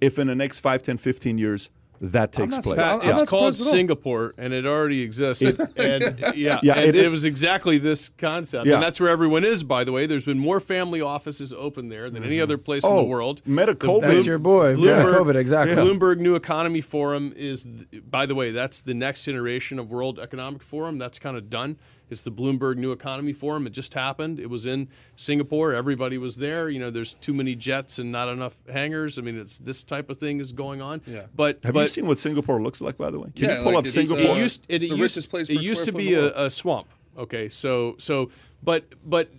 [0.00, 1.70] if in the next 5, 10, 15 years,
[2.00, 2.76] that takes not place.
[2.76, 3.02] surprised.
[3.02, 3.72] Pat, I'm it's called surprised at all.
[3.72, 5.42] Singapore, and it already exists.
[5.76, 7.12] and yeah, Yeah, and it it, is.
[7.12, 8.74] was exactly this concept, Yeah.
[8.74, 9.62] and that's where everyone is.
[9.64, 12.42] By the way, there's been more family offices open there than any mm-hmm.
[12.42, 13.42] other place in Oh, the world.
[13.46, 14.00] Metacovid.
[14.02, 15.76] The That's your boy, Bloomberg- Metacovid, exactly.
[15.76, 20.62] Bloomberg New Economy Forum is, by the way, that's the next generation of World Economic
[20.62, 20.98] Forum.
[20.98, 21.76] That's kind of done.
[22.10, 23.66] It's the Bloomberg New Economy Forum.
[23.66, 24.38] It just happened.
[24.38, 25.74] It was in Singapore.
[25.74, 26.68] Everybody was there.
[26.68, 29.18] You know, there's too many jets and not enough hangars.
[29.18, 31.00] I mean, it's this type of thing is going on.
[31.06, 31.22] Yeah.
[31.34, 33.30] But Have but you seen what Singapore looks like, by the way?
[33.34, 34.32] Can Yeah, you pull like up it's, Singapore?
[34.32, 36.88] uh, it used it, It's the used, place it used to be a, a swamp.
[37.16, 38.30] Okay, so so
[38.62, 39.30] but but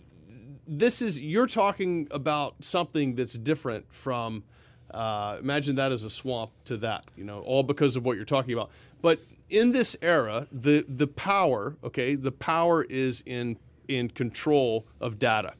[0.67, 4.43] this is you're talking about something that's different from
[4.91, 8.25] uh, imagine that as a swamp to that you know all because of what you're
[8.25, 8.69] talking about
[9.01, 15.19] but in this era the the power okay the power is in in control of
[15.19, 15.53] data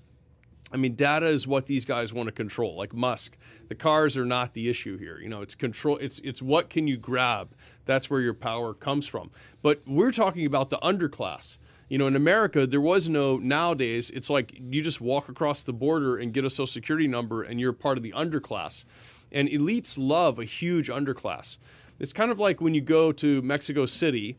[0.76, 2.76] I mean, data is what these guys want to control.
[2.76, 3.38] Like Musk,
[3.70, 5.20] the cars are not the issue here.
[5.20, 5.98] You know, it's control.
[5.98, 7.56] It's it's what can you grab.
[7.86, 9.32] That's where your power comes from.
[9.62, 11.58] But we're talking about the underclass.
[11.88, 14.10] You know, in America, there was no nowadays.
[14.10, 17.60] It's like you just walk across the border and get a social security number, and
[17.60, 18.84] you're part of the underclass.
[19.32, 21.58] And elites love a huge underclass.
[22.00, 24.38] It's kind of like when you go to Mexico City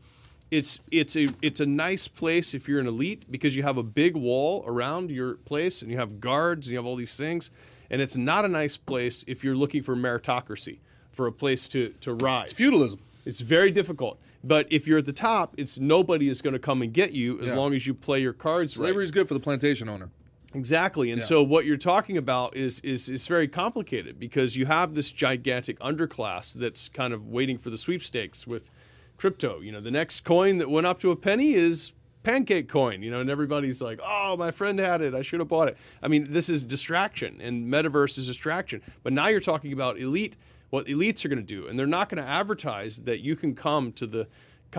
[0.50, 3.82] it's it's a it's a nice place if you're an elite because you have a
[3.82, 7.50] big wall around your place and you have guards and you have all these things
[7.90, 10.78] and it's not a nice place if you're looking for meritocracy
[11.10, 13.00] for a place to to rise Feudalism.
[13.24, 16.80] it's very difficult but if you're at the top it's nobody is going to come
[16.80, 17.56] and get you as Yeah.
[17.56, 20.10] long as you play your cards right Slavery is good for the plantation owner.
[20.56, 21.10] Exactly.
[21.10, 25.10] And so what you're talking about is is is very complicated because you have this
[25.10, 28.70] gigantic underclass that's kind of waiting for the sweepstakes with
[29.16, 29.60] crypto.
[29.60, 31.92] You know, the next coin that went up to a penny is
[32.22, 35.14] pancake coin, you know, and everybody's like, "Oh, my friend had it.
[35.14, 38.80] I should have bought it." I mean, this is distraction and metaverse is distraction.
[39.02, 40.36] But now you're talking about elite
[40.70, 43.54] what elites are going to do, and they're not going to advertise that you can
[43.54, 44.26] come to the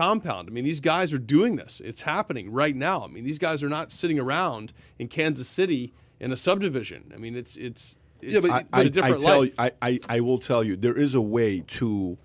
[0.02, 0.48] compound.
[0.48, 1.80] I mean, these guys are doing this.
[1.90, 2.98] It's happening right now.
[3.04, 7.12] I mean, these guys are not sitting around in Kansas City in a subdivision.
[7.14, 9.48] I mean, it's it's it's, Yeah, but- it's I, a different I tell life.
[9.48, 12.16] you, I, I, I will tell you, there is a way to,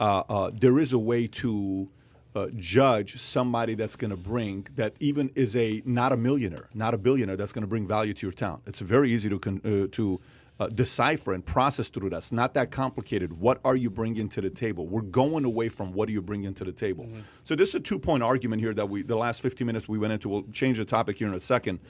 [0.00, 1.88] uh, uh, there is a way to
[2.34, 6.92] uh, judge somebody that's going to bring that even is a not a millionaire, not
[6.94, 8.60] a billionaire that's going to bring value to your town.
[8.66, 10.20] It's very easy to con- uh, to
[10.60, 12.18] uh, decipher and process through that.
[12.18, 13.32] It's not that complicated.
[13.32, 14.86] What are you bringing to the table?
[14.86, 17.08] We're going away from what are you bringing to the table.
[17.42, 19.98] So this is a two point argument here that we the last 15 minutes we
[19.98, 20.28] went into.
[20.28, 21.80] We'll change the topic here in a second.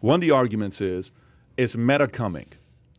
[0.00, 1.12] One of the arguments is
[1.56, 2.48] is meta coming?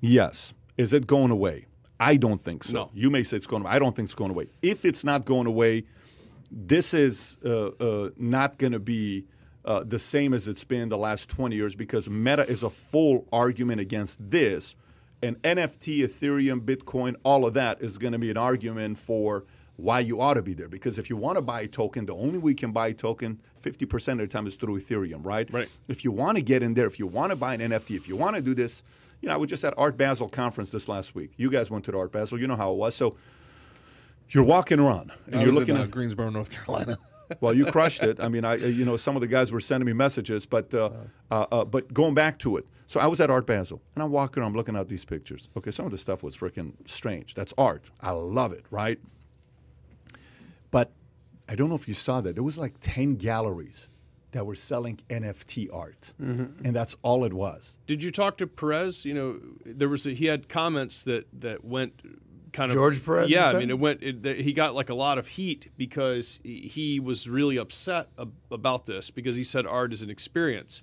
[0.02, 0.54] Yes.
[0.78, 1.66] Is it going away?
[2.00, 2.74] I don't think so.
[2.74, 2.92] No.
[2.94, 3.72] You may say it's going away.
[3.72, 4.48] I don't think it's going away.
[4.62, 5.84] If it's not going away,
[6.50, 9.26] this is uh, uh, not going to be
[9.66, 13.28] uh, the same as it's been the last 20 years because Meta is a full
[13.34, 14.76] argument against this.
[15.22, 20.00] And NFT, Ethereum, Bitcoin, all of that is going to be an argument for why
[20.00, 20.68] you ought to be there.
[20.68, 22.94] Because if you want to buy a token, the only way you can buy a
[22.94, 25.52] token 50% of the time is through Ethereum, right?
[25.52, 25.70] Right.
[25.88, 28.08] If you want to get in there, if you want to buy an NFT, if
[28.08, 28.84] you want to do this,
[29.22, 31.32] you know, I was just at Art Basel conference this last week.
[31.38, 32.96] You guys went to the Art Basel, you know how it was.
[32.96, 33.16] So
[34.30, 36.98] you're walking around and I you're looking in uh, at Greensboro, North Carolina.
[37.42, 38.20] well, you crushed it.
[38.20, 40.92] I mean, I you know some of the guys were sending me messages, but uh,
[41.32, 42.66] uh, uh, but going back to it.
[42.90, 45.48] So I was at Art Basel, and I'm walking around, I'm looking at these pictures.
[45.56, 47.36] Okay, some of the stuff was freaking strange.
[47.36, 47.92] That's art.
[48.02, 48.98] I love it, right?
[50.72, 50.92] But
[51.48, 52.34] I don't know if you saw that.
[52.34, 53.90] There was like 10 galleries
[54.32, 56.14] that were selling NFT art.
[56.20, 56.66] Mm-hmm.
[56.66, 57.78] And that's all it was.
[57.86, 59.06] Did you talk to Perez?
[59.06, 62.02] You know, there was a, he had comments that that went
[62.54, 64.02] kind of George Perez, Yeah, I mean, it went.
[64.02, 68.34] It, he got like a lot of heat because he- he was really upset ab-
[68.50, 70.82] about this because he said art is an experience.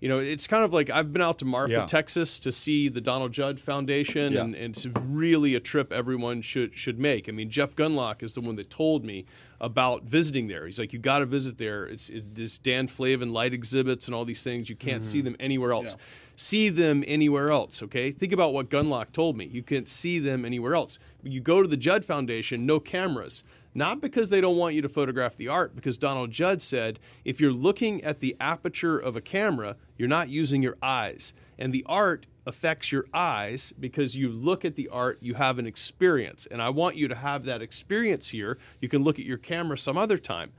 [0.00, 1.86] You know, it's kind of like I've been out to Marfa, Yeah.
[1.86, 4.44] Texas, to see the Donald Judd Foundation, Yeah.
[4.44, 7.28] and, and it's really a trip everyone should should make.
[7.28, 9.24] I mean, Jeff Gunlock is the one that told me
[9.60, 10.66] about visiting there.
[10.66, 11.84] He's like, you got to visit there.
[11.84, 14.70] It's it, this Dan Flavin light exhibits and all these things.
[14.70, 15.24] You can't see mm-hmm.
[15.24, 15.96] them anywhere else.
[16.36, 17.82] See them anywhere else.
[17.82, 19.46] Okay, think about what Gunlock told me.
[19.46, 21.00] You can't see them anywhere else.
[21.24, 23.42] You go to the Judd Foundation, no cameras.
[23.78, 27.40] Not because they don't want you to photograph the art, because Donald Judd said if
[27.40, 31.32] you're looking at the aperture of a camera, you're not using your eyes.
[31.60, 35.66] And the art affects your eyes because you look at the art, you have an
[35.66, 36.44] experience.
[36.50, 38.58] And I want you to have that experience here.
[38.80, 40.50] You can look at your camera some other time.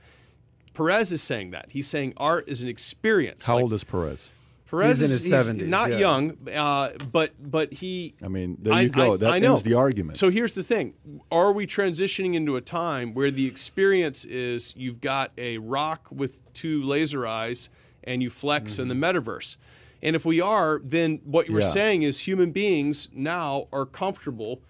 [0.72, 1.72] Perez is saying that.
[1.72, 3.44] He's saying art is an experience.
[3.44, 4.30] How Like, old is Perez?
[4.70, 5.98] Perez He's is his he's 70s, not yeah.
[5.98, 8.14] young, uh, but but he.
[8.22, 9.16] I mean, there you go.
[9.16, 9.52] That know.
[9.52, 10.16] ends the argument.
[10.18, 10.94] So here's the thing:
[11.32, 16.40] Are we transitioning into a time where the experience is you've got a rock with
[16.54, 17.68] two laser eyes
[18.04, 19.56] and you flex in the metaverse?
[20.02, 21.66] And if we are, then what you were Yeah.
[21.68, 24.62] saying is human beings now are comfortable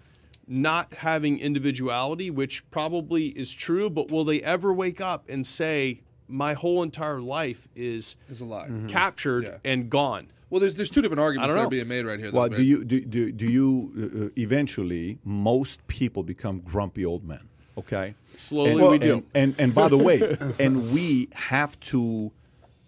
[0.47, 3.89] not having individuality, which probably is true.
[3.89, 6.01] But will they ever wake up and say,
[6.31, 8.69] "My whole entire life is It's a lie.
[8.87, 9.57] captured Yeah.
[9.63, 10.27] and gone"?
[10.49, 12.29] Well, there's there's two different arguments that are being made right here.
[12.31, 17.05] Well, though, do you do, do, do you uh, uh, eventually most people become grumpy
[17.05, 17.47] old men?
[17.77, 19.23] Okay, Slowly and, we and- do.
[19.33, 22.31] And and by the way, and we have to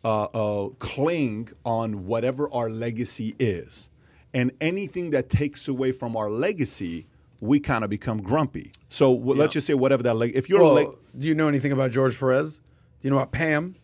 [0.03, 3.89] uh, uh, cling on whatever our legacy is,
[4.33, 7.07] and anything that takes away from our legacy,
[7.39, 8.73] we kind of become grumpy.
[8.89, 10.33] So w- let's just say whatever that leg.
[10.35, 10.87] If you're Well, leg-
[11.17, 12.59] do you know anything about George Perez?
[13.03, 13.75] You know what, Pam?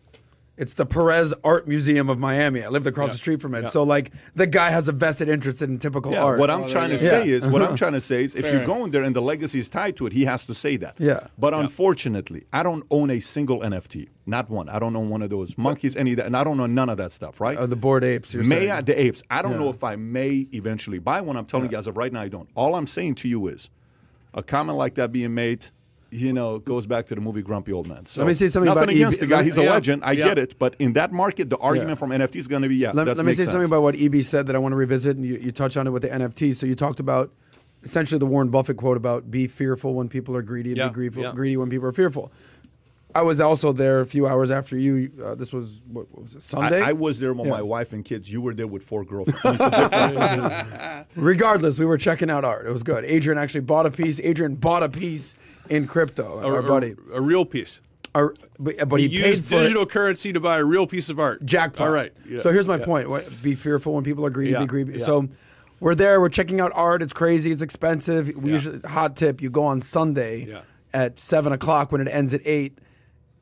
[0.56, 2.62] It's the Perez Art Museum of Miami.
[2.62, 3.68] I lived across the street from it.
[3.68, 6.38] So, like, the guy has a vested interest in typical Yeah, art.
[6.38, 7.32] what I'm trying to say go.
[7.32, 8.76] is, what I'm trying to say is, if Fair you're enough.
[8.76, 10.96] going there and the legacy is tied to it, he has to say that.
[10.98, 11.28] Yeah.
[11.38, 14.68] But unfortunately, I don't own a single NFT, not one.
[14.68, 16.90] I don't own one of those monkeys, any of that, and I don't own none
[16.90, 17.56] of that stuff, right?
[17.56, 18.34] Uh, the Bored Apes.
[18.34, 18.70] May saying.
[18.70, 19.22] I, the apes?
[19.30, 21.38] I don't know if I may eventually buy one.
[21.38, 22.50] I'm telling you, as of right now, I don't.
[22.54, 23.70] All I'm saying to you is,
[24.34, 25.66] a comment like that being made.
[26.12, 28.04] You know, goes back to the movie Grumpy Old Man.
[28.04, 29.70] So Let me say something nothing about against EB the guy; he's a Yeah.
[29.70, 30.02] legend.
[30.04, 30.24] I Yeah.
[30.24, 31.94] get it, but in that market, the argument Yeah.
[31.94, 32.90] from NFT is going to be yeah.
[32.92, 33.52] Let, let me say sense.
[33.52, 35.86] something about what EB said that I want to revisit, and you, you touched on
[35.86, 36.52] it with the NFT.
[36.54, 37.30] So you talked about
[37.84, 41.56] essentially the Warren Buffett quote about be fearful when people are greedy and be greedy
[41.56, 42.32] when people are fearful.
[43.14, 45.10] I was also there a few hours after you.
[45.24, 46.80] Uh, this was what, what was it Sunday?
[46.80, 47.52] I, I was there with Yeah.
[47.52, 48.30] my wife and kids.
[48.30, 49.40] You were there with four girlfriends.
[49.44, 51.06] It's a difference.
[51.16, 52.66] Regardless, we were checking out art.
[52.66, 53.04] It was good.
[53.04, 54.20] Adrian actually bought a piece.
[54.20, 55.34] Adrian bought a piece
[55.68, 56.40] in crypto.
[56.40, 57.80] A, our buddy, a, a real piece.
[58.14, 59.62] Our- but, but he, He, paid used for it.
[59.62, 61.44] digital currency to buy a real piece of art.
[61.46, 61.86] jackpot.
[61.86, 62.12] All right.
[62.28, 62.40] Yeah.
[62.40, 63.08] So here's my point.
[63.08, 64.52] What, be fearful when people are greedy.
[64.52, 64.92] Yeah, Be greedy.
[64.92, 64.98] yeah.
[65.04, 65.28] So
[65.80, 66.20] we're there.
[66.20, 67.02] We're checking out art.
[67.02, 67.50] It's crazy.
[67.50, 68.28] It's expensive.
[68.36, 69.40] We usually hot tip.
[69.40, 70.60] You go on Sunday Yeah.
[70.92, 72.78] at seven o'clock when it ends at eight.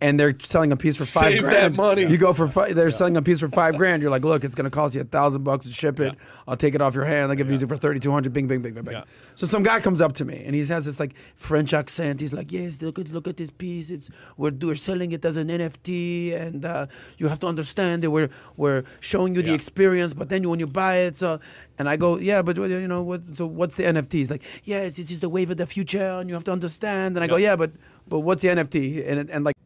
[0.00, 2.04] And they're selling a piece for five Save that money.
[2.04, 2.72] You go for five.
[2.76, 4.00] They're selling a piece for five grand.
[4.00, 6.14] You're like, look, it's going to cost you a thousand bucks to ship it.
[6.46, 7.32] I'll take it off your hand.
[7.32, 8.32] I'll give you it for thirty two hundred.
[8.32, 8.94] Bing, bing, bing, bing, bing.
[8.94, 9.04] Yeah.
[9.34, 12.20] So some guy comes up to me and he has this like French accent.
[12.20, 13.90] He's like, "Yes, look at look at this piece.
[13.90, 18.12] It's we're we're selling it as an NFT, and uh, you have to understand that
[18.12, 20.14] we're we're showing you the experience.
[20.14, 21.40] But then you, when you buy it, so
[21.76, 23.22] and I go, yeah, but you know what?
[23.34, 24.12] So what's the NFT?
[24.12, 27.16] He's like, yes, this is the wave of the future, and you have to understand.
[27.16, 27.50] And I go, Yeah.
[27.50, 27.72] yeah, but
[28.06, 29.04] but what's the NFT?
[29.08, 29.56] And and like.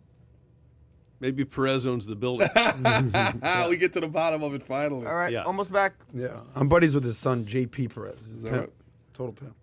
[1.22, 2.48] Maybe Perez owns the building.
[2.56, 5.06] Ah, we get to the bottom of it finally.
[5.06, 5.44] All right, Yeah.
[5.44, 5.92] almost back.
[6.12, 7.88] Yeah, I'm buddies with his son, J.P.
[7.88, 8.18] Perez.
[8.34, 8.60] Is that pimp.
[8.62, 8.72] right?
[9.14, 9.54] Total pimp.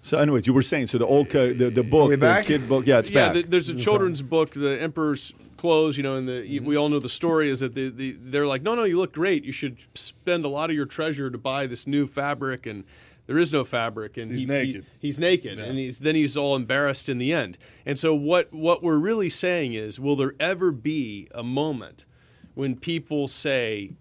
[0.00, 2.44] so, anyways, you were saying so the old ca- the the book, we the back?
[2.44, 3.34] kid book, yeah, it's yeah, back.
[3.34, 5.96] th- there's a children's book, The Emperor's Clothes.
[5.96, 6.64] You know, and the Mm-hmm.
[6.64, 9.12] we all know the story is that the, the they're like, no, no, you look
[9.12, 9.44] great.
[9.44, 12.82] You should spend a lot of your treasure to buy this new fabric, and
[13.30, 14.86] there is no fabric, and He's he- naked.
[14.98, 17.58] He, he's naked, and he's then he's all embarrassed in the end.
[17.86, 22.06] And so what what we're really saying is, will there ever be a moment
[22.54, 23.92] when people say,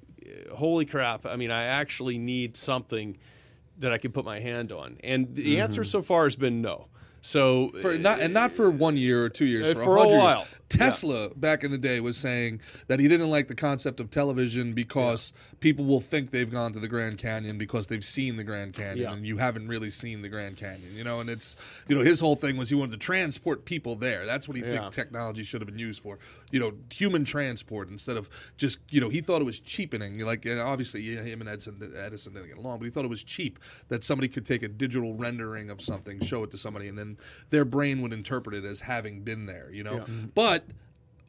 [0.56, 1.27] "Holy crap!
[1.27, 3.18] I mean, I actually need something."
[3.77, 5.61] That I can put my hand on, and the Mm-hmm.
[5.61, 6.88] answer so far has been no.
[7.22, 9.99] So For not and not for one year or two years, Uh, for, for a
[10.07, 10.47] 100 years.
[10.69, 14.73] Tesla back in the day was saying that he didn't like the concept of television
[14.73, 18.73] because people will think they've gone to the Grand Canyon because they've seen the Grand
[18.73, 19.13] Canyon Yeah.
[19.13, 21.19] and you haven't really seen the Grand Canyon, you know.
[21.19, 21.55] And it's
[21.87, 24.25] you know his whole thing was he wanted to transport people there.
[24.25, 24.69] That's what he Yeah.
[24.81, 26.19] think technology should have been used for,
[26.51, 30.19] you know, human transport instead of just you know he thought it was cheapening.
[30.19, 33.09] Like and obviously yeah, him and Edison Edison didn't get along, but he thought it
[33.09, 36.87] was cheap that somebody could take a digital rendering of something, show it to somebody,
[36.87, 37.17] and then
[37.49, 39.69] their brain would interpret it as having been there.
[39.71, 40.05] You know,
[40.35, 40.59] but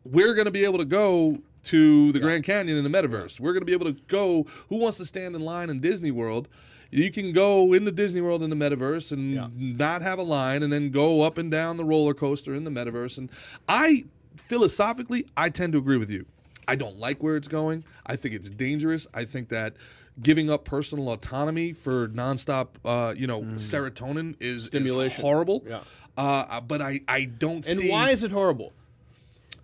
[0.04, 3.38] we're going to be able to go to the Grand Canyon in the metaverse.
[3.38, 4.44] We're going to be able to go.
[4.68, 6.48] Who wants to stand in line in Disney World?
[6.90, 9.48] You can go into Disney World in the metaverse and Yeah.
[9.54, 12.70] not have a line, and then go up and down the roller coaster in the
[12.70, 13.16] metaverse.
[13.18, 13.30] And
[13.68, 14.04] I
[14.36, 16.26] philosophically, I tend to agree with you.
[16.66, 17.84] I don't like where it's going.
[18.06, 19.06] I think it's dangerous.
[19.14, 19.74] I think that
[20.22, 25.64] giving up personal autonomy for nonstop, uh, you know, serotonin is, is horrible.
[25.66, 25.80] Yeah.
[26.16, 27.90] Uh, but I, I don't And see.
[27.90, 28.72] why is it horrible?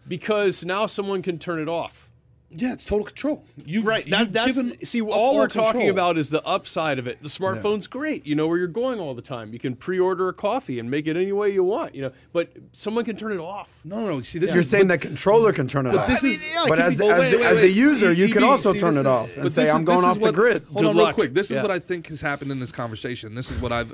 [0.09, 2.03] Because now someone can turn it off.
[2.49, 3.45] Yeah, it's total control.
[3.65, 4.09] You Right.
[4.09, 5.03] That, You've that's given see.
[5.03, 7.21] up All we're talking about is the upside of it.
[7.21, 8.25] The smartphone's great.
[8.25, 9.53] You know where you're going all the time.
[9.53, 11.97] You can pre-order a coffee and make it any way you want.
[11.97, 13.81] You know, but someone can turn it off.
[13.85, 14.21] No, no, no.
[14.23, 16.07] See, this You're is saying but- the controller can turn it off.
[16.07, 18.13] this I mean, is- yeah, but as, be- as, wait, the, wait, as the user,
[18.13, 20.11] you can also see, turn this it is- off and say, is- "I'm going this
[20.13, 21.35] is off the grid." Hold Good on, real quick.
[21.35, 23.35] This is what I think has happened in this conversation.
[23.35, 23.93] This is what I've.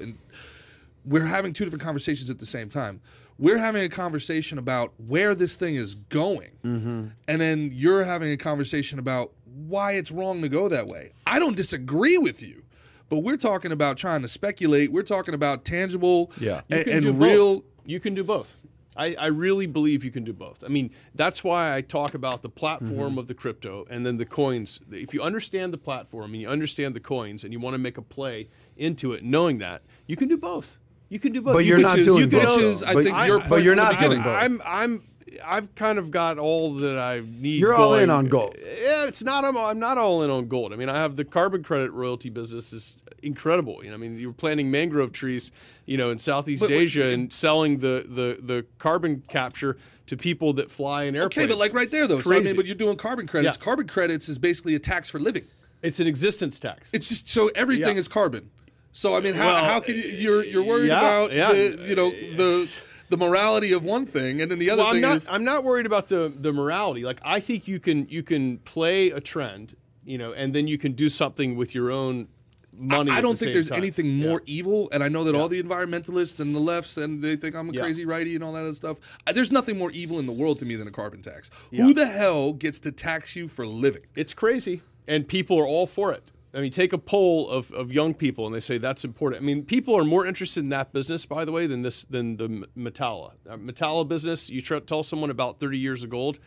[1.06, 3.00] we're having two different conversations at the same time.
[3.38, 7.06] We're having a conversation about where this thing is going, Mm-hmm.
[7.28, 9.32] and then you're having a conversation about
[9.66, 11.12] why it's wrong to go that way.
[11.26, 12.62] I don't disagree with you,
[13.08, 14.92] but we're talking about trying to speculate.
[14.92, 16.62] We're talking about tangible Yeah.
[16.68, 17.56] You and real.
[17.56, 17.64] Both.
[17.84, 18.54] You can do both.
[18.94, 20.62] I, I really believe you can do both.
[20.62, 24.26] I mean, that's why I talk about the platform of the crypto and then the
[24.26, 24.80] coins.
[24.90, 27.96] If you understand the platform and you understand the coins and you want to make
[27.96, 30.78] a play into it, knowing that, you can do both.
[31.12, 31.54] You can do both.
[31.54, 32.66] But You you're can not choose- doing you can both, own- though.
[32.68, 34.34] Which is, I But think, I- your but you're not doing both.
[34.34, 35.02] I'm I'm
[35.44, 37.58] I've kind of got all that I need.
[37.60, 38.10] You're all in going.
[38.10, 38.56] on gold.
[38.58, 39.44] Yeah, it's not.
[39.44, 40.72] I'm, I'm not all in on gold.
[40.72, 43.80] I mean, I have the carbon credit royalty business is incredible.
[43.82, 45.50] You know, I mean, you're planting mangrove trees,
[45.86, 49.76] you know, in Southeast But- but- Asia and selling the, the the carbon capture
[50.06, 51.36] to people that fly in airplanes.
[51.38, 52.20] Okay, but like right there though.
[52.20, 52.44] So, I Crazy.
[52.50, 53.56] mean, but you're doing carbon credits.
[53.58, 53.64] Yeah.
[53.64, 55.44] Carbon credits is basically a tax for living.
[55.82, 56.90] it's an existence tax.
[56.92, 58.00] It's just so everything Yeah.
[58.00, 58.50] is carbon.
[58.92, 61.52] So I mean, how, Well, how can you you're you're worried yeah, about yeah.
[61.52, 62.70] the you know the
[63.08, 65.16] the morality of one thing, and then the other well, I'm thing not.
[65.16, 67.02] is I'm not worried about the the morality.
[67.02, 70.78] Like I think you can you can play a trend, you know, and then you
[70.78, 72.28] can do something with your own
[72.74, 73.10] money.
[73.10, 73.78] I at don't the think there's time.
[73.78, 74.28] anything Yeah.
[74.28, 77.54] more evil, and I know that all the environmentalists and the lefts and they think
[77.54, 77.82] I'm a Yeah.
[77.82, 78.98] crazy righty and all that other stuff.
[79.26, 81.50] Uh, There's nothing more evil in the world to me than a carbon tax.
[81.70, 84.02] Who the hell gets to tax you for living?
[84.16, 86.30] It's crazy, and people are all for it.
[86.54, 89.42] I mean, take a poll of, of young people, and they say that's important.
[89.42, 92.36] I mean, people are more interested in that business, by the way, than this than
[92.36, 93.32] the Metalla.
[93.48, 94.50] Uh, Metalla business.
[94.50, 96.38] You tell someone about thirty years of gold.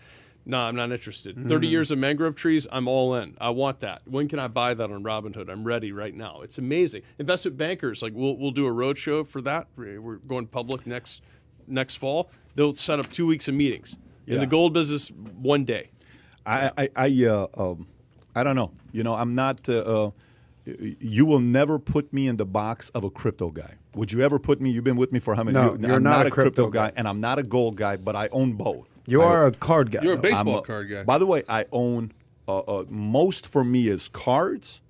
[0.45, 1.35] No, I'm not interested.
[1.35, 1.47] Mm-hmm.
[1.47, 3.35] 30 years of mangrove trees, I'm all in.
[3.41, 4.03] I want that.
[4.05, 5.49] When can I buy that on Robinhood?
[5.49, 6.41] I'm ready right now.
[6.41, 7.01] It's amazing.
[7.17, 9.67] Investment bankers, like we'll, we'll do a roadshow for that.
[9.75, 11.23] We're going public next
[11.67, 12.29] next fall.
[12.53, 13.97] They'll set up two weeks of meetings.
[14.27, 15.89] In the gold business, one day.
[16.45, 17.87] I I I, uh, um,
[18.35, 18.71] I don't know.
[18.95, 19.67] You know, I'm not.
[19.67, 20.11] Uh, uh,
[20.99, 23.75] you will never put me in the box of a crypto guy.
[23.93, 24.69] Would you ever put me?
[24.71, 25.53] You've been with me for how many?
[25.53, 25.81] No, years?
[25.81, 26.93] you're I'm not not a a crypto crypto guy, guy.
[26.95, 28.89] and I'm not a gold guy, but I own both.
[29.05, 29.99] You I- are a card guy.
[30.01, 31.03] You're a baseball a- card guy.
[31.03, 32.13] By the way, I own
[32.47, 34.81] uh, uh, most for me is cards.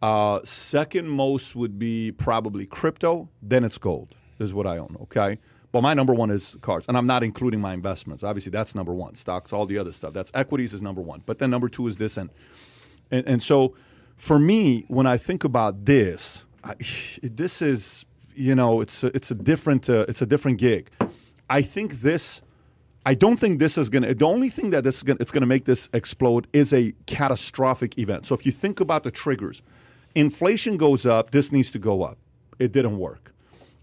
[0.00, 3.28] Uh, second most would be probably crypto.
[3.42, 4.14] Then it's gold.
[4.38, 4.96] Is what I own.
[5.02, 5.38] Okay,
[5.72, 8.22] but my number one is cards, and I'm not including my investments.
[8.22, 9.14] Obviously, that's number one.
[9.16, 10.12] Stocks, all the other stuff.
[10.12, 11.22] That's equities is number one.
[11.26, 12.30] But then number two is this, and
[13.12, 13.76] and, and so
[14.16, 16.74] for me, when I think about this, I,
[17.22, 20.90] this is you know it's a, it's a different uh, it's a different gig.
[21.48, 22.40] I think this.
[23.04, 24.14] I don't think this is going to.
[24.14, 26.92] The only thing that this is gonna, it's going to make this explode is a
[27.06, 28.26] catastrophic event.
[28.26, 29.60] So if you think about the triggers,
[30.14, 31.32] inflation goes up.
[31.32, 32.16] This needs to go up.
[32.60, 33.34] It didn't work.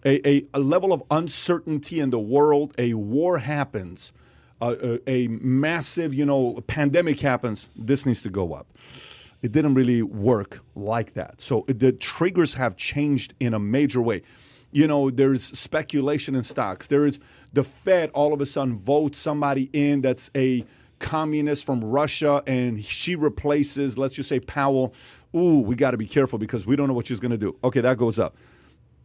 [0.05, 2.73] A, a, a level of uncertainty in the world.
[2.77, 4.13] A war happens.
[4.61, 7.67] Uh, a, a massive, you know, pandemic happens.
[7.75, 8.67] This needs to go up.
[9.41, 11.41] It didn't really work like that.
[11.41, 14.21] So the triggers have changed in a major way.
[14.71, 16.87] You know, there's speculation in stocks.
[16.87, 17.19] There is
[17.53, 20.65] the Fed all of a sudden votes somebody in that's a
[20.99, 24.93] communist from Russia and she replaces, let's just say Powell.
[25.35, 27.57] Ooh, we got to be careful because we don't know what she's going to do.
[27.63, 28.35] Okay, that goes up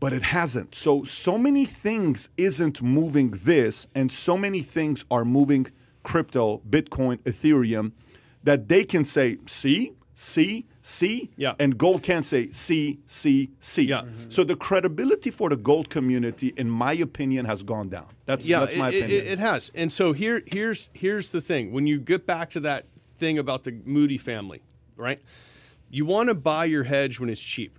[0.00, 0.74] but it hasn't.
[0.74, 5.68] So so many things isn't moving this, and so many things are moving
[6.02, 7.92] crypto, Bitcoin, Ethereum,
[8.42, 11.54] that they can say, see, see, C, Yeah.
[11.58, 13.82] and gold can't say C, C, C.
[13.82, 14.02] Yeah.
[14.28, 14.48] So mm-hmm.
[14.48, 18.08] the credibility for the gold community, in my opinion, has gone down.
[18.26, 19.26] That's yeah, that's my it, it- opinion.
[19.26, 19.70] It, has.
[19.74, 21.72] And so here, here's here's the thing.
[21.72, 22.86] When you get back to that
[23.16, 24.62] thing about the Moody family,
[24.96, 25.20] right?
[25.90, 27.78] You want to buy your hedge when it's cheap.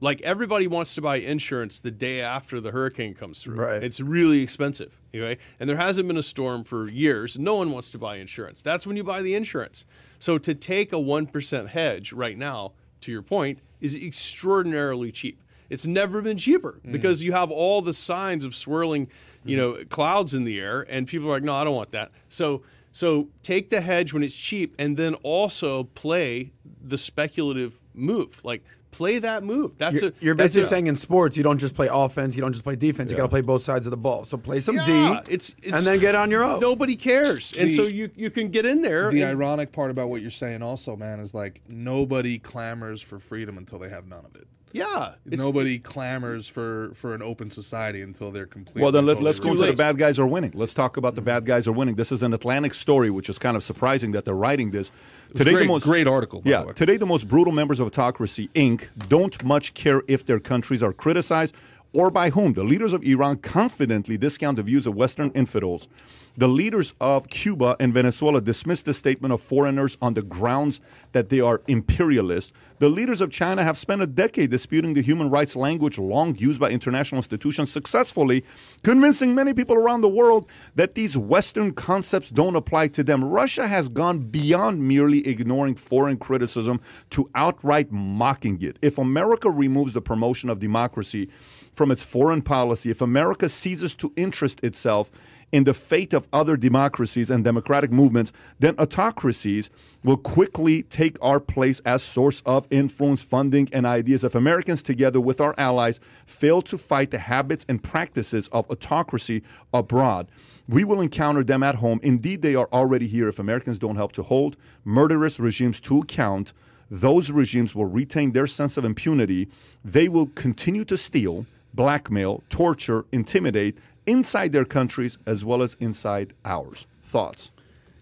[0.00, 3.54] Like everybody wants to buy insurance the day after the hurricane comes through.
[3.54, 3.84] Right.
[3.84, 5.00] It's really expensive.
[5.14, 5.38] Okay.
[5.60, 7.38] And there hasn't been a storm for years.
[7.38, 8.62] No one wants to buy insurance.
[8.62, 9.84] That's when you buy the insurance.
[10.22, 15.42] So to take a 1% hedge right now, to your point, is extraordinarily cheap.
[15.68, 16.92] It's never been cheaper Mm.
[16.92, 19.08] because you have all the signs of swirling,
[19.44, 22.12] you know, clouds in the air, and people are like, no, I don't want that.
[22.28, 22.62] So
[22.92, 28.40] so take the hedge when it's cheap, and then also play the speculative move.
[28.44, 28.62] Like
[28.92, 29.76] play that move.
[29.78, 32.36] That's You're, a you're that's basically a- saying in sports, you don't just play offense,
[32.36, 33.10] you don't just play defense.
[33.10, 34.24] You got to play both sides of the ball.
[34.24, 36.60] So play some Yeah, D, it's, it's and then get on your own.
[36.60, 39.10] Nobody cares, and so you you can get in there.
[39.10, 43.18] The and- ironic part about what you're saying, also, man, is like nobody clamors for
[43.18, 44.46] freedom until they have none of it.
[44.72, 48.82] Yeah, Nobody clamors for for an open society until they're completely.
[48.82, 50.52] Well, then let, let's go too into the bad guys are winning.
[50.54, 51.96] Let's talk about the bad guys are winning.
[51.96, 54.90] This is an Atlantic story, which is kind of surprising that they're writing this.
[55.36, 56.42] Today, great, the most great article.
[56.42, 56.72] By yeah, the way.
[56.74, 60.92] today the most brutal members of autocracy, Inc., don't much care if their countries are
[60.92, 61.54] criticized
[61.92, 62.54] or by whom.
[62.54, 65.88] The leaders of Iran confidently discount the views of Western infidels.
[66.34, 70.80] The leaders of Cuba and Venezuela dismiss the statement of foreigners on the grounds
[71.12, 72.54] that they are imperialist.
[72.78, 76.58] The leaders of China have spent a decade disputing the human rights language long used
[76.58, 78.44] by international institutions successfully,
[78.82, 83.22] convincing many people around the world that these Western concepts don't apply to them.
[83.22, 88.78] Russia has gone beyond merely ignoring foreign criticism to outright mocking it.
[88.80, 91.28] If America removes the promotion of democracy
[91.72, 95.10] from its foreign policy, if America ceases to interest itself
[95.52, 99.68] in the fate of other democracies and democratic movements, then autocracies
[100.02, 104.24] will quickly take our place as source of influence, funding, and ideas.
[104.24, 109.42] If Americans, together with our allies, fail to fight the habits and practices of autocracy
[109.74, 110.28] abroad,
[110.66, 112.00] we will encounter them at home.
[112.02, 113.28] Indeed, they are already here.
[113.28, 116.54] If Americans don't help to hold murderous regimes to account,
[116.90, 119.48] those regimes will retain their sense of impunity.
[119.84, 123.76] They will continue to steal, blackmail, torture, intimidate
[124.06, 126.86] inside their countries as well as inside ours.
[127.02, 127.50] Thoughts?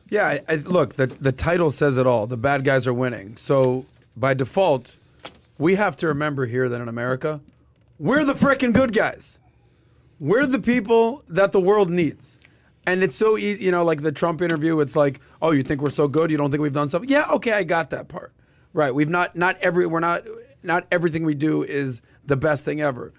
[0.09, 2.27] Yeah, I, I, look, the the title says it all.
[2.27, 3.37] The bad guys are winning.
[3.37, 3.87] So
[4.17, 4.97] by default,
[5.59, 7.41] we have to remember here that in America,
[7.99, 9.39] we're the freaking good guys.
[10.19, 12.39] We're the people that the world needs.
[12.87, 15.81] And it's so easy, you know, like the Trump interview, it's like, oh, you think
[15.81, 16.31] we're so good?
[16.31, 17.09] You don't think we've done something?
[17.11, 18.33] Yeah, okay, I got that part.
[18.73, 18.95] Right.
[18.95, 20.25] We've not not every we're not
[20.63, 23.13] not everything we do is the best thing ever.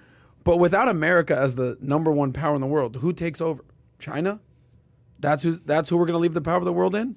[0.44, 3.64] But without America as the number one power in the world, who takes over?
[4.00, 4.40] China?
[5.20, 5.52] That's who.
[5.52, 7.16] That's who we're going to leave the power of the world in.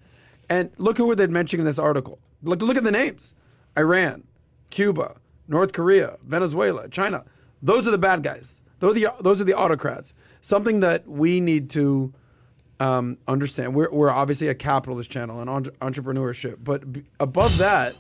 [0.51, 2.19] And look who they're mentioning in this article.
[2.43, 3.33] Look, look at the names:
[3.79, 4.25] Iran,
[4.69, 5.17] Cuba,
[5.49, 7.25] North Korea, Venezuela, China.
[7.63, 8.61] Those are the bad guys.
[8.81, 10.13] Those are the those are the autocrats.
[10.43, 12.13] Something that we need to
[12.79, 13.75] um, understand.
[13.75, 17.97] We're we're obviously a capitalist channel and entre- entrepreneurship, but b- above that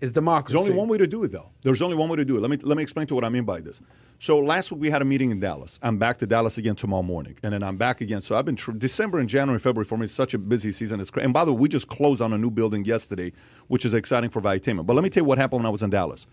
[0.00, 0.56] is democracy.
[0.56, 1.50] There's only one way to do it, though.
[1.62, 2.40] There's only one way to do it.
[2.40, 3.80] Let me let me explain to what I mean by this.
[4.18, 5.78] So last week we had a meeting in Dallas.
[5.82, 8.20] I'm back to Dallas again tomorrow morning, and then I'm back again.
[8.22, 11.00] So I've been tr- December and January, February for me is such a busy season.
[11.00, 13.32] It's cra- and by the way, we just closed on a new building yesterday,
[13.68, 14.86] which is exciting for Valuetainment.
[14.86, 16.26] But let me tell you what happened when I was in Dallas.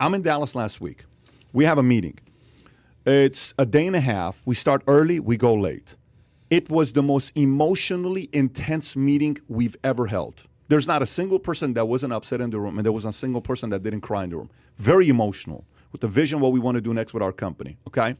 [0.00, 1.04] I'm in Dallas last week.
[1.52, 2.18] We have a meeting.
[3.06, 4.42] It's a day and a half.
[4.44, 5.96] We start early, we go late.
[6.50, 10.44] It was the most emotionally intense meeting we've ever held.
[10.68, 13.18] There's not a single person that wasn't upset in the room, and there wasn't a
[13.18, 14.50] single person that didn't cry in the room.
[14.78, 17.78] Very emotional with the vision, what we want to do next with our company.
[17.86, 18.14] Okay?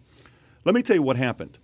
[0.65, 1.59] Let me tell you what happened.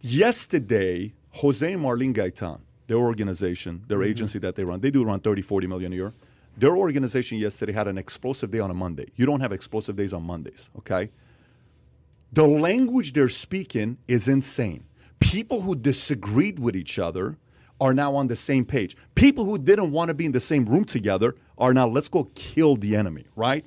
[0.00, 4.10] Yesterday, Jose and Marlene Gaitan, their organization, their mm-hmm.
[4.10, 6.12] agency that they run, they do around 30, 40 million a year.
[6.56, 9.06] Their organization yesterday had an explosive day on a Monday.
[9.14, 11.10] You don't have explosive days on Mondays, okay?
[12.32, 14.84] The language they're speaking is insane.
[15.20, 17.36] People who disagreed with each other
[17.80, 18.96] are now on the same page.
[19.14, 22.30] People who didn't want to be in the same room together are now, let's go
[22.34, 23.64] kill the enemy, right?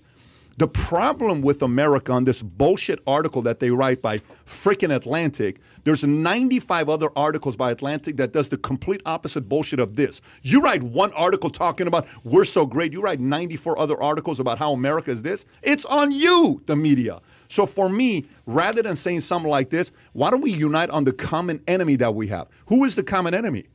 [0.58, 6.04] The problem with America on this bullshit article that they write by freaking Atlantic, there's
[6.04, 10.22] 95 other articles by Atlantic that does the complete opposite bullshit of this.
[10.44, 14.60] You write one article talking about we're so great, you write 94 other articles about
[14.60, 15.46] how America is this.
[15.64, 17.22] It's on you, the media.
[17.48, 21.14] So for me, rather than saying something like this, why don't we unite on the
[21.14, 22.48] common enemy that we have?
[22.68, 23.66] Who is the common enemy?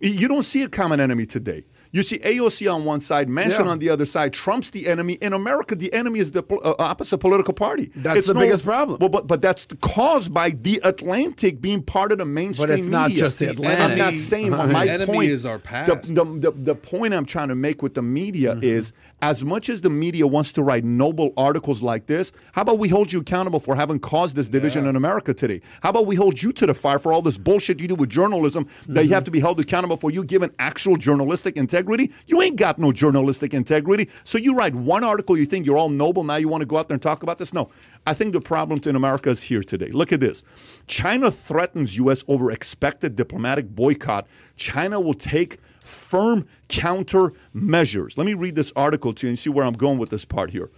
[0.00, 1.64] You don't see a common enemy today.
[1.92, 3.68] You see AOC on one side, Manchin Yeah.
[3.70, 4.34] on the other side.
[4.34, 5.14] Trump's the enemy.
[5.14, 7.90] In America, the enemy is the uh, opposite political party.
[7.96, 8.98] That's the biggest problem.
[9.00, 12.88] Well, but but that's caused by the Atlantic being part of the mainstream But it's
[12.88, 13.22] not media.
[13.24, 16.14] just the And I'm not saying The my enemy point is our the- past.
[16.14, 18.64] The, the, the point I'm trying to make with the media Mm-hmm.
[18.64, 22.78] is as much as the media wants to write noble articles like this, how about
[22.78, 25.62] we hold you accountable for having caused this division in America today?
[25.82, 28.10] How about we hold you to the fire for all this bullshit you do with
[28.10, 29.14] journalism that you mm-hmm.
[29.14, 30.10] have to be held accountable for?
[30.10, 32.12] You given actual journalistic integrity?
[32.26, 34.10] You ain't got no journalistic integrity.
[34.24, 36.76] So you write one article, you think you're all noble, now you want to go
[36.76, 37.54] out there and talk about this?
[37.54, 37.70] No.
[38.06, 39.88] I think the problem in America is here today.
[39.88, 40.44] Look at this.
[40.86, 42.22] China threatens U.S.
[42.28, 44.26] over expected diplomatic boycott.
[44.56, 48.16] China will take firm countermeasures.
[48.16, 50.50] Let me read this article to you and see where I'm going with this part
[50.50, 50.70] here.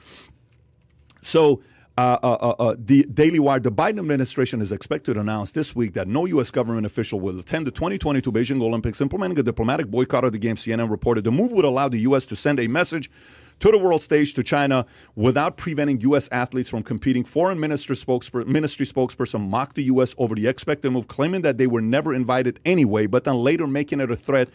[1.21, 1.63] So,
[1.99, 5.75] Uh, uh, uh, uh, the Daily Wire, the Biden administration is expected to announce this
[5.75, 6.53] week that no U.S.
[6.53, 10.55] government official will attend the 2022 Beijing Olympics, implementing a diplomatic boycott of the game.
[10.55, 12.25] CNN reported the move would allow the U.S.
[12.27, 13.11] to send a message
[13.59, 14.87] to the world stage to China
[15.17, 16.29] without preventing U.S.
[16.31, 17.25] athletes from competing.
[17.25, 20.15] Foreign minister spokesper- ministry spokesperson mocked the U.S.
[20.19, 23.99] over the expected move, claiming that they were never invited anyway, but then later making
[23.99, 24.51] it a threat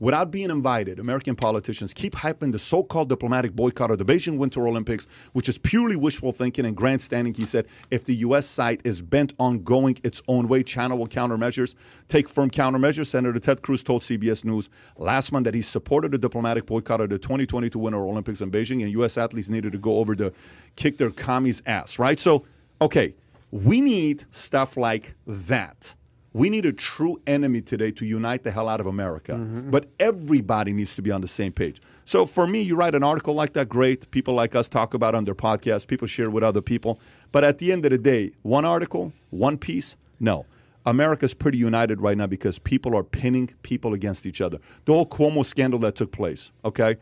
[0.00, 4.38] without being invited, American politicians keep hyping the so called diplomatic boycott of the Beijing
[4.38, 7.34] Winter Olympics, which is purely wishful thinking and grandstanding.
[7.34, 8.46] He said if the U.S.
[8.46, 11.74] side is bent on going its own way, China will countermeasures,
[12.08, 13.06] take firm countermeasures.
[13.06, 17.10] Senator Ted Cruz told CBS News last month that he supported the diplomatic boycott of
[17.10, 19.18] the 2022 Winter Olympics in Beijing, and U.S.
[19.18, 20.32] athletes needed to go over to
[20.76, 22.18] kick their commies' ass, right?
[22.18, 22.44] So,
[22.80, 23.14] okay,
[23.50, 25.94] we need stuff like that.
[26.38, 29.32] We need a true enemy today to unite the hell out of America.
[29.32, 29.70] Mm-hmm.
[29.70, 31.82] But everybody needs to be on the same page.
[32.04, 34.08] So for me, you write an article like that, great.
[34.12, 35.88] People like us talk about it on their podcast.
[35.88, 37.00] People share it with other people.
[37.32, 40.46] But at the end of the day, one article, one piece, no.
[40.86, 44.58] America's pretty united right now because people are pinning people against each other.
[44.84, 46.98] The whole Cuomo scandal that took place, okay?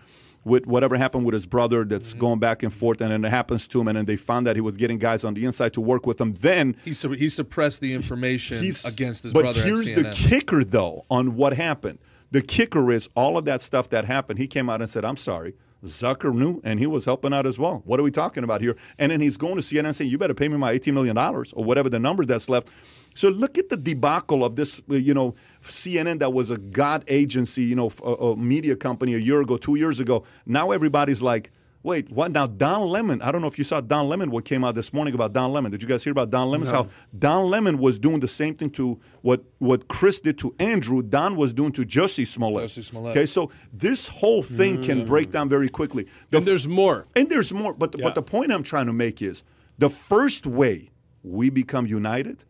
[0.47, 2.21] With whatever happened with his brother that's mm-hmm.
[2.21, 4.55] going back and forth, and then it happens to him, and then they found that
[4.55, 6.35] he was getting guys on the inside to work with him.
[6.35, 9.61] Then He, su- he suppressed the information against his but brother.
[9.61, 11.99] at here's the kicker, though, on what happened.
[12.31, 14.39] The kicker is all of that stuff that happened.
[14.39, 15.55] He came out and said, "I'm sorry."
[15.85, 17.83] Zucker knew, and he was helping out as well.
[17.85, 18.77] What are we talking about here?
[18.99, 21.53] And then he's going to CNN saying, "You better pay me my 18 million dollars
[21.55, 22.69] or whatever the number that's left."
[23.17, 27.03] So look at the debacle of this, uh, you know, CNN that was a god
[27.09, 30.25] agency, you know, a, a uh, uh, media company a year ago, two years ago.
[30.45, 31.51] Now everybody's like,
[31.83, 32.49] Wait, what now?
[32.49, 33.23] Don Lemon.
[33.23, 34.33] I don't know if you saw Don Lemon.
[34.33, 35.71] What came out this morning about Don Lemon?
[35.71, 36.67] Did you guys hear about Don Lemon?
[36.67, 41.01] How Don Lemon was doing the same thing to what what Chris did to Andrew.
[41.01, 42.65] Don was doing to Jussie Smollett.
[42.65, 43.17] Jussie Smollett.
[43.17, 45.07] Okay, so this whole thing can mm.
[45.07, 46.09] break down very quickly.
[46.31, 47.07] The And there's more.
[47.15, 47.73] and there's more.
[47.73, 48.03] But Yeah.
[48.07, 49.45] but the point I'm trying to make is
[49.79, 50.91] the first way
[51.23, 52.43] we become united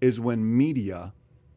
[0.00, 1.12] is when media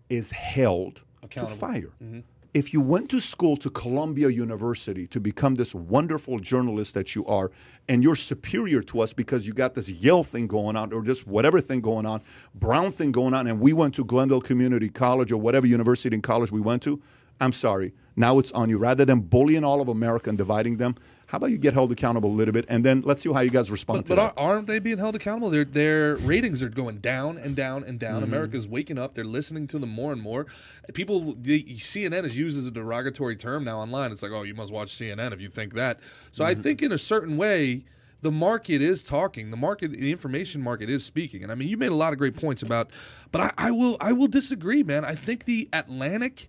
[0.10, 1.94] is held to fire.
[2.04, 2.20] Mm-hmm.
[2.54, 7.26] If you went to school to Columbia University to become this wonderful journalist that you
[7.26, 7.50] are,
[7.90, 11.26] and you're superior to us because you got this Yale thing going on or just
[11.26, 12.22] whatever thing going on,
[12.54, 16.22] Brown thing going on, and we went to Glendale Community College or whatever university and
[16.22, 17.02] college we went to,
[17.42, 17.92] I'm sorry.
[18.16, 18.78] Now it's on you.
[18.78, 20.94] Rather than bullying all of America and dividing them,
[21.34, 23.50] how about you get held accountable a little bit, and then let's see how you
[23.50, 25.50] guys respond But, to but aren't they being held accountable?
[25.50, 28.22] Their their ratings are going down and down and down.
[28.22, 28.32] Mm-hmm.
[28.32, 29.16] America's waking up.
[29.16, 30.46] They're listening to them more and more.
[30.94, 34.12] People, the, CNN is used as a derogatory term now online.
[34.12, 36.00] It's like, oh, you must watch CNN if you think that.
[36.30, 36.52] So Mm-hmm.
[36.52, 37.84] I think in a certain way,
[38.22, 39.50] the market is talking.
[39.50, 41.42] The market, the information market is speaking.
[41.42, 42.92] And I mean, you made a lot of great points about,
[43.32, 45.04] but I, I will I will disagree, man.
[45.04, 46.48] I think the Atlantic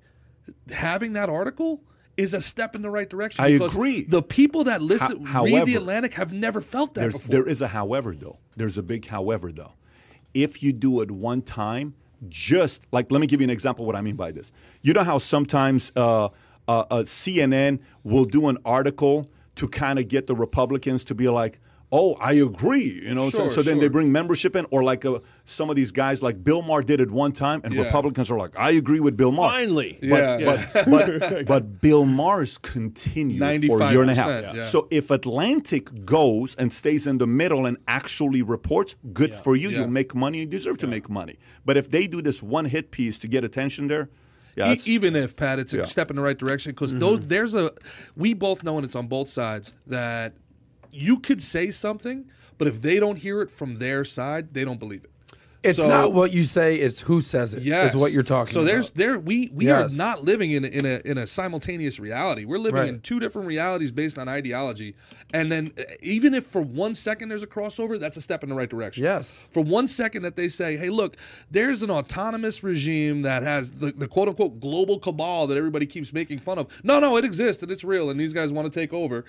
[0.68, 1.80] having that article.
[2.16, 3.44] Is a step in the right direction.
[3.44, 4.04] I agree.
[4.04, 7.28] The people that listen, Ho- read the Atlantic, have never felt that before.
[7.28, 8.38] there is a however, though.
[8.56, 9.72] There's a big however, though.
[10.32, 11.94] If you do it one time,
[12.28, 14.52] just like, let me give you an example what I mean by this.
[14.82, 16.28] You know how sometimes uh, uh,
[16.68, 21.58] uh, CNN will do an article to kind of get the Republicans to be like,
[21.98, 22.88] oh, I agree.
[23.06, 25.92] You know, so, Sure, then they bring membership in, or like uh, some of these
[25.92, 27.82] guys, like Bill Maher did it one time, and Yeah.
[27.84, 29.50] Republicans are like, I agree with Bill Maher.
[29.50, 29.98] Finally.
[30.00, 30.66] But, Yeah.
[30.74, 34.28] but, but, but Bill Maher's continued for a year and a half.
[34.56, 34.62] yeah.
[34.64, 39.68] So if Atlantic goes and stays in the middle and actually reports, good for you.
[39.70, 39.80] Yeah.
[39.82, 40.38] You make money.
[40.40, 41.36] You deserve to make money.
[41.64, 44.08] But if they do this one hit piece to get attention there,
[44.56, 45.82] yeah, E- even if Pat, it's a Yeah.
[45.82, 45.88] Mm-hmm.
[45.90, 47.72] step in the right direction because those there's a
[48.16, 50.34] we both know and it's on both sides that
[50.94, 52.26] you could say something,
[52.58, 55.10] but if they don't hear it from their side, they don't believe it.
[55.62, 57.62] It's So- not what you say; it's who says it.
[57.62, 58.52] Yes, is what you're talking.
[58.52, 58.98] So there's about.
[58.98, 59.94] there we we Yes.
[59.94, 62.44] are not living in a, in a in a simultaneous reality.
[62.44, 62.88] We're living Right.
[62.90, 64.94] in two different realities based on ideology.
[65.32, 68.50] And then uh, even if for one second there's a crossover, that's a step in
[68.50, 69.04] the right direction.
[69.04, 69.38] Yes.
[69.52, 71.16] For one second that they say, "Hey, look,
[71.50, 76.12] there's an autonomous regime that has the, the quote unquote global cabal that everybody keeps
[76.12, 78.78] making fun of." No, no, it exists and it's real, and these guys want to
[78.80, 79.24] take over.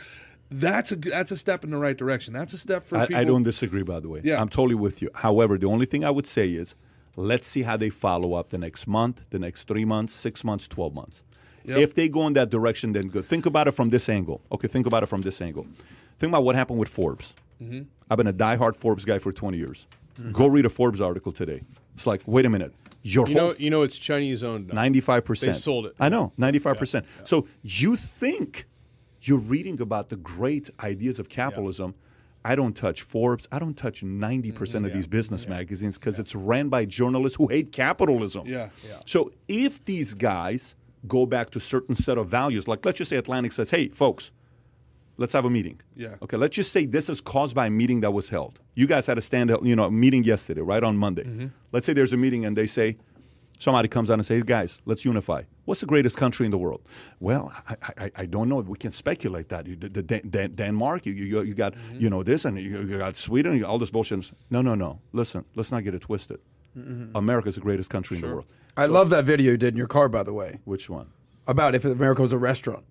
[0.52, 2.34] That's a that's a step in the right direction.
[2.34, 3.22] That's a step for I, people.
[3.22, 4.22] I don't disagree, by the way.
[4.24, 4.40] Yeah.
[4.42, 5.10] I'm totally with you.
[5.16, 6.76] However, the only thing I would say is
[7.16, 10.68] let's see how they follow up the next month, the next three months, six months,
[10.68, 11.24] 12 months.
[11.64, 11.78] Yep.
[11.80, 13.26] If they go in that direction, then good.
[13.26, 14.42] Think about it from this angle.
[14.52, 15.66] Okay, think about it from this angle.
[16.20, 17.34] Think about what happened with Forbes.
[17.62, 17.84] Mm-hmm.
[18.10, 19.88] I've been a diehard Forbes guy for 20 years.
[20.32, 21.62] Go read a Forbes article today.
[21.96, 22.74] It's like, wait a minute.
[23.04, 24.68] Your You whole know, you know, it's Chinese owned.
[24.68, 24.76] now.
[24.76, 25.54] Ninety-five percent.
[25.54, 25.96] They sold it.
[26.00, 27.06] I know, ninety-five percent.
[27.24, 28.66] So you think
[29.28, 31.96] you're reading about the great ideas of capitalism?
[32.44, 33.48] I don't touch Forbes.
[33.52, 37.48] I don't touch ninety percent of these business magazines because it's ran by journalists who
[37.48, 38.46] hate capitalism.
[38.46, 38.70] Yeah.
[38.88, 39.00] Yeah.
[39.06, 40.76] So if these guys
[41.08, 44.32] go back to certain set of values, like let's just say Atlantic says, "Hey, folks."
[45.18, 45.80] let's have a meeting.
[45.96, 46.16] Yeah.
[46.22, 48.60] Okay, let's just say this is caused by a meeting that was held.
[48.76, 51.24] You guys had a stand, up you know, a meeting yesterday, right on Monday.
[51.24, 51.48] Mm-hmm.
[51.72, 52.98] Let's say there's a meeting and they say,
[53.60, 55.44] somebody comes out and says, guys, let's unify.
[55.66, 56.82] What's the greatest country in the world?
[57.20, 58.58] Well, I, I, I don't know.
[58.58, 59.66] We can speculate that.
[59.68, 62.00] You, the, the Dan- Dan- Denmark, you, you, you got, Mm-hmm.
[62.00, 64.32] you know, this, and you, you got Sweden, you got all this bullshit.
[64.50, 65.00] No, no, no.
[65.14, 66.40] Listen, let's not get it twisted.
[66.78, 67.16] Mm-hmm.
[67.16, 68.46] America's the greatest country in the world.
[68.78, 71.08] I love that video you did in your car, by the way, Which one?
[71.48, 72.84] about if America was a restaurant.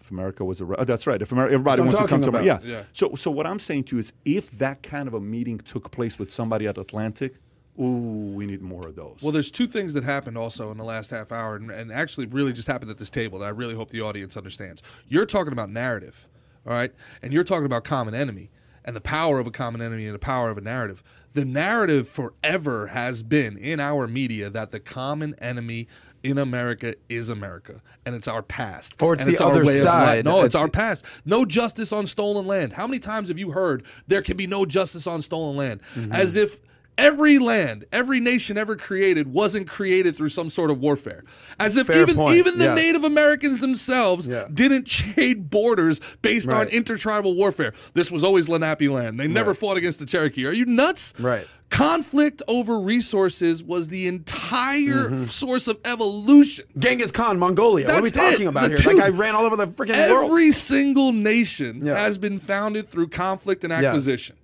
[0.00, 1.20] If America was a, re- oh, that's right.
[1.22, 2.70] If America, everybody wants to come to America, yeah.
[2.70, 2.82] Yeah.
[2.92, 5.90] So, so what I'm saying to you is, if that kind of a meeting took
[5.92, 7.34] place with somebody at Atlantic,
[7.78, 9.18] ooh, we need more of those.
[9.22, 12.26] Well, there's two things that happened also in the last half hour, and, and actually
[12.26, 14.82] really just happened at this table that I really hope the audience understands.
[15.08, 16.28] You're talking about narrative,
[16.66, 16.92] all right,
[17.22, 18.50] and you're talking about common enemy
[18.84, 21.02] and the power of a common enemy and the power of a narrative.
[21.32, 25.86] The narrative forever has been in our media that the common enemy
[26.22, 29.76] in America is America, and it's our past, Or it's and the our other way
[29.76, 30.24] of side.
[30.24, 31.04] No, it's, It's our past.
[31.24, 32.74] No justice on stolen land.
[32.74, 35.80] How many times have you heard there can be no justice on stolen land?
[35.94, 36.12] Mm-hmm.
[36.12, 36.60] As if
[37.00, 41.24] every land, every nation ever created wasn't created through some sort of warfare.
[41.58, 42.74] As if Fair even point, even the yeah.
[42.74, 44.46] Native Americans themselves Yeah.
[44.52, 47.72] didn't trade borders based on intertribal warfare.
[47.94, 49.18] This was always Lenape land.
[49.18, 49.58] They never Right.
[49.58, 50.46] fought against the Cherokee.
[50.46, 51.14] Are you nuts?
[51.18, 51.46] Right.
[51.70, 55.24] Conflict over resources was the entire Mm-hmm.
[55.26, 56.64] source of evolution.
[56.76, 57.86] Genghis Khan, Mongolia.
[57.86, 58.30] what are we That's it.
[58.32, 58.92] talking about The here?
[58.92, 60.26] Two- guy ran all over the freaking world.
[60.30, 61.96] Every single nation Yeah.
[61.96, 64.34] has been founded through conflict and acquisition.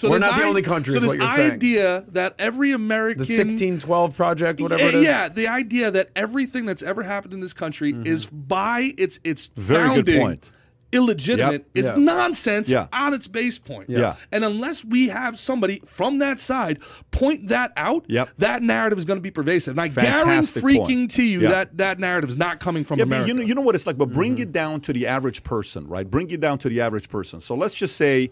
[0.00, 1.52] So We're this not the i- only country, So is this what you're saying.
[1.52, 5.04] idea that every American The 1612 project, whatever yeah, it is.
[5.04, 8.06] yeah, the idea that everything that's ever happened in this country mm-hmm.
[8.06, 10.50] is by its its Very good founding point.
[10.90, 11.84] illegitimate Yep.
[11.84, 12.02] is Yeah.
[12.02, 12.86] nonsense Yeah.
[12.94, 13.90] on its base point.
[13.90, 14.14] Yeah.
[14.32, 16.78] And unless we have somebody from that side
[17.10, 18.30] point that out, Yep.
[18.38, 19.72] that narrative is going to be pervasive.
[19.72, 20.90] And I Fantastic guarantee point.
[20.90, 21.50] freaking to you Yeah.
[21.50, 23.28] that that narrative is not coming from Yeah, but America.
[23.28, 23.98] you know, you know what it's like.
[23.98, 24.42] But bring mm-hmm.
[24.44, 26.10] it down to the average person, right?
[26.10, 27.42] Bring it down to the average person.
[27.42, 28.30] So let's just say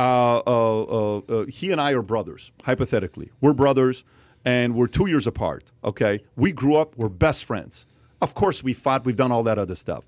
[0.00, 2.52] Uh, uh, uh, he and I are brothers.
[2.64, 4.02] Hypothetically, we're brothers,
[4.46, 5.64] and we're two years apart.
[5.84, 6.96] Okay, we grew up.
[6.96, 7.86] We're best friends.
[8.22, 9.04] Of course, we fought.
[9.04, 10.04] We've done all that other stuff.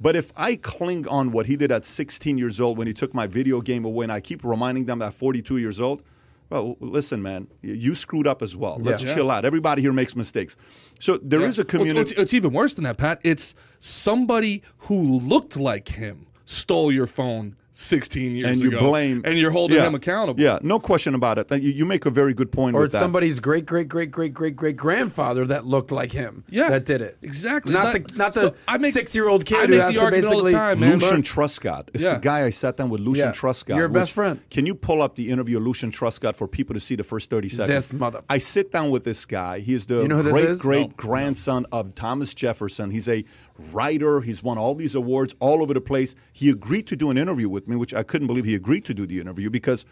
[0.00, 3.12] But if I cling on what he did at 16 years old when he took
[3.12, 6.02] my video game away, and I keep reminding them at 42 years old,
[6.50, 8.78] well, listen, man, you screwed up as well.
[8.80, 9.14] Let's Yeah.
[9.14, 9.44] chill out.
[9.44, 10.56] Everybody here makes mistakes.
[11.00, 11.62] So there is Yeah.
[11.62, 12.00] a community.
[12.00, 13.20] It's, it's even worse than that, Pat.
[13.22, 19.36] It's somebody who looked like him stole your phone 16 years and you blame and
[19.36, 19.86] you're holding Yeah.
[19.88, 20.40] him accountable.
[20.40, 21.50] Yeah, no question about it.
[21.50, 23.00] You, you make a very good point Or with it's that.
[23.00, 26.44] somebody's great, great, great, great, great, great grandfather that looked like him.
[26.48, 27.18] Yeah, that did it.
[27.20, 27.72] exactly.
[27.74, 29.98] Not That- the not the so I make- six-year-old kid I who make has the
[30.00, 30.52] to argument all the basically.
[30.52, 30.98] time, man.
[31.00, 31.88] Lucian Truscott.
[31.92, 32.14] It's Yeah.
[32.14, 33.32] the guy I sat down with, Lucian Yeah.
[33.32, 33.76] Truscott.
[33.76, 34.38] Your which- best friend.
[34.50, 37.28] Can you pull up the interview of Lucian Truscott for people to see the first
[37.28, 37.88] 30 seconds?
[37.88, 39.58] This mother- I sit down with this guy.
[39.58, 40.94] He's the You know great great no.
[40.96, 42.90] grandson of Thomas Jefferson.
[42.92, 43.24] He's a
[43.72, 44.20] writer.
[44.20, 46.14] He's won all these awards all over the place.
[46.32, 48.94] He agreed to do an interview with me, which I couldn't believe he agreed to
[48.94, 49.84] do the interview because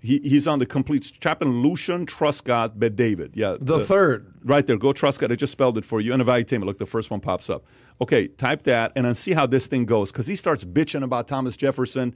[0.00, 3.32] he, he's on the complete Chaplain Lucian Truscott Bet David.
[3.34, 3.56] Yeah.
[3.60, 4.32] The third.
[4.44, 4.78] Right there.
[4.78, 5.32] Go Truscott.
[5.32, 6.12] I just spelled it for you.
[6.12, 7.64] And Evaluate Look, the first one pops up.
[8.00, 10.12] Okay, type that and then see how this thing goes.
[10.12, 12.14] Because he starts bitching about Thomas Jefferson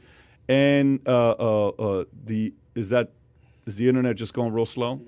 [0.49, 3.13] and uh, uh, uh, the is that
[3.67, 5.01] is the internet just going real slow?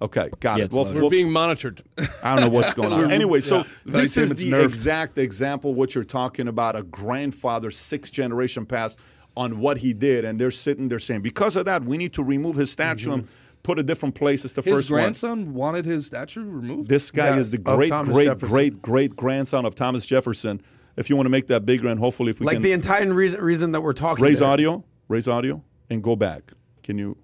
[0.00, 0.72] Okay, got Yeah, it.
[0.72, 0.84] Well.
[0.86, 1.82] We're well, being monitored.
[2.22, 3.10] I don't know what's going on.
[3.10, 3.64] Anyway, so Yeah.
[3.84, 4.64] this is the nerfed.
[4.64, 6.76] exact example what you're talking about.
[6.76, 8.98] A grandfather, sixth generation past
[9.36, 12.22] on what he did, and they're sitting there saying, because of that, we need to
[12.22, 13.18] remove his statue mm-hmm.
[13.20, 13.28] and
[13.64, 14.44] put a different place.
[14.44, 15.00] It's the His first one.
[15.00, 16.88] grandson wanted his statue removed.
[16.88, 18.48] This guy Yeah, is the great, great, Jefferson.
[18.48, 20.60] great, great grandson of Thomas Jefferson.
[20.96, 23.12] If you want to make that bigger, and hopefully, if we Like can the entire
[23.12, 24.24] reason, reason that we're talking.
[24.24, 24.48] raise there.
[24.48, 26.52] audio, raise audio, and go back.
[26.82, 27.16] Can you?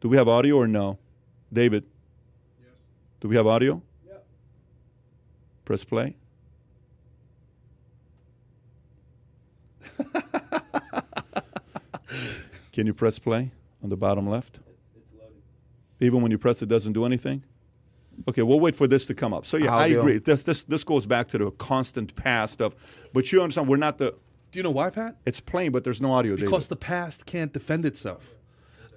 [0.00, 0.98] Do we have audio or no,
[1.52, 1.84] David?
[3.22, 3.28] Yes.
[3.28, 3.80] Do we have audio?
[4.06, 4.14] Yeah.
[5.64, 6.16] Press play.
[12.72, 14.58] Can you press play on the bottom left?
[14.96, 15.04] It's
[16.00, 17.44] Even when you press it, doesn't do anything.
[18.28, 19.46] Okay, we'll wait for this to come up.
[19.46, 20.00] So yeah, I Audio.
[20.00, 20.18] agree.
[20.18, 22.74] This this this goes back to the constant past of,
[23.12, 24.10] but you understand we're not the.
[24.50, 25.16] Do you know why, Pat?
[25.24, 26.36] It's playing, but there's no audio.
[26.36, 26.44] There.
[26.44, 26.70] Because David.
[26.80, 28.34] the past can't defend itself.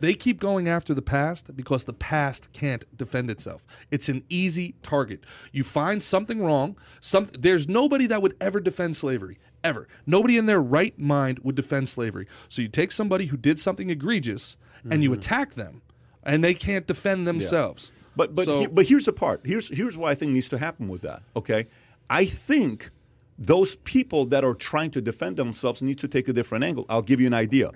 [0.06, 3.66] They keep going after the past because the past can't defend itself.
[3.90, 5.24] It's an easy target.
[5.52, 9.40] You find something wrong, some there's nobody that would ever defend slavery.
[9.64, 9.88] Ever.
[10.06, 12.28] Nobody in their right mind would defend slavery.
[12.50, 14.58] So you take somebody who did something egregious
[14.88, 15.18] and you mm-hmm.
[15.18, 15.82] attack them
[16.22, 17.92] and they can't defend themselves.
[18.16, 19.42] But but So- he- but here's the part.
[19.44, 21.24] Here's here's what I think needs to happen with that.
[21.36, 21.66] Okay,
[22.12, 22.92] I think
[23.40, 26.86] those people that are trying to defend themselves need to take a different angle.
[26.90, 27.72] I'll give you an idea.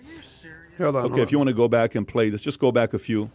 [0.80, 1.04] Hold on.
[1.06, 3.00] Okay, hold if you want to go back and play this, just go back a
[3.00, 3.30] few.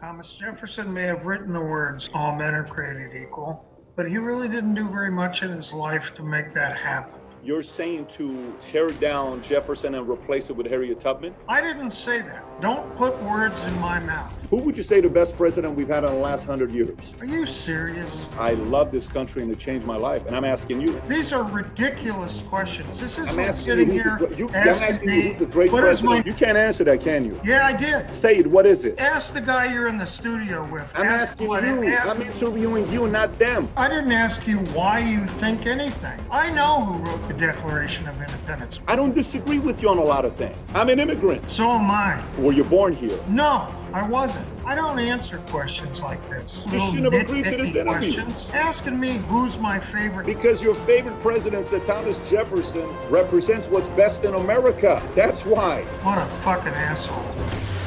[0.00, 3.64] Thomas Jefferson may have written the words, all men are created equal,
[3.96, 7.20] but he really didn't do very much in his life to make that happen.
[7.44, 11.34] you're saying to tear down Jefferson and replace it with Harriet Tubman?
[11.48, 12.44] I didn't say that.
[12.60, 14.41] Don't put words in my mouth.
[14.52, 17.14] Who would you say the best president we've had in the last hundred years?
[17.20, 18.26] Are you serious?
[18.38, 21.00] I love this country and it changed my life, and I'm asking you.
[21.08, 23.00] These are ridiculous questions.
[23.00, 26.02] This is like sitting you, here the, you, asking you me, the great what is
[26.02, 26.26] president.
[26.26, 26.30] my...
[26.30, 27.40] You can't answer that, can you?
[27.42, 28.12] Yeah, I did.
[28.12, 28.46] Say it.
[28.46, 28.98] What is it?
[28.98, 30.92] Ask the guy you're in the studio with.
[30.94, 31.94] I'm Ask asking you.
[31.94, 33.70] ask- I'm interviewing you, not them.
[33.74, 36.20] I didn't ask you why you think anything.
[36.30, 38.80] I know who wrote the Declaration of Independence.
[38.86, 40.58] I don't disagree with you on a lot of things.
[40.74, 41.50] I'm an immigrant.
[41.50, 42.22] So am I.
[42.36, 43.18] Were you born here?
[43.28, 44.46] No, I wasn't.
[44.64, 46.62] I don't answer questions like this.
[46.66, 48.14] You Little shouldn't have agreed to this interview.
[48.14, 48.50] questions.
[48.54, 50.24] Asking me who's my favorite.
[50.24, 55.02] Because your favorite president, Sir Thomas Jefferson, represents what's best in America.
[55.14, 55.82] That's why.
[56.02, 57.22] What a fucking asshole.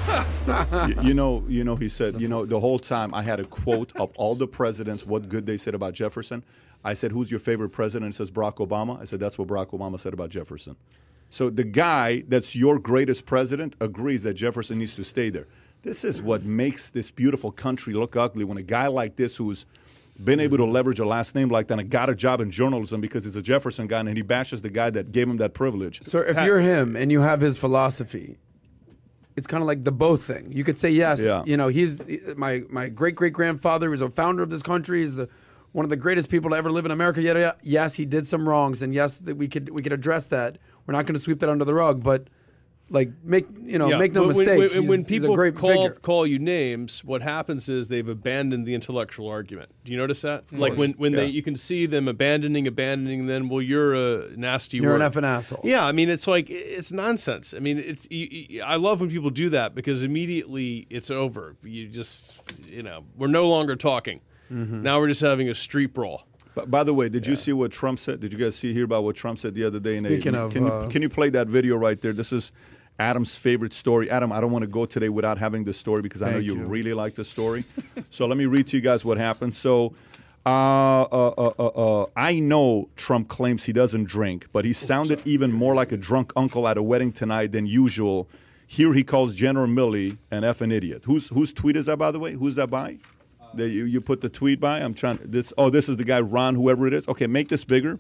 [0.87, 3.45] you, you know, you know, he said, you know, the whole time I had a
[3.45, 6.43] quote of all the presidents, what good they said about Jefferson.
[6.83, 8.13] I said, who's your favorite president?
[8.13, 9.01] It says Barack Obama.
[9.01, 10.75] I said, that's what Barack Obama said about Jefferson.
[11.29, 15.47] So the guy that's your greatest president agrees that Jefferson needs to stay there.
[15.85, 19.67] This is what makes this beautiful country look ugly when a guy like this who's
[20.21, 23.01] been able to leverage a last name like that and got a job in journalism
[23.01, 26.01] because he's a Jefferson guy and he bashes the guy that gave him that privilege.
[26.03, 28.39] So if you're him and you have his philosophy,
[29.35, 30.51] it's kind of like the both thing.
[30.51, 31.43] You could say yes, Yeah.
[31.45, 32.01] you know, he's
[32.35, 35.01] my my great great grandfather was a founder of this country.
[35.01, 35.29] He's the
[35.71, 37.21] one of the greatest people to ever live in America.
[37.21, 40.57] Yet, yes, he did some wrongs, and yes, that we could we could address that.
[40.87, 42.27] We're not going to sweep that under the rug, but
[42.91, 44.59] like make you know Yeah, make no when- when- mistake.
[44.59, 45.91] When, he's- when he's people a great call figure.
[46.01, 49.69] call you names, what happens is they've abandoned the intellectual argument.
[49.83, 50.43] Do you notice that?
[50.51, 53.25] Like when when they you can see them abandoning, abandoning.
[53.25, 54.77] Then well, you're a nasty.
[54.77, 55.11] You're an word.
[55.13, 55.61] effing asshole.
[55.63, 57.53] Yeah, I mean it's like it's nonsense.
[57.55, 61.55] I mean it's you, you- I love when people do that because immediately it's over.
[61.63, 62.33] You just
[62.69, 64.21] you know we're no longer talking.
[64.51, 64.83] Mm-hmm.
[64.83, 66.27] Now we're just having a street brawl.
[66.53, 68.21] But by the way, did you see what Trump said?
[68.21, 69.97] Did you guys see hear about what Trump said the other day?
[69.97, 72.13] in a- Speaking of, can, uh, you, can you play that video right there?
[72.13, 72.53] This is
[72.97, 74.09] Adam's favorite story.
[74.09, 76.55] Adam, I don't want to go today without having this story because I know you,
[76.55, 76.63] you.
[76.63, 77.65] really like the story.
[78.09, 79.55] so let me read to you guys what happened.
[79.55, 79.93] So.
[80.47, 85.19] Uh, uh, uh, uh, uh, I know Trump claims he doesn't drink, but he sounded
[85.25, 88.29] even more like a drunk uncle at a wedding tonight than usual.
[88.67, 91.01] Here he calls General Milley an effing idiot.
[91.05, 92.33] Whose whose tweet is that, by the way?
[92.33, 92.99] Who's that by?
[93.55, 94.81] That you, you put the tweet by?
[94.81, 95.51] I'm trying this.
[95.57, 97.07] Oh, this is the guy Ron, whoever it is.
[97.07, 97.99] Okay, make this bigger,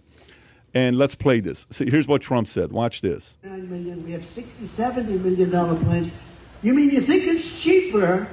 [0.75, 1.65] and let's play this.
[1.71, 2.71] See, here's what Trump said.
[2.71, 3.37] Watch this.
[3.43, 6.11] Nine million, we have 60, 70 million dollar planes.
[6.61, 8.27] You mean you think it's cheaper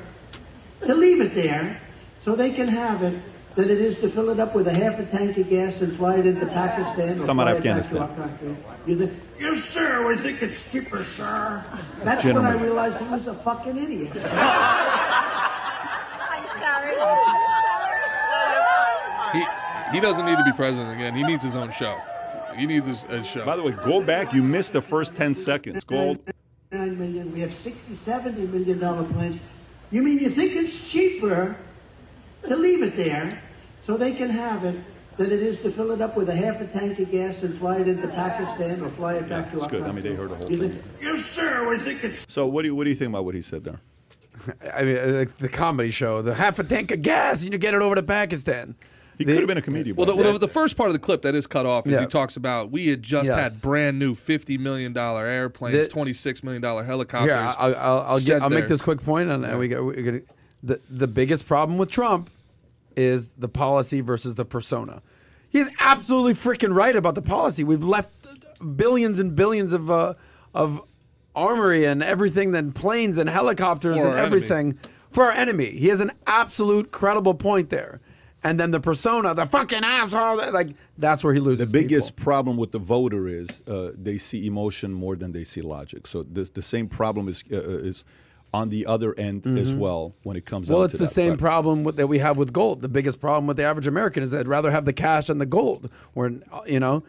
[0.85, 1.81] to leave it there
[2.23, 3.15] so they can have it
[3.55, 5.93] than it is to fill it up with a half a tank of gas and
[5.93, 8.57] fly it into Pakistan or Some out of it back to Afghanistan.
[8.87, 11.63] You think, yes, sir, we think it's cheaper, sir.
[12.03, 14.11] That's when I realized he was a fucking idiot.
[14.25, 14.25] I'm
[16.49, 16.97] sorry.
[16.99, 17.19] I'm
[17.69, 19.39] sorry.
[19.39, 19.45] He
[19.93, 21.15] he doesn't need to be president again.
[21.15, 22.01] He needs his own show.
[22.57, 23.45] He needs a, his show.
[23.45, 24.33] By the way, go back.
[24.33, 25.85] You missed the first 10 seconds.
[25.85, 26.17] Go.
[26.71, 29.39] Nine million, we have 60, 70 million dollar planes.
[29.91, 31.55] You mean you think it's cheaper
[32.49, 33.43] to leave it there
[33.85, 34.77] so they can have it
[35.19, 37.55] than it is to fill it up with a half a tank of gas and
[37.59, 39.83] fly it into Pakistan or fly it back to it's our good.
[39.83, 40.73] I mean, they heard the whole You thing.
[40.73, 43.27] think, yes, sir, we think it's So what do you what do you think about
[43.27, 43.81] what he said there?
[44.75, 47.75] I mean, uh, the comedy show, the half a tank of gas, and you get
[47.75, 48.77] it over to Pakistan.
[49.19, 49.95] He could have been a comedian.
[49.97, 51.93] Well, the, well, the the, first part of the clip that is cut off is
[51.93, 52.01] Yeah.
[52.01, 53.39] he talks about we had just Yes.
[53.53, 57.29] had brand new fifty million dollar airplanes, twenty six million dollar helicopters.
[57.29, 60.21] Here, I'll, I'll, I'll, get, I'll make this quick point, and, and we gonna,
[60.63, 62.31] the the biggest problem with Trump
[62.97, 65.03] is the policy versus the persona.
[65.51, 67.63] He's absolutely freaking right about the policy.
[67.65, 68.11] We've left
[68.77, 70.15] billions and billions of uh,
[70.55, 70.83] of
[71.35, 74.37] armory and everything, then planes and helicopters For and our enemy.
[74.37, 74.79] everything
[75.11, 75.71] for our enemy.
[75.73, 78.01] He has an absolute credible point there.
[78.45, 81.71] And then the persona, the fucking asshole, like that's where he loses.
[81.71, 82.25] The biggest people.
[82.25, 86.07] problem with the voter is uh, they see emotion more than they see logic.
[86.07, 88.05] So the, the same problem is uh, is
[88.55, 90.67] on the other end as well when it comes.
[90.67, 90.75] Mm-hmm.
[90.75, 92.83] Well, it's the same problem with, that we have with gold.
[92.83, 95.47] The biggest problem with the average American is they'd rather have the cash than the
[95.47, 95.91] gold.
[96.13, 96.33] Where
[96.67, 97.03] you know,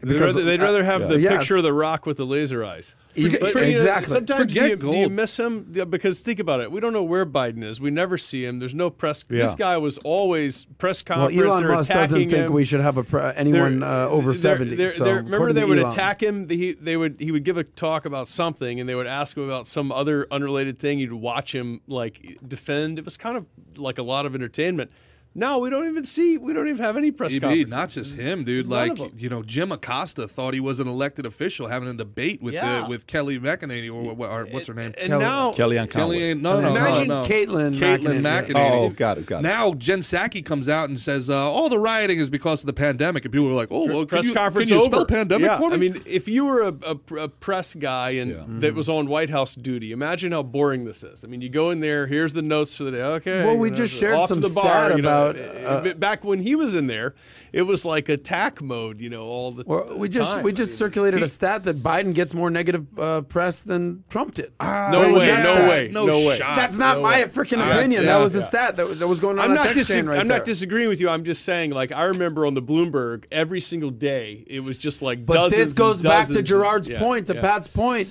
[0.00, 1.06] They'd rather, they'd rather have Yeah.
[1.08, 1.38] the Yes.
[1.38, 2.94] picture of the Rock with the laser eyes.
[3.14, 4.12] Forget- But, know, exactly.
[4.12, 5.72] sometimes do you, do you miss him?
[5.72, 6.70] Yeah, because think about it.
[6.70, 7.80] We don't know where Biden is.
[7.80, 8.60] We never see him.
[8.60, 9.24] There's no press.
[9.28, 9.46] Yeah.
[9.46, 11.42] This guy was always press well, conference.
[11.44, 14.38] Elon they're Musk doesn't think we should have a pre- anyone They're- uh, over they're-
[14.40, 14.76] seventy.
[14.76, 15.90] they're- so remember, they would Elon.
[15.90, 16.48] attack him.
[16.48, 19.42] He, they would he would give a talk about something, and they would ask him
[19.42, 21.00] about some other unrelated thing.
[21.00, 23.00] You'd watch him like defend.
[23.00, 23.46] It was kind of
[23.76, 24.92] like a lot of entertainment.
[25.38, 26.36] Now we don't even see.
[26.38, 27.70] We don't even have any press EB, conferences.
[27.70, 28.66] not just him, dude.
[28.66, 32.42] There's Like you know, Jim Acosta thought he was an elected official having a debate
[32.42, 32.82] with Yeah.
[32.82, 34.92] the, with Kelly McEnany or, what- or what's her name?
[35.00, 36.22] and now Kellyanne Kelly Conway.
[36.22, 37.28] ain't no no Imagine no no.
[37.28, 38.48] Caitlyn Caitlyn McEnany.
[38.48, 38.70] McEnany.
[38.70, 39.42] Oh, got it, got it.
[39.42, 42.72] Now Jen Psaki comes out and says, uh, "All the rioting is because of the
[42.72, 45.04] pandemic," and people are like, "Oh, well, press can you, conference can you over.
[45.04, 48.60] pandemic yeah, for me?" I mean, if you were a, a, a press guy and
[48.60, 51.24] that was on White House duty, imagine how boring this is.
[51.24, 52.06] I mean, you go in there.
[52.06, 53.02] Here's the notes for the day.
[53.02, 53.44] Okay.
[53.44, 55.27] Well, you we know, just shared off some the bar, stat you know.
[55.36, 57.14] About, uh, Uh, back when he was in there.
[57.52, 59.64] It was like attack mode, you know, all the.
[59.66, 60.44] Well, we just time.
[60.44, 64.04] we just I mean, circulated a stat that Biden gets more negative uh, press than
[64.10, 64.52] Trump did.
[64.60, 66.36] No way, no way, no, no way.
[66.36, 66.56] shot.
[66.56, 67.28] That's not no my way.
[67.28, 68.02] freaking Uh, opinion.
[68.02, 69.46] yeah, that was the stat that, that was going on.
[69.46, 70.38] I'm not, text dis- chain right I'm there.
[70.38, 71.08] not disagreeing with you.
[71.08, 75.00] I'm just saying, like, I remember on the Bloomberg every single day, it was just
[75.00, 75.58] like But dozens.
[75.58, 76.42] But this goes and back to.
[76.42, 77.40] Gerard's Yeah, point, to yeah.
[77.40, 78.10] Pat's point.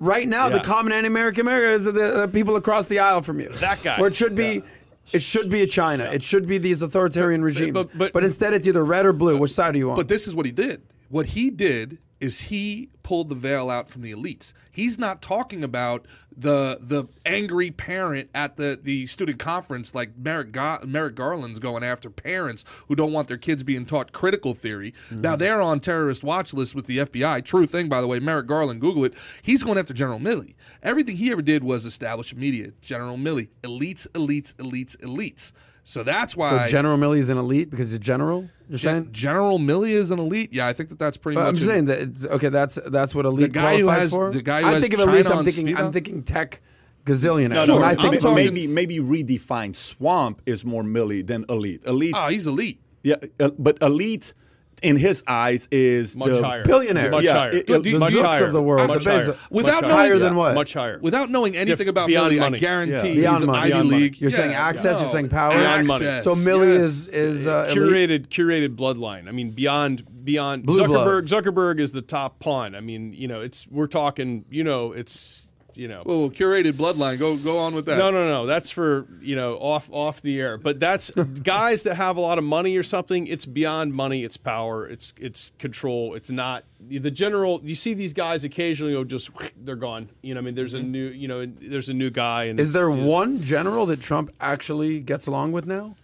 [0.00, 3.38] Right now, the common enemy American America is the, the people across the aisle from
[3.38, 3.48] you.
[3.60, 4.00] That guy.
[4.00, 4.64] Where it should be,
[5.12, 6.04] it should be a China.
[6.04, 7.72] It should be these authoritarian regimes.
[7.72, 9.36] but- But, but- instead, it's either red or blue.
[9.38, 9.96] Which side are you on?
[9.96, 10.82] But this is what he did.
[11.08, 14.52] What he did is he pulled the veil out from the elites.
[14.70, 20.52] He's not talking about the the angry parent at the, the student conference like Merrick,
[20.52, 24.94] Ga- Merrick Garland's going after parents who don't want their kids being taught critical theory.
[25.10, 25.20] Mm-hmm.
[25.20, 27.44] Now they're on terrorist watch list with the FBI.
[27.44, 28.20] True thing, by the way.
[28.20, 29.14] Merrick Garland, Google it.
[29.42, 30.54] He's going after General Milley.
[30.80, 32.68] Everything he ever did was establish media.
[32.80, 35.52] General Milley, elites, elites, elites, elites.
[35.84, 38.48] So that's why So why General Milley is an elite because he's a general.
[38.68, 39.08] You're Gen- saying?
[39.12, 40.52] General Milley is an elite.
[40.52, 41.48] Yeah, I think that that's pretty But much.
[41.48, 42.48] I'm just saying that it's, okay.
[42.50, 44.30] That's that's what elite the guy who has- for.
[44.30, 45.36] the guy who I has think of China elites.
[45.36, 46.60] I'm thinking speed I'm thinking tech
[47.04, 47.54] gazillionaires.
[47.54, 48.72] No, no, When I I think think of maybe elites.
[48.72, 51.82] maybe redefine swamp is more Milley than elite.
[51.84, 52.80] Elite, Oh, he's elite.
[53.02, 54.34] yeah, uh, but elite
[54.82, 56.64] in his eyes is Much the higher.
[56.64, 57.10] billionaires.
[57.10, 57.50] Much Yeah, higher.
[57.50, 58.44] it- the it- Much higher.
[58.46, 59.34] of the world, Much the Bezos- higher.
[59.50, 60.54] Without Much knowing- Higher than what?
[60.54, 60.98] Much higher.
[61.00, 62.56] Without knowing anything Diff- about beyond Milley, money.
[62.56, 63.32] I guarantee Yeah.
[63.32, 63.58] he's an money.
[63.58, 64.02] Ivy Beyond money.
[64.02, 64.20] League.
[64.20, 65.56] You're Yeah, saying access, you're saying power.
[65.58, 66.04] Beyond money.
[66.22, 66.80] So Milley yes.
[66.86, 68.10] is is uh, elite.
[68.10, 69.28] curated curated bloodline.
[69.28, 70.86] I mean, beyond beyond Blue Zuckerberg.
[71.04, 71.30] bloods.
[71.32, 72.74] Zuckerberg is the top pawn.
[72.74, 74.44] I mean, you know, it's we're talking.
[74.50, 75.46] You know, it's
[75.76, 76.02] you know.
[76.04, 77.18] Well, curated bloodline.
[77.18, 77.98] Go go on with that.
[77.98, 78.46] No, no, no.
[78.46, 80.58] That's for you know off off the air.
[80.58, 81.10] But that's
[81.42, 83.26] guys that have a lot of money or something.
[83.26, 84.24] It's beyond money.
[84.24, 84.86] It's power.
[84.88, 86.14] It's it's control.
[86.14, 87.60] It's not the general.
[87.64, 88.94] You see these guys occasionally.
[88.94, 90.08] Oh, just they're gone.
[90.22, 91.08] You know, I mean, there's a new.
[91.08, 92.44] You know, there's a new guy.
[92.44, 95.94] And Is there one general that Trump actually gets along with now?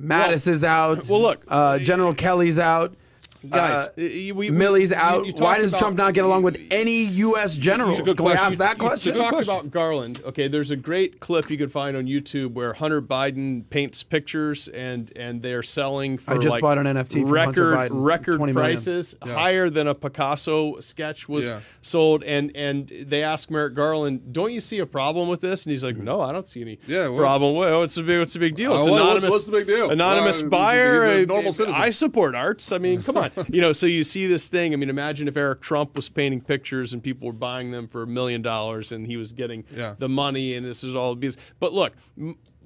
[0.00, 1.08] Mattis is out.
[1.08, 2.94] well, look, uh, General Kelly's out.
[3.48, 3.86] Guys?
[3.86, 5.26] Uh, uh, we, we- Milley's you- out.
[5.26, 7.56] you Why does about- Trump not get along with any U.S.
[7.56, 7.98] generals?
[8.00, 8.46] good Can we question.
[8.52, 9.14] ask that You- you question?
[9.14, 9.54] Talk question.
[9.54, 13.64] about Garland, okay, there's a great clip you can find on YouTube where Hunter Biden
[13.70, 18.04] paints pictures and and they're selling for I just like bought an NFT record Biden,
[18.04, 18.72] record 20 million.
[18.74, 21.60] prices, higher than a Picasso sketch was Yeah.
[21.82, 22.22] sold.
[22.24, 25.84] And and they asked Merrick Garland, "Don't you see a problem with this?" And he's
[25.84, 27.54] like, "No, I don't see any Yeah, well- problem.
[27.56, 28.72] Well, what's the big what's the big deal?
[28.72, 29.30] Uh, It's what- what's- anonymous.
[29.30, 29.90] what's the big deal?
[29.90, 31.06] Anonymous Uh, he's a- buyer.
[31.06, 31.80] he's a I- normal citizen.
[31.80, 32.72] I support arts.
[32.72, 33.29] I mean, come on.
[33.48, 34.72] you know, so you see this thing.
[34.72, 38.02] I mean, imagine if Eric Trump was painting pictures and people were buying them for
[38.02, 39.94] a million dollars and he was getting Yeah.
[39.98, 41.44] the money and this is all business.
[41.58, 41.92] But look,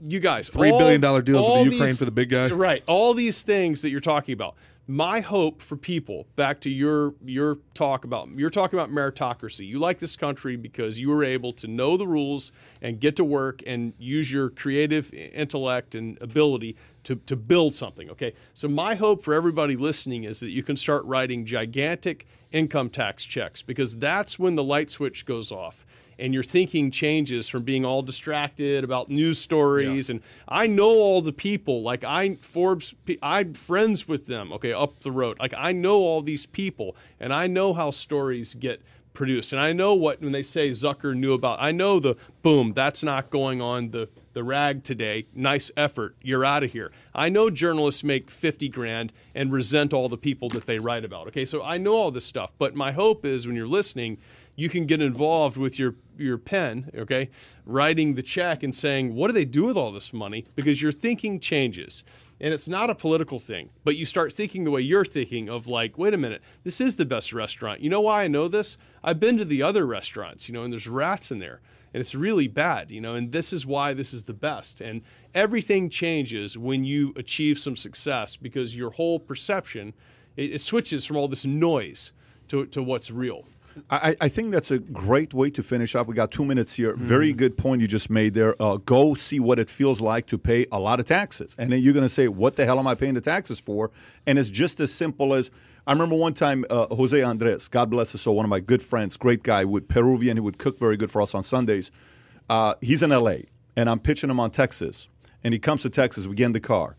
[0.02, 2.48] you guys, Three all- billion dollar deals with the Ukraine these- for the big guy.
[2.48, 2.82] Right.
[2.86, 4.54] All these things that you're talking about.
[4.86, 9.66] My hope for people, back to your your talk about you're talking about meritocracy.
[9.66, 13.24] You like this country because you were able to know the rules and get to
[13.24, 18.10] work and use your creative intellect and ability to, to build something.
[18.10, 18.34] Okay.
[18.52, 23.24] So my hope for everybody listening is that you can start writing gigantic income tax
[23.24, 25.84] checks because that's when the light switch goes off
[26.18, 31.20] and your thinking changes from being all distracted about news stories and I know all
[31.20, 35.72] the people like I Forbes I'm friends with them okay up the road like I
[35.72, 38.80] know all these people and I know how stories get
[39.12, 42.72] produced and I know what when they say Zucker knew about I know the boom
[42.72, 47.28] that's not going on the the rag today nice effort you're out of here I
[47.28, 51.44] know journalists make 50 grand and resent all the people that they write about okay
[51.44, 54.18] so I know all this stuff but my hope is when you're listening
[54.56, 57.30] you can get involved with your your pen, okay,
[57.66, 60.44] writing the check and saying, what do they do with all this money?
[60.54, 62.04] Because your thinking changes.
[62.40, 65.66] And it's not a political thing, but you start thinking the way you're thinking of
[65.66, 67.80] like, wait a minute, this is the best restaurant.
[67.80, 68.76] You know why I know this?
[69.02, 71.60] I've been to the other restaurants, you know, and there's rats in there.
[71.94, 74.80] And it's really bad, you know, and this is why this is the best.
[74.80, 75.00] And
[75.32, 79.94] everything changes when you achieve some success because your whole perception
[80.36, 82.12] it, it switches from all this noise
[82.48, 83.44] to, to what's real.
[83.90, 86.06] I, I think that's a great way to finish up.
[86.06, 86.94] We got two minutes here.
[86.94, 88.60] Very good point you just made there.
[88.62, 91.56] Uh, go see what it feels like to pay a lot of taxes.
[91.58, 93.90] And then you're going to say, what the hell am I paying the taxes for?
[94.26, 95.50] And it's just as simple as
[95.86, 98.82] I remember one time uh, Jose Andres, God bless his soul, one of my good
[98.82, 101.90] friends, great guy, with Peruvian, he would cook very good for us on Sundays.
[102.48, 103.36] Uh, he's in LA,
[103.76, 105.08] and I'm pitching him on Texas.
[105.42, 106.96] And he comes to Texas, we get in the car.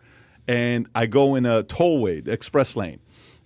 [0.47, 2.99] and I go in a tollway, the express lane,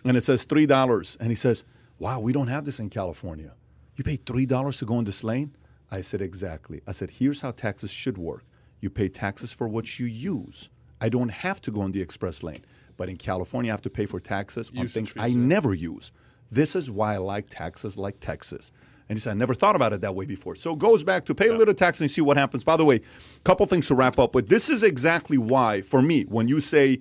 [0.03, 1.63] and it says three dollars, and he says,
[1.97, 3.53] "Wow, we don't have this in California.
[3.95, 5.55] You pay three dollars to go in this lane."
[5.89, 8.43] I said, "Exactly." I said, "Here's how taxes should work.
[8.81, 10.69] You pay taxes for what you use.
[10.99, 12.63] I don't have to go in the express lane,
[12.99, 15.37] but in California, I have to pay for taxes on Usage things fees, I yeah.
[15.37, 16.11] never use.
[16.51, 18.71] This is why I like taxes like Texas."
[19.07, 20.53] And he said, I never thought about it that way before.
[20.55, 22.63] So it goes back to pay a little tax and see what happens.
[22.63, 24.49] By the way, a couple things to wrap up with.
[24.49, 26.99] This is exactly why, for me, when you say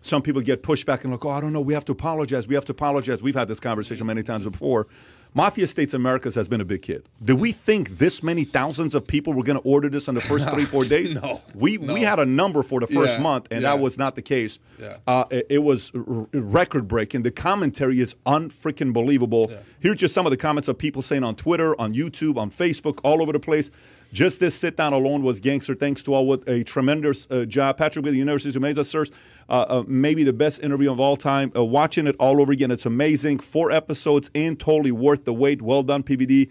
[0.00, 2.46] some people get pushed back and like, oh, I don't know, we have to apologize,
[2.46, 3.22] we have to apologize.
[3.22, 4.86] We've had this conversation many times before.
[5.34, 7.06] Mafia States Americas has been a big hit.
[7.24, 10.20] Did we think this many thousands of people were going to order this in the
[10.20, 11.14] first three, four days?
[11.14, 11.94] No, We, no.
[11.94, 13.70] we had a number for the first Yeah, month, and yeah.
[13.76, 14.58] that was not the case.
[14.80, 14.96] Yeah.
[15.06, 17.22] Uh, it, it was record breaking.
[17.22, 19.52] The commentary is unfreaking believable.
[19.80, 22.98] Here's just some of the comments of people saying on Twitter, on YouTube, on Facebook,
[23.04, 23.70] all over the place.
[24.12, 25.74] Just this sit down alone was gangster.
[25.74, 27.76] Thanks to all with a tremendous uh, job.
[27.76, 29.10] Patrick with the University of Mesa, sirs.
[29.50, 31.52] Uh, uh, maybe the best interview of all time.
[31.54, 33.38] Uh, watching it all over again, it's amazing.
[33.38, 35.60] Four episodes in, totally worth the wait.
[35.60, 36.50] Well done, PBD.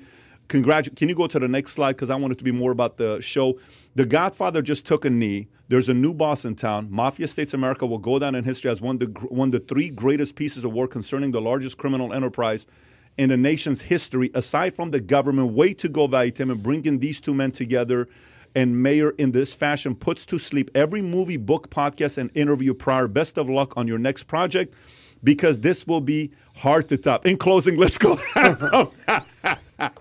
[0.49, 1.93] Congratu- Can you go to the next slide?
[1.93, 3.59] Because I want it to be more about the show.
[3.95, 5.47] The Godfather just took a knee.
[5.67, 6.87] There's a new boss in town.
[6.89, 9.59] Mafia States America will go down in history as one of the, one of the
[9.59, 12.65] three greatest pieces of work concerning the largest criminal enterprise
[13.17, 15.53] in the nation's history, aside from the government.
[15.53, 18.07] Way to go, Vaitem, and bringing these two men together.
[18.55, 23.07] And Mayor, in this fashion, puts to sleep every movie, book, podcast, and interview prior.
[23.07, 24.73] Best of luck on your next project
[25.23, 27.25] because this will be hard to top.
[27.25, 28.19] In closing, let's go.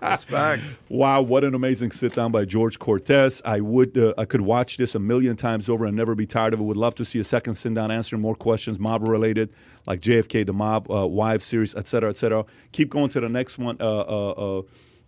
[0.01, 0.77] Respect.
[0.89, 3.41] Wow, what an amazing sit down by George Cortez.
[3.45, 6.53] I would uh, I could watch this a million times over and never be tired
[6.53, 6.63] of it.
[6.63, 9.53] Would love to see a second sit down answering more questions mob related
[9.85, 12.43] like JFK the mob uh, wives series, et cetera, et cetera.
[12.71, 13.77] Keep going to the next one.
[13.79, 14.61] Uh, uh, uh,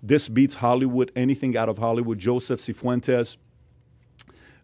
[0.03, 1.11] this beats Hollywood.
[1.15, 2.19] Anything out of Hollywood.
[2.19, 3.38] Joseph Cifuentes.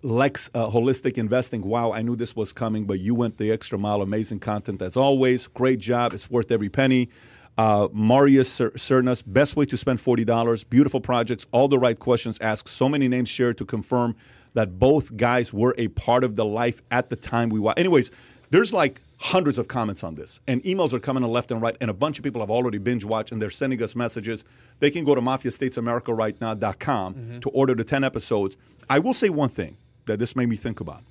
[0.06, 1.64] Lex uh, Holistic Investing.
[1.64, 4.03] Wow, I knew this was coming, but you went the extra mile.
[4.03, 5.48] Amazing content as always.
[5.48, 6.14] Great job.
[6.14, 7.10] It's worth every penny.
[7.57, 10.69] Uh, Marius Cer- Cernas, best way to spend $40.
[10.69, 12.69] Beautiful projects, all the right questions asked.
[12.69, 14.15] So many names shared to confirm
[14.53, 17.80] that both guys were a part of the life at the time we watched.
[17.80, 18.11] Anyways,
[18.52, 21.76] there's like hundreds of comments on this, and emails are coming in left and right,
[21.82, 24.44] and a bunch of people have already binge watched and they're sending us messages.
[24.80, 28.56] They can go to mafiastatesamericarightnow.com to order the 10 episodes.
[28.88, 31.03] I will say one thing that this made me think about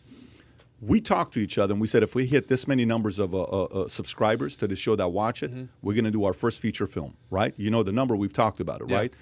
[0.80, 3.34] we talked to each other and we said if we hit this many numbers of
[3.34, 5.50] uh, uh, uh, subscribers to the show that watch it,
[5.80, 7.54] we're going to do our first feature film, right?
[7.56, 8.96] You know the number we've talked about it, Yeah.
[8.98, 9.12] right?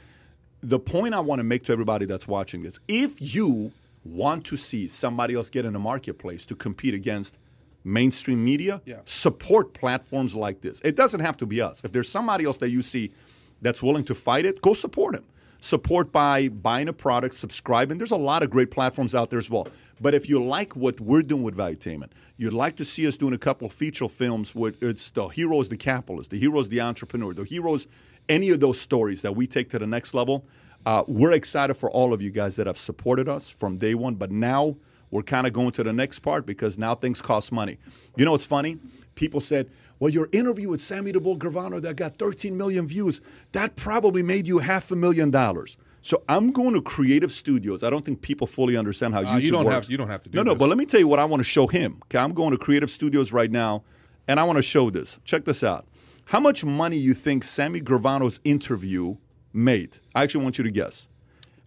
[0.63, 3.71] The point I want to make to everybody that's watching this: if you
[4.05, 7.39] want to see somebody else get in the marketplace to compete against
[7.85, 8.97] mainstream media, Yeah.
[9.05, 10.81] support platforms like this.
[10.83, 11.81] It doesn't have to be us.
[11.85, 13.13] If there's somebody else that you see
[13.61, 15.25] that's willing to fight it, go support him.
[15.63, 17.97] Support by buying a product, subscribing.
[17.97, 19.69] There's a lot of great platforms out there as well.
[20.01, 23.33] But if you like what we're doing with Valuetainment, you'd like to see us doing
[23.33, 27.33] a couple of feature films where it's the heroes, the capitalist, the heroes, the entrepreneur,
[27.33, 27.87] the heroes,
[28.29, 30.45] any of those stories that we take to the next level.
[30.85, 34.17] Uh, we're excited for all of you guys that have supported us from day one.
[34.17, 34.75] But now
[35.13, 37.79] we're kind of going to the next part because now things cost money.
[38.17, 38.79] You know, it's funny.
[39.15, 39.69] People said,
[39.99, 43.21] "Well, your interview with Sammy the Bull Gravano that got 13 million views,
[43.53, 47.85] that probably made you half a million dollars." So I'm going to Creator Studios.
[47.85, 49.75] I don't think people fully understand how Uh, YouTube you don't works.
[49.87, 50.53] have- you don't have to do No, no.
[50.55, 50.59] this.
[50.59, 51.99] But let me tell you what I want to show him.
[52.07, 53.85] Okay, I'm going to Creator Studios right now,
[54.27, 55.19] and I want to show this.
[55.25, 55.87] Check this out.
[56.27, 59.17] How much money you think Sammy Gravano's interview
[59.53, 59.99] made?
[60.15, 61.09] I actually want you to guess.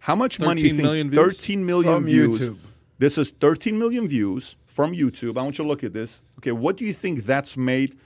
[0.00, 0.82] How much money you think?
[0.82, 1.18] million views?
[1.38, 2.40] 13 million From views.
[2.40, 2.56] YouTube.
[2.98, 5.38] This is 13 million views from YouTube.
[5.38, 6.20] I want you to look at this.
[6.38, 7.96] Okay, what do you think that's made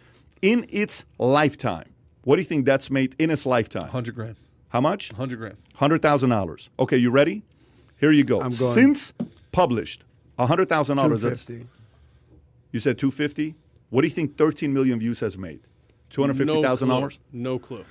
[0.41, 1.89] in its lifetime?
[2.23, 3.89] What do you think that's made in its lifetime?
[3.89, 4.37] Hundred grand.
[4.69, 5.11] How much?
[5.13, 5.57] Hundred grand.
[5.75, 6.71] Hundred thousand dollars.
[6.79, 7.43] Okay, you ready?
[7.99, 8.41] Here you go.
[8.41, 9.13] I'm going- Since
[9.51, 10.05] published,
[10.39, 11.23] hundred thousand dollars.
[11.23, 11.69] That's 250.
[12.71, 13.57] you said two fifty.
[13.91, 14.37] What do you think?
[14.39, 15.59] Thirteen million views has made.
[16.09, 17.01] Two hundred fifty thousand No clue.
[17.01, 17.19] dollars.
[17.33, 17.85] No clue.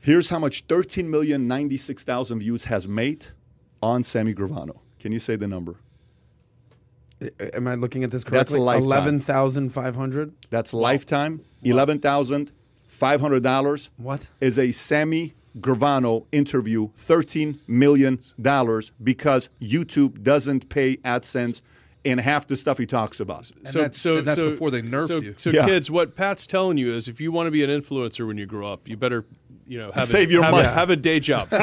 [0.00, 3.26] Here's how much 13 million 96,000 views has made
[3.82, 4.78] on Sammy Gravano.
[5.00, 5.76] Can you say the number?
[7.20, 8.58] I- Am I looking at this That's correctly?
[8.60, 8.84] a lifetime.
[8.84, 10.32] Eleven thousand five hundred.
[10.50, 11.40] That's lifetime.
[11.62, 12.52] Eleven thousand
[12.88, 13.90] five hundred dollars.
[13.96, 14.28] What?
[14.40, 16.90] is a Sammy Gravano interview?
[16.96, 21.62] Thirteen million dollars because YouTube doesn't pay AdSense
[22.04, 23.50] in half the stuff he talks about.
[23.64, 25.34] And that's- and that's before they nerfed so, you.
[25.36, 25.66] So, Yeah.
[25.66, 28.46] kids, what Pat's telling you is, if you want to be an influencer when you
[28.46, 29.24] grow up, you better,
[29.66, 30.66] you know, have Save a, your have, money.
[30.66, 31.48] A, have a day job.
[31.52, 31.58] All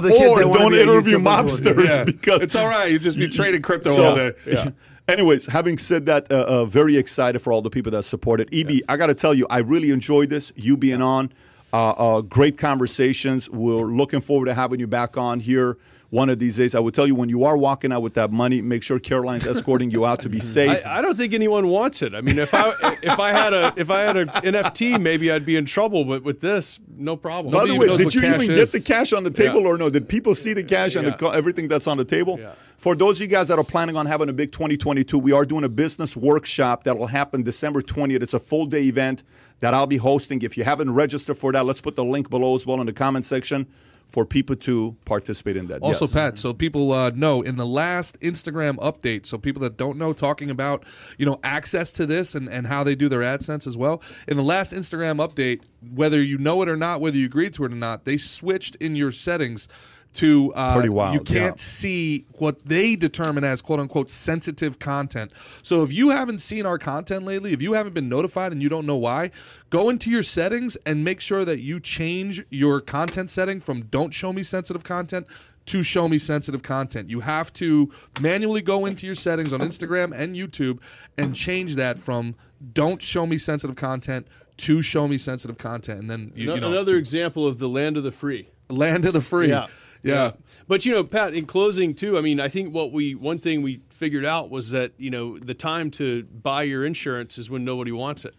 [0.00, 2.90] the kids or don't be interview YouTuber will do mobsters because it's all right.
[2.90, 4.32] You just be trading crypto So- all day.
[4.46, 4.70] Yeah.
[5.08, 8.52] Anyways, having said that, uh, uh, very excited for all the people that supported.
[8.52, 10.52] EB, I got to tell you, I really enjoyed this.
[10.56, 11.32] You being on,
[11.72, 13.48] uh, uh, great conversations.
[13.48, 15.78] We're looking forward to having you back on here.
[16.10, 16.74] One of these days.
[16.74, 19.46] I will tell you when you are walking out with that money, make sure Caroline's
[19.46, 20.84] escorting you out to be safe.
[20.86, 22.14] I, I don't think anyone wants it.
[22.14, 22.72] I mean, if I
[23.02, 26.04] if I had a if I had an NFT, maybe I'd be in trouble.
[26.04, 27.52] But with this, no problem.
[27.52, 28.48] By the way, did you even is.
[28.48, 29.68] get the cash on the table Yeah.
[29.68, 29.90] or no?
[29.90, 31.16] Did people see the cash and the, Yeah.
[31.16, 32.38] co- everything that's on the table?
[32.38, 32.52] Yeah.
[32.76, 35.46] For those of you guys that are planning on having a big 2022, we are
[35.46, 38.22] doing a business workshop that will happen December 20th.
[38.22, 39.22] It's a full day event
[39.60, 40.42] that I'll be hosting.
[40.42, 42.92] If you haven't registered for that, let's put the link below as well in the
[42.92, 43.66] comment section
[44.08, 45.82] for people to participate in that.
[45.82, 46.12] Also, Yes.
[46.12, 50.12] Pat, so people uh, know in the last Instagram update, so people that don't know,
[50.12, 50.84] talking about
[51.18, 54.02] you know access to this and, and how they do their AdSense as well.
[54.28, 55.62] In the last Instagram update,
[55.94, 58.76] whether you know it or not, whether you agreed to it or not, they switched
[58.76, 59.68] in your settings
[60.16, 61.62] to uh, Pretty wild, you can't yeah.
[61.62, 65.32] see what they determine as quote unquote sensitive content.
[65.62, 68.68] So if you haven't seen our content lately, if you haven't been notified and you
[68.68, 69.30] don't know why,
[69.70, 74.12] go into your settings and make sure that you change your content setting from don't
[74.12, 75.26] show me sensitive content
[75.66, 77.10] to show me sensitive content.
[77.10, 77.90] You have to
[78.20, 80.78] manually go into your settings on Instagram and YouTube
[81.18, 82.36] and change that from
[82.72, 84.28] don't show me sensitive content
[84.58, 87.68] to show me sensitive content and then you, No- you know Another example of the
[87.68, 88.48] land of the free.
[88.70, 89.48] land of the free.
[89.48, 89.66] Yeah.
[90.06, 90.32] Yeah.
[90.68, 93.62] But you know, Pat, in closing too, I mean, I think what we one thing
[93.62, 97.64] we figured out was that, you know, the time to buy your insurance is when
[97.64, 98.34] nobody wants it.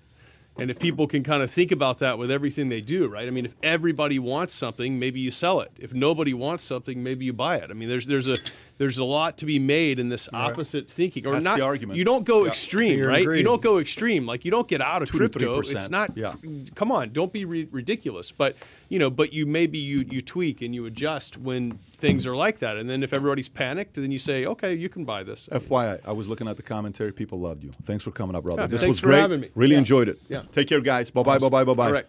[0.59, 3.27] And if people can kind of think about that with everything they do, right?
[3.27, 5.71] I mean, if everybody wants something, maybe you sell it.
[5.77, 7.69] If nobody wants something, maybe you buy it.
[7.69, 8.37] I mean, there's there's a
[8.77, 11.57] there's a lot to be made in this opposite thinking, or That's not.
[11.57, 11.97] the argument.
[11.97, 12.49] You don't go Yeah.
[12.49, 13.23] extreme, right?
[13.23, 14.25] You don't go extreme.
[14.25, 15.61] Like you don't get out of 2 to crypto.
[15.61, 15.75] 3%.
[15.75, 16.15] It's not.
[16.15, 16.33] Yeah.
[16.75, 18.31] Come on, don't be ri- ridiculous.
[18.31, 18.55] But
[18.89, 22.59] you know, but you maybe you you tweak and you adjust when things are like
[22.59, 25.49] that, and then if everybody's panicked, then you say, okay, you can buy this.
[25.51, 27.11] FYI, I was looking at the commentary.
[27.11, 27.71] People loved you.
[27.85, 28.61] Thanks for coming up, brother.
[28.61, 29.19] Yeah, this thanks was for great.
[29.19, 29.49] having me.
[29.55, 29.79] Really Yeah.
[29.79, 30.19] enjoyed it.
[30.29, 30.43] Yeah.
[30.51, 31.09] Take care, guys.
[31.09, 31.39] Bye bye.
[31.39, 31.63] Bye bye.
[31.63, 32.03] Bye bye.